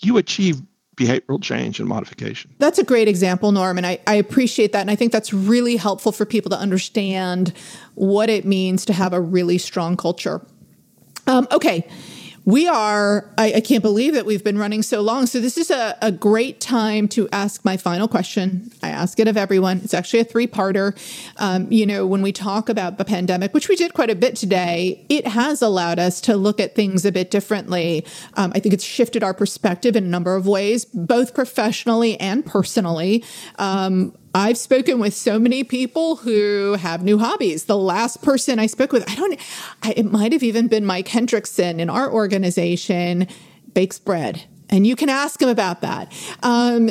you 0.00 0.16
achieve 0.16 0.62
behavioral 0.96 1.42
change 1.42 1.78
and 1.78 1.88
modification. 1.88 2.50
That's 2.58 2.78
a 2.78 2.84
great 2.84 3.06
example, 3.06 3.52
Norm, 3.52 3.76
and 3.76 3.86
I, 3.86 3.98
I 4.06 4.14
appreciate 4.14 4.72
that. 4.72 4.80
And 4.80 4.90
I 4.90 4.96
think 4.96 5.12
that's 5.12 5.32
really 5.32 5.76
helpful 5.76 6.10
for 6.10 6.24
people 6.24 6.50
to 6.50 6.58
understand 6.58 7.52
what 7.94 8.30
it 8.30 8.44
means 8.44 8.84
to 8.86 8.92
have 8.92 9.12
a 9.12 9.20
really 9.20 9.58
strong 9.58 9.96
culture. 9.96 10.40
Um, 11.26 11.46
okay. 11.52 11.86
We 12.46 12.68
are, 12.68 13.28
I, 13.36 13.54
I, 13.54 13.60
can't 13.60 13.82
believe 13.82 14.14
that 14.14 14.24
we've 14.24 14.44
been 14.44 14.56
running 14.56 14.84
so 14.84 15.00
long. 15.00 15.26
So, 15.26 15.40
this 15.40 15.58
is 15.58 15.68
a, 15.68 15.98
a 16.00 16.12
great 16.12 16.60
time 16.60 17.08
to 17.08 17.28
ask 17.32 17.64
my 17.64 17.76
final 17.76 18.06
question. 18.06 18.70
I 18.84 18.90
ask 18.90 19.18
it 19.18 19.26
of 19.26 19.36
everyone. 19.36 19.80
It's 19.82 19.92
actually 19.92 20.20
a 20.20 20.24
three 20.24 20.46
parter. 20.46 20.96
Um, 21.38 21.66
you 21.72 21.84
know, 21.84 22.06
when 22.06 22.22
we 22.22 22.30
talk 22.30 22.68
about 22.68 22.98
the 22.98 23.04
pandemic, 23.04 23.52
which 23.52 23.68
we 23.68 23.74
did 23.74 23.94
quite 23.94 24.10
a 24.10 24.14
bit 24.14 24.36
today, 24.36 25.04
it 25.08 25.26
has 25.26 25.60
allowed 25.60 25.98
us 25.98 26.20
to 26.20 26.36
look 26.36 26.60
at 26.60 26.76
things 26.76 27.04
a 27.04 27.10
bit 27.10 27.32
differently. 27.32 28.06
Um, 28.34 28.52
I 28.54 28.60
think 28.60 28.72
it's 28.74 28.84
shifted 28.84 29.24
our 29.24 29.34
perspective 29.34 29.96
in 29.96 30.04
a 30.04 30.08
number 30.08 30.36
of 30.36 30.46
ways, 30.46 30.84
both 30.84 31.34
professionally 31.34 32.18
and 32.20 32.46
personally. 32.46 33.24
Um, 33.58 34.16
I've 34.36 34.58
spoken 34.58 34.98
with 34.98 35.14
so 35.14 35.38
many 35.38 35.64
people 35.64 36.16
who 36.16 36.74
have 36.74 37.02
new 37.02 37.16
hobbies. 37.16 37.64
The 37.64 37.76
last 37.78 38.20
person 38.20 38.58
I 38.58 38.66
spoke 38.66 38.92
with, 38.92 39.08
I 39.10 39.14
don't, 39.14 39.40
I, 39.82 39.94
it 39.96 40.12
might 40.12 40.32
have 40.32 40.42
even 40.42 40.68
been 40.68 40.84
Mike 40.84 41.08
Hendrickson 41.08 41.78
in 41.78 41.88
our 41.88 42.12
organization, 42.12 43.28
bakes 43.72 43.98
bread. 43.98 44.44
And 44.68 44.86
you 44.86 44.94
can 44.94 45.08
ask 45.08 45.40
him 45.40 45.48
about 45.48 45.80
that. 45.80 46.12
Um, 46.42 46.90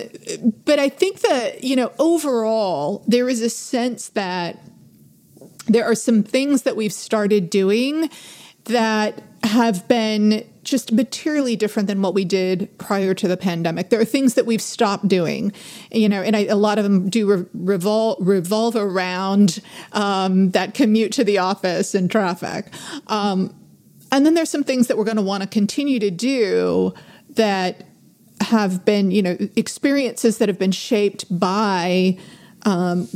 but 0.65 0.79
I 0.79 0.89
think 0.89 1.19
that, 1.19 1.63
you 1.63 1.75
know, 1.75 1.91
overall, 1.99 3.03
there 3.07 3.29
is 3.29 3.43
a 3.43 3.49
sense 3.51 4.09
that 4.09 4.59
there 5.67 5.85
are 5.85 5.93
some 5.93 6.23
things 6.23 6.63
that 6.63 6.75
we've 6.75 6.93
started 6.93 7.51
doing 7.51 8.09
that 8.63 9.21
have 9.45 9.87
been 9.87 10.43
just 10.63 10.91
materially 10.91 11.55
different 11.55 11.87
than 11.87 12.01
what 12.01 12.13
we 12.13 12.25
did 12.25 12.75
prior 12.79 13.13
to 13.13 13.27
the 13.27 13.37
pandemic. 13.37 13.89
There 13.89 13.99
are 13.99 14.05
things 14.05 14.33
that 14.33 14.45
we've 14.45 14.61
stopped 14.61 15.07
doing, 15.07 15.53
you 15.91 16.09
know, 16.09 16.21
and 16.21 16.35
I, 16.35 16.45
a 16.45 16.55
lot 16.55 16.77
of 16.77 16.83
them 16.83 17.09
do 17.09 17.31
re- 17.31 17.45
revolve 17.53 18.17
revolve 18.19 18.75
around 18.75 19.61
um, 19.93 20.51
that 20.51 20.73
commute 20.73 21.11
to 21.13 21.23
the 21.23 21.37
office 21.37 21.93
and 21.93 22.09
traffic. 22.09 22.73
Um, 23.07 23.55
and 24.11 24.25
then 24.25 24.33
there's 24.33 24.49
some 24.49 24.63
things 24.63 24.87
that 24.87 24.97
we're 24.97 25.05
going 25.05 25.17
to 25.17 25.23
want 25.23 25.43
to 25.43 25.49
continue 25.49 25.99
to 25.99 26.09
do 26.09 26.93
that 27.31 27.83
have 28.41 28.85
been, 28.85 29.11
you 29.11 29.21
know, 29.21 29.37
experiences 29.55 30.39
that 30.39 30.49
have 30.49 30.59
been 30.59 30.71
shaped 30.71 31.25
by 31.39 32.17
um, 32.63 33.07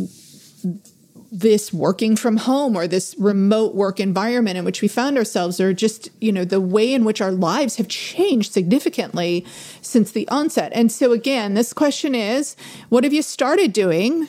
this 1.31 1.71
working 1.71 2.15
from 2.15 2.37
home 2.37 2.75
or 2.75 2.87
this 2.87 3.15
remote 3.19 3.75
work 3.75 3.99
environment 3.99 4.57
in 4.57 4.65
which 4.65 4.81
we 4.81 4.87
found 4.87 5.17
ourselves 5.17 5.59
or 5.59 5.73
just 5.73 6.09
you 6.19 6.31
know 6.31 6.43
the 6.43 6.61
way 6.61 6.91
in 6.91 7.05
which 7.05 7.21
our 7.21 7.31
lives 7.31 7.75
have 7.75 7.87
changed 7.87 8.51
significantly 8.51 9.45
since 9.81 10.11
the 10.11 10.27
onset. 10.29 10.71
And 10.73 10.91
so 10.91 11.11
again 11.11 11.53
this 11.53 11.73
question 11.73 12.15
is 12.15 12.55
what 12.89 13.03
have 13.03 13.13
you 13.13 13.21
started 13.21 13.73
doing 13.73 14.27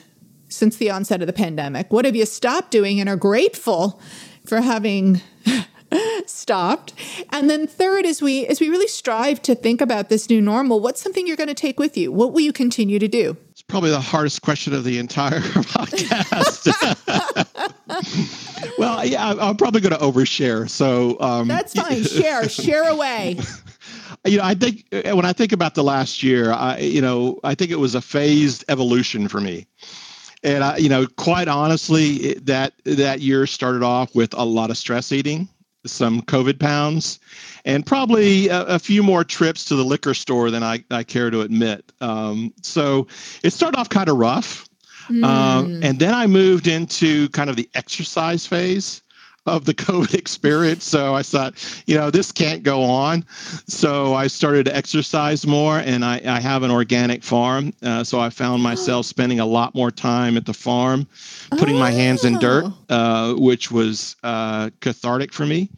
since 0.48 0.76
the 0.76 0.90
onset 0.90 1.22
of 1.22 1.26
the 1.26 1.32
pandemic? 1.32 1.90
What 1.92 2.05
have 2.05 2.16
you 2.16 2.26
stopped 2.26 2.70
doing 2.70 3.01
and 3.01 3.09
are 3.09 3.16
grateful 3.16 4.01
for 4.44 4.61
having 4.61 5.22
stopped? 6.26 6.92
And 7.30 7.48
then 7.48 7.66
third 7.66 8.05
as 8.05 8.20
we 8.20 8.46
as 8.46 8.61
we 8.61 8.68
really 8.68 8.88
strive 8.88 9.40
to 9.42 9.55
think 9.55 9.80
about 9.80 10.11
this 10.11 10.28
new 10.28 10.42
normal 10.42 10.80
what's 10.80 11.01
something 11.01 11.26
you're 11.26 11.36
going 11.36 11.48
to 11.48 11.55
take 11.55 11.78
with 11.78 11.96
you? 11.96 12.12
What 12.12 12.34
will 12.34 12.42
you 12.42 12.53
continue 12.53 12.98
to 12.98 13.09
do 13.09 13.38
probably 13.71 13.91
the 13.91 14.01
hardest 14.01 14.43
question 14.43 14.75
of 14.75 14.85
the 14.85 14.99
entire 14.99 15.41
podcast. 15.41 16.68
well, 18.79 19.05
yeah, 19.07 19.35
I'm 19.41 19.57
probably 19.57 19.81
going 19.81 19.95
to 19.95 20.01
overshare. 20.01 20.68
So 20.68 21.18
um, 21.21 21.49
that's 21.49 21.75
fine. 21.75 22.05
Share, 22.05 22.49
share 22.49 22.89
away. 22.89 23.39
You 24.27 24.37
know, 24.37 24.45
I 24.45 24.53
think 24.53 24.85
uh, 24.93 25.16
when 25.16 25.25
I 25.25 25.33
think 25.33 25.51
about 25.51 25.75
the 25.75 25.83
last 25.83 26.23
year, 26.23 26.53
I, 26.53 26.77
you 26.77 27.01
know, 27.01 27.41
I 27.43 27.55
think 27.55 27.71
it 27.71 27.79
was 27.79 27.95
a 27.95 28.03
phased 28.03 28.66
evolution 28.68 29.29
for 29.29 29.41
me. 29.41 29.66
And 30.43 30.62
I, 30.62 30.77
you 30.77 30.91
know, 30.91 31.07
quite 31.16 31.49
honestly, 31.49 32.35
that 32.35 32.75
that 32.85 33.21
year 33.21 33.47
started 33.47 33.83
off 33.83 34.14
with 34.14 34.35
a 34.35 34.45
lot 34.45 34.68
of 34.68 34.77
stress 34.77 35.11
eating, 35.11 35.49
some 35.87 36.22
COVID 36.22 36.59
pounds, 36.59 37.18
and 37.64 37.85
probably 37.85 38.49
a, 38.49 38.62
a, 38.64 38.78
few 38.78 39.03
more 39.03 39.24
trips 39.24 39.64
to 39.66 39.76
the 39.76 39.85
liquor 39.85 40.14
store 40.14 40.51
than 40.51 40.62
I, 40.62 40.85
I 40.91 41.05
care 41.05 41.31
to 41.31 41.41
admit. 41.41 41.91
Um, 42.01 42.53
so 42.62 43.07
it 43.43 43.51
started 43.51 43.78
off 43.78 43.89
kind 43.89 44.09
of 44.09 44.16
rough. 44.16 44.68
Mm. 45.09 45.24
Um, 45.24 45.81
and 45.83 45.99
then 45.99 46.14
I 46.14 46.26
moved 46.26 46.66
into 46.66 47.28
kind 47.31 47.51
of 47.51 47.57
the 47.57 47.68
exercise 47.74 48.47
phase 48.47 49.03
of 49.47 49.64
the 49.64 49.74
COVID 49.86 50.14
experience. 50.14 50.84
So 50.84 51.14
I 51.14 51.22
thought, 51.22 51.55
you 51.86 51.97
know, 51.97 52.11
this 52.11 52.32
can't 52.32 52.62
go 52.62 52.82
on. 52.82 53.24
So 53.66 54.14
I 54.14 54.26
started 54.26 54.66
to 54.66 54.76
exercise 54.76 55.47
more, 55.47 55.78
and 55.78 56.05
I, 56.05 56.20
I 56.24 56.41
have 56.41 56.62
an 56.62 56.70
organic 56.70 57.22
farm. 57.22 57.72
Uh, 57.82 58.05
so 58.05 58.20
I 58.20 58.30
found 58.30 58.62
myself 58.62 59.07
spending 59.14 59.41
a 59.41 59.47
lot 59.47 59.74
more 59.74 59.91
time 59.91 60.36
at 60.36 60.47
the 60.47 60.55
farm, 60.55 61.07
putting 61.51 61.76
oh. 61.76 61.80
my 61.80 61.91
hands 61.91 62.24
in 62.24 62.38
dirt, 62.38 62.64
oh. 62.88 62.95
uh, 62.95 63.34
which 63.34 63.70
was 63.70 64.16
uh, 64.22 64.70
cathartic 64.80 65.32
for 65.32 65.47
me. 65.47 65.70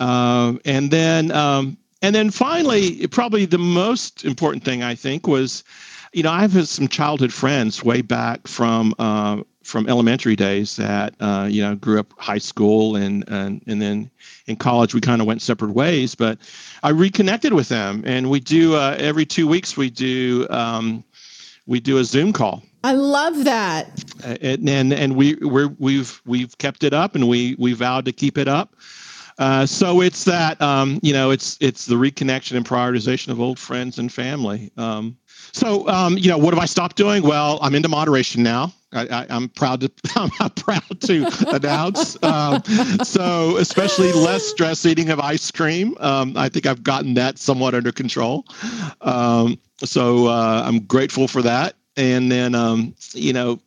Um, 0.00 0.60
and 0.64 0.90
then 0.90 1.32
um, 1.32 1.76
and 2.02 2.14
then 2.14 2.30
finally, 2.30 3.06
probably 3.08 3.44
the 3.44 3.58
most 3.58 4.24
important 4.24 4.64
thing 4.64 4.82
I 4.82 4.94
think 4.94 5.26
was, 5.26 5.64
you 6.12 6.22
know, 6.22 6.30
I've 6.30 6.68
some 6.68 6.88
childhood 6.88 7.32
friends 7.32 7.82
way 7.82 8.02
back 8.02 8.46
from 8.46 8.94
uh, 8.98 9.42
from 9.68 9.88
elementary 9.88 10.34
days 10.34 10.76
that 10.76 11.14
uh, 11.20 11.46
you 11.50 11.62
know 11.62 11.74
grew 11.74 12.00
up 12.00 12.12
high 12.18 12.38
school 12.38 12.96
and 12.96 13.24
and 13.28 13.62
and 13.66 13.82
then 13.82 14.10
in 14.46 14.56
college 14.56 14.94
we 14.94 15.00
kind 15.00 15.20
of 15.20 15.26
went 15.26 15.42
separate 15.42 15.72
ways. 15.72 16.14
But 16.14 16.38
I 16.82 16.90
reconnected 16.90 17.52
with 17.52 17.68
them, 17.68 18.02
and 18.06 18.30
we 18.30 18.40
do 18.40 18.74
uh, 18.74 18.96
every 18.98 19.26
two 19.26 19.46
weeks 19.46 19.76
we 19.76 19.90
do 19.90 20.46
um, 20.50 21.04
we 21.66 21.80
do 21.80 21.98
a 21.98 22.04
Zoom 22.04 22.32
call 22.32 22.62
I 22.84 22.92
love 22.92 23.44
that. 23.44 24.04
And 24.24 24.68
and, 24.68 24.92
and 24.92 25.16
we 25.16 25.34
we're, 25.36 25.68
we've 25.78 26.20
we've 26.24 26.56
kept 26.58 26.84
it 26.84 26.94
up, 26.94 27.14
and 27.14 27.28
we 27.28 27.56
we 27.58 27.72
vowed 27.72 28.04
to 28.04 28.12
keep 28.12 28.38
it 28.38 28.48
up. 28.48 28.76
Uh, 29.38 29.64
so 29.64 30.00
it's 30.00 30.24
that 30.24 30.60
um, 30.60 30.98
you 31.02 31.12
know 31.12 31.30
it's 31.30 31.56
it's 31.60 31.86
the 31.86 31.94
reconnection 31.94 32.56
and 32.56 32.66
prioritization 32.66 33.28
of 33.28 33.40
old 33.40 33.58
friends 33.58 33.98
and 33.98 34.12
family. 34.12 34.70
Um, 34.76 35.16
so 35.52 35.88
um, 35.88 36.16
you 36.18 36.28
know 36.28 36.38
what 36.38 36.54
have 36.54 36.62
I 36.62 36.66
stopped 36.66 36.96
doing? 36.96 37.22
Well, 37.22 37.58
I'm 37.62 37.74
into 37.74 37.88
moderation 37.88 38.42
now. 38.42 38.72
I, 38.92 39.26
am 39.28 39.48
proud 39.50 39.80
to 39.82 39.90
I'm 40.16 40.50
proud 40.50 41.00
to 41.02 41.26
announce. 41.54 42.22
Um, 42.22 42.62
so 43.04 43.56
especially 43.58 44.12
less 44.12 44.44
stress 44.44 44.86
eating 44.86 45.10
of 45.10 45.20
ice 45.20 45.50
cream. 45.50 45.96
Um, 46.00 46.36
I 46.36 46.48
think 46.48 46.66
I've 46.66 46.82
gotten 46.82 47.14
that 47.14 47.38
somewhat 47.38 47.74
under 47.74 47.92
control. 47.92 48.44
Um, 49.00 49.58
so 49.84 50.26
uh, 50.26 50.62
I'm 50.64 50.80
grateful 50.80 51.28
for 51.28 51.42
that. 51.42 51.74
And 51.96 52.30
then 52.30 52.54
um, 52.54 52.94
you 53.12 53.32
know 53.32 53.60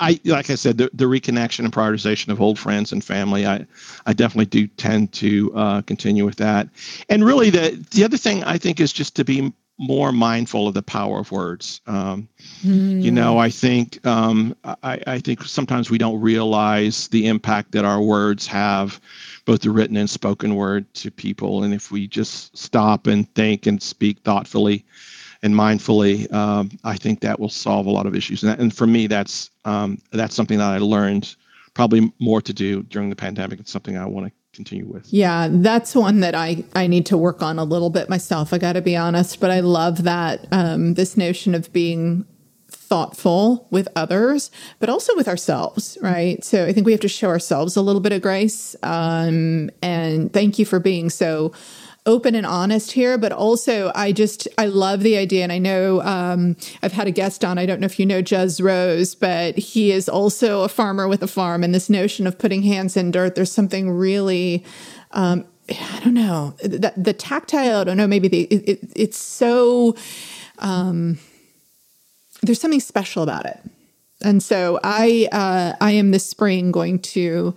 I 0.00 0.20
like 0.24 0.50
I 0.50 0.54
said, 0.54 0.78
the, 0.78 0.90
the 0.92 1.04
reconnection 1.04 1.60
and 1.60 1.72
prioritization 1.72 2.28
of 2.28 2.40
old 2.40 2.58
friends 2.58 2.92
and 2.92 3.02
family. 3.02 3.46
I, 3.46 3.66
I 4.06 4.12
definitely 4.12 4.46
do 4.46 4.66
tend 4.66 5.12
to 5.14 5.52
uh, 5.54 5.82
continue 5.82 6.24
with 6.24 6.36
that. 6.36 6.68
And 7.08 7.24
really, 7.24 7.50
the 7.50 7.84
the 7.90 8.04
other 8.04 8.16
thing 8.16 8.44
I 8.44 8.58
think 8.58 8.80
is 8.80 8.92
just 8.92 9.16
to 9.16 9.24
be 9.24 9.52
more 9.78 10.10
mindful 10.10 10.66
of 10.66 10.74
the 10.74 10.82
power 10.82 11.20
of 11.20 11.30
words. 11.30 11.80
Um, 11.86 12.28
mm. 12.62 13.00
You 13.00 13.12
know, 13.12 13.38
I 13.38 13.48
think 13.48 14.04
um, 14.04 14.54
I, 14.64 15.00
I 15.06 15.18
think 15.20 15.44
sometimes 15.44 15.88
we 15.88 15.98
don't 15.98 16.20
realize 16.20 17.08
the 17.08 17.26
impact 17.26 17.72
that 17.72 17.84
our 17.84 18.02
words 18.02 18.46
have, 18.48 19.00
both 19.44 19.60
the 19.60 19.70
written 19.70 19.96
and 19.96 20.10
spoken 20.10 20.56
word, 20.56 20.92
to 20.94 21.10
people. 21.10 21.62
And 21.62 21.72
if 21.72 21.92
we 21.92 22.08
just 22.08 22.56
stop 22.56 23.06
and 23.06 23.32
think 23.34 23.66
and 23.66 23.80
speak 23.80 24.18
thoughtfully 24.20 24.84
and 25.42 25.54
mindfully, 25.54 26.30
um, 26.32 26.70
I 26.82 26.96
think 26.96 27.20
that 27.20 27.38
will 27.38 27.48
solve 27.48 27.86
a 27.86 27.90
lot 27.90 28.06
of 28.06 28.16
issues. 28.16 28.42
And, 28.42 28.52
that, 28.52 28.58
and 28.58 28.74
for 28.74 28.86
me, 28.86 29.06
that's 29.06 29.50
um, 29.64 29.98
that's 30.10 30.34
something 30.34 30.58
that 30.58 30.72
I 30.72 30.78
learned 30.78 31.36
probably 31.74 32.12
more 32.18 32.42
to 32.42 32.52
do 32.52 32.82
during 32.84 33.10
the 33.10 33.16
pandemic. 33.16 33.60
It's 33.60 33.70
something 33.70 33.96
I 33.96 34.06
want 34.06 34.26
to 34.26 34.32
continue 34.58 34.86
with. 34.86 35.06
Yeah, 35.12 35.48
that's 35.50 35.94
one 35.94 36.20
that 36.20 36.34
I 36.34 36.64
I 36.74 36.88
need 36.88 37.06
to 37.06 37.16
work 37.16 37.42
on 37.42 37.58
a 37.58 37.64
little 37.64 37.90
bit 37.90 38.08
myself. 38.08 38.52
I 38.52 38.58
got 38.58 38.72
to 38.72 38.82
be 38.82 38.96
honest, 38.96 39.38
but 39.40 39.50
I 39.50 39.60
love 39.60 40.02
that 40.02 40.46
um, 40.50 40.94
this 40.94 41.16
notion 41.16 41.54
of 41.54 41.72
being 41.72 42.26
thoughtful 42.68 43.68
with 43.70 43.86
others, 43.94 44.50
but 44.80 44.88
also 44.88 45.14
with 45.14 45.28
ourselves, 45.28 45.96
right? 46.02 46.42
So 46.44 46.66
I 46.66 46.72
think 46.72 46.86
we 46.86 46.92
have 46.92 47.00
to 47.02 47.08
show 47.08 47.28
ourselves 47.28 47.76
a 47.76 47.82
little 47.82 48.00
bit 48.00 48.12
of 48.12 48.20
grace. 48.20 48.74
Um, 48.82 49.70
and 49.80 50.32
thank 50.32 50.58
you 50.58 50.64
for 50.64 50.80
being 50.80 51.08
so 51.08 51.52
open 52.08 52.34
and 52.34 52.46
honest 52.46 52.92
here, 52.92 53.18
but 53.18 53.30
also 53.30 53.92
I 53.94 54.12
just 54.12 54.48
I 54.56 54.66
love 54.66 55.00
the 55.00 55.16
idea, 55.16 55.42
and 55.42 55.52
I 55.52 55.58
know 55.58 56.00
um, 56.00 56.56
I've 56.82 56.92
had 56.92 57.06
a 57.06 57.10
guest 57.12 57.44
on. 57.44 57.58
I 57.58 57.66
don't 57.66 57.80
know 57.80 57.84
if 57.84 58.00
you 58.00 58.06
know 58.06 58.22
Jez 58.22 58.60
Rose, 58.64 59.14
but 59.14 59.56
he 59.56 59.92
is 59.92 60.08
also 60.08 60.62
a 60.62 60.68
farmer 60.68 61.06
with 61.06 61.22
a 61.22 61.28
farm, 61.28 61.62
and 61.62 61.74
this 61.74 61.90
notion 61.90 62.26
of 62.26 62.38
putting 62.38 62.62
hands 62.62 62.96
in 62.96 63.10
dirt. 63.12 63.36
There's 63.36 63.52
something 63.52 63.90
really. 63.90 64.64
Um, 65.12 65.44
I 65.70 66.00
don't 66.02 66.14
know 66.14 66.54
the, 66.62 66.94
the, 66.96 67.12
tactile. 67.12 67.80
I 67.80 67.84
don't 67.84 67.98
know. 67.98 68.06
Maybe 68.06 68.28
the 68.28 68.42
it, 68.44 68.68
it, 68.68 68.92
it's 68.96 69.18
so. 69.18 69.94
Um, 70.58 71.18
there's 72.42 72.60
something 72.60 72.80
special 72.80 73.22
about 73.22 73.44
it, 73.44 73.60
and 74.22 74.42
so 74.42 74.80
I 74.82 75.28
uh, 75.30 75.76
I 75.78 75.90
am 75.92 76.10
this 76.10 76.26
spring 76.26 76.72
going 76.72 77.00
to 77.00 77.54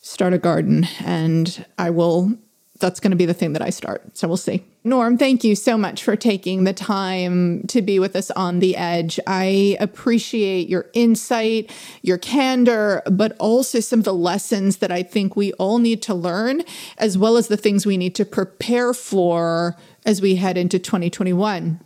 start 0.00 0.32
a 0.32 0.38
garden, 0.38 0.86
and 1.00 1.66
I 1.76 1.90
will 1.90 2.38
that's 2.80 3.00
going 3.00 3.12
to 3.12 3.16
be 3.16 3.26
the 3.26 3.34
thing 3.34 3.52
that 3.52 3.62
I 3.62 3.70
start. 3.70 4.02
So 4.16 4.26
we'll 4.26 4.36
see. 4.36 4.64
Norm, 4.82 5.16
thank 5.16 5.44
you 5.44 5.54
so 5.54 5.78
much 5.78 6.02
for 6.02 6.16
taking 6.16 6.64
the 6.64 6.72
time 6.72 7.62
to 7.68 7.80
be 7.80 7.98
with 7.98 8.16
us 8.16 8.30
on 8.32 8.58
the 8.58 8.76
edge. 8.76 9.18
I 9.26 9.76
appreciate 9.80 10.68
your 10.68 10.86
insight, 10.92 11.70
your 12.02 12.18
candor, 12.18 13.02
but 13.10 13.36
also 13.38 13.80
some 13.80 14.00
of 14.00 14.04
the 14.04 14.14
lessons 14.14 14.78
that 14.78 14.90
I 14.90 15.02
think 15.02 15.36
we 15.36 15.52
all 15.54 15.78
need 15.78 16.02
to 16.02 16.14
learn, 16.14 16.62
as 16.98 17.16
well 17.16 17.36
as 17.36 17.48
the 17.48 17.56
things 17.56 17.86
we 17.86 17.96
need 17.96 18.14
to 18.16 18.24
prepare 18.24 18.92
for 18.92 19.76
as 20.04 20.20
we 20.20 20.34
head 20.36 20.58
into 20.58 20.78
2021 20.78 21.80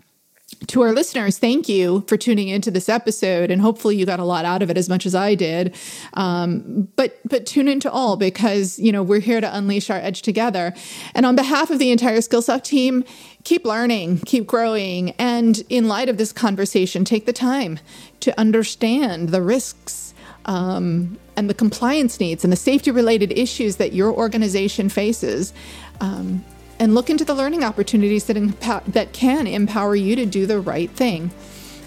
to 0.66 0.82
our 0.82 0.92
listeners, 0.92 1.38
thank 1.38 1.68
you 1.68 2.04
for 2.08 2.16
tuning 2.16 2.48
into 2.48 2.70
this 2.70 2.88
episode, 2.88 3.50
and 3.50 3.62
hopefully 3.62 3.96
you 3.96 4.04
got 4.04 4.18
a 4.18 4.24
lot 4.24 4.44
out 4.44 4.60
of 4.60 4.70
it 4.70 4.76
as 4.76 4.88
much 4.88 5.06
as 5.06 5.14
I 5.14 5.34
did. 5.34 5.74
Um, 6.14 6.88
but 6.96 7.18
but 7.24 7.46
tune 7.46 7.68
into 7.68 7.90
all 7.90 8.16
because 8.16 8.78
you 8.78 8.90
know 8.90 9.02
we're 9.02 9.20
here 9.20 9.40
to 9.40 9.56
unleash 9.56 9.88
our 9.88 9.98
edge 9.98 10.22
together. 10.22 10.74
And 11.14 11.24
on 11.24 11.36
behalf 11.36 11.70
of 11.70 11.78
the 11.78 11.92
entire 11.92 12.18
Skillsoft 12.18 12.64
team, 12.64 13.04
keep 13.44 13.64
learning, 13.64 14.18
keep 14.26 14.46
growing, 14.46 15.10
and 15.12 15.62
in 15.68 15.86
light 15.86 16.08
of 16.08 16.18
this 16.18 16.32
conversation, 16.32 17.04
take 17.04 17.24
the 17.24 17.32
time 17.32 17.78
to 18.20 18.38
understand 18.38 19.28
the 19.28 19.42
risks. 19.42 20.14
Um, 20.44 21.18
and 21.36 21.48
the 21.50 21.54
compliance 21.54 22.18
needs 22.20 22.42
and 22.42 22.50
the 22.50 22.56
safety 22.56 22.90
related 22.90 23.32
issues 23.32 23.76
that 23.76 23.92
your 23.92 24.10
organization 24.12 24.88
faces. 24.88 25.52
Um, 26.00 26.42
and 26.78 26.94
look 26.94 27.10
into 27.10 27.24
the 27.24 27.34
learning 27.34 27.64
opportunities 27.64 28.24
that, 28.26 28.82
that 28.86 29.12
can 29.12 29.46
empower 29.46 29.96
you 29.96 30.16
to 30.16 30.26
do 30.26 30.46
the 30.46 30.60
right 30.60 30.90
thing. 30.90 31.30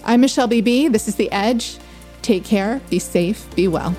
I'm 0.04 0.20
Michelle 0.20 0.48
BB. 0.48 0.92
This 0.92 1.08
is 1.08 1.16
The 1.16 1.30
Edge. 1.32 1.78
Take 2.22 2.44
care, 2.44 2.80
be 2.88 2.98
safe, 2.98 3.52
be 3.56 3.66
well. 3.68 3.96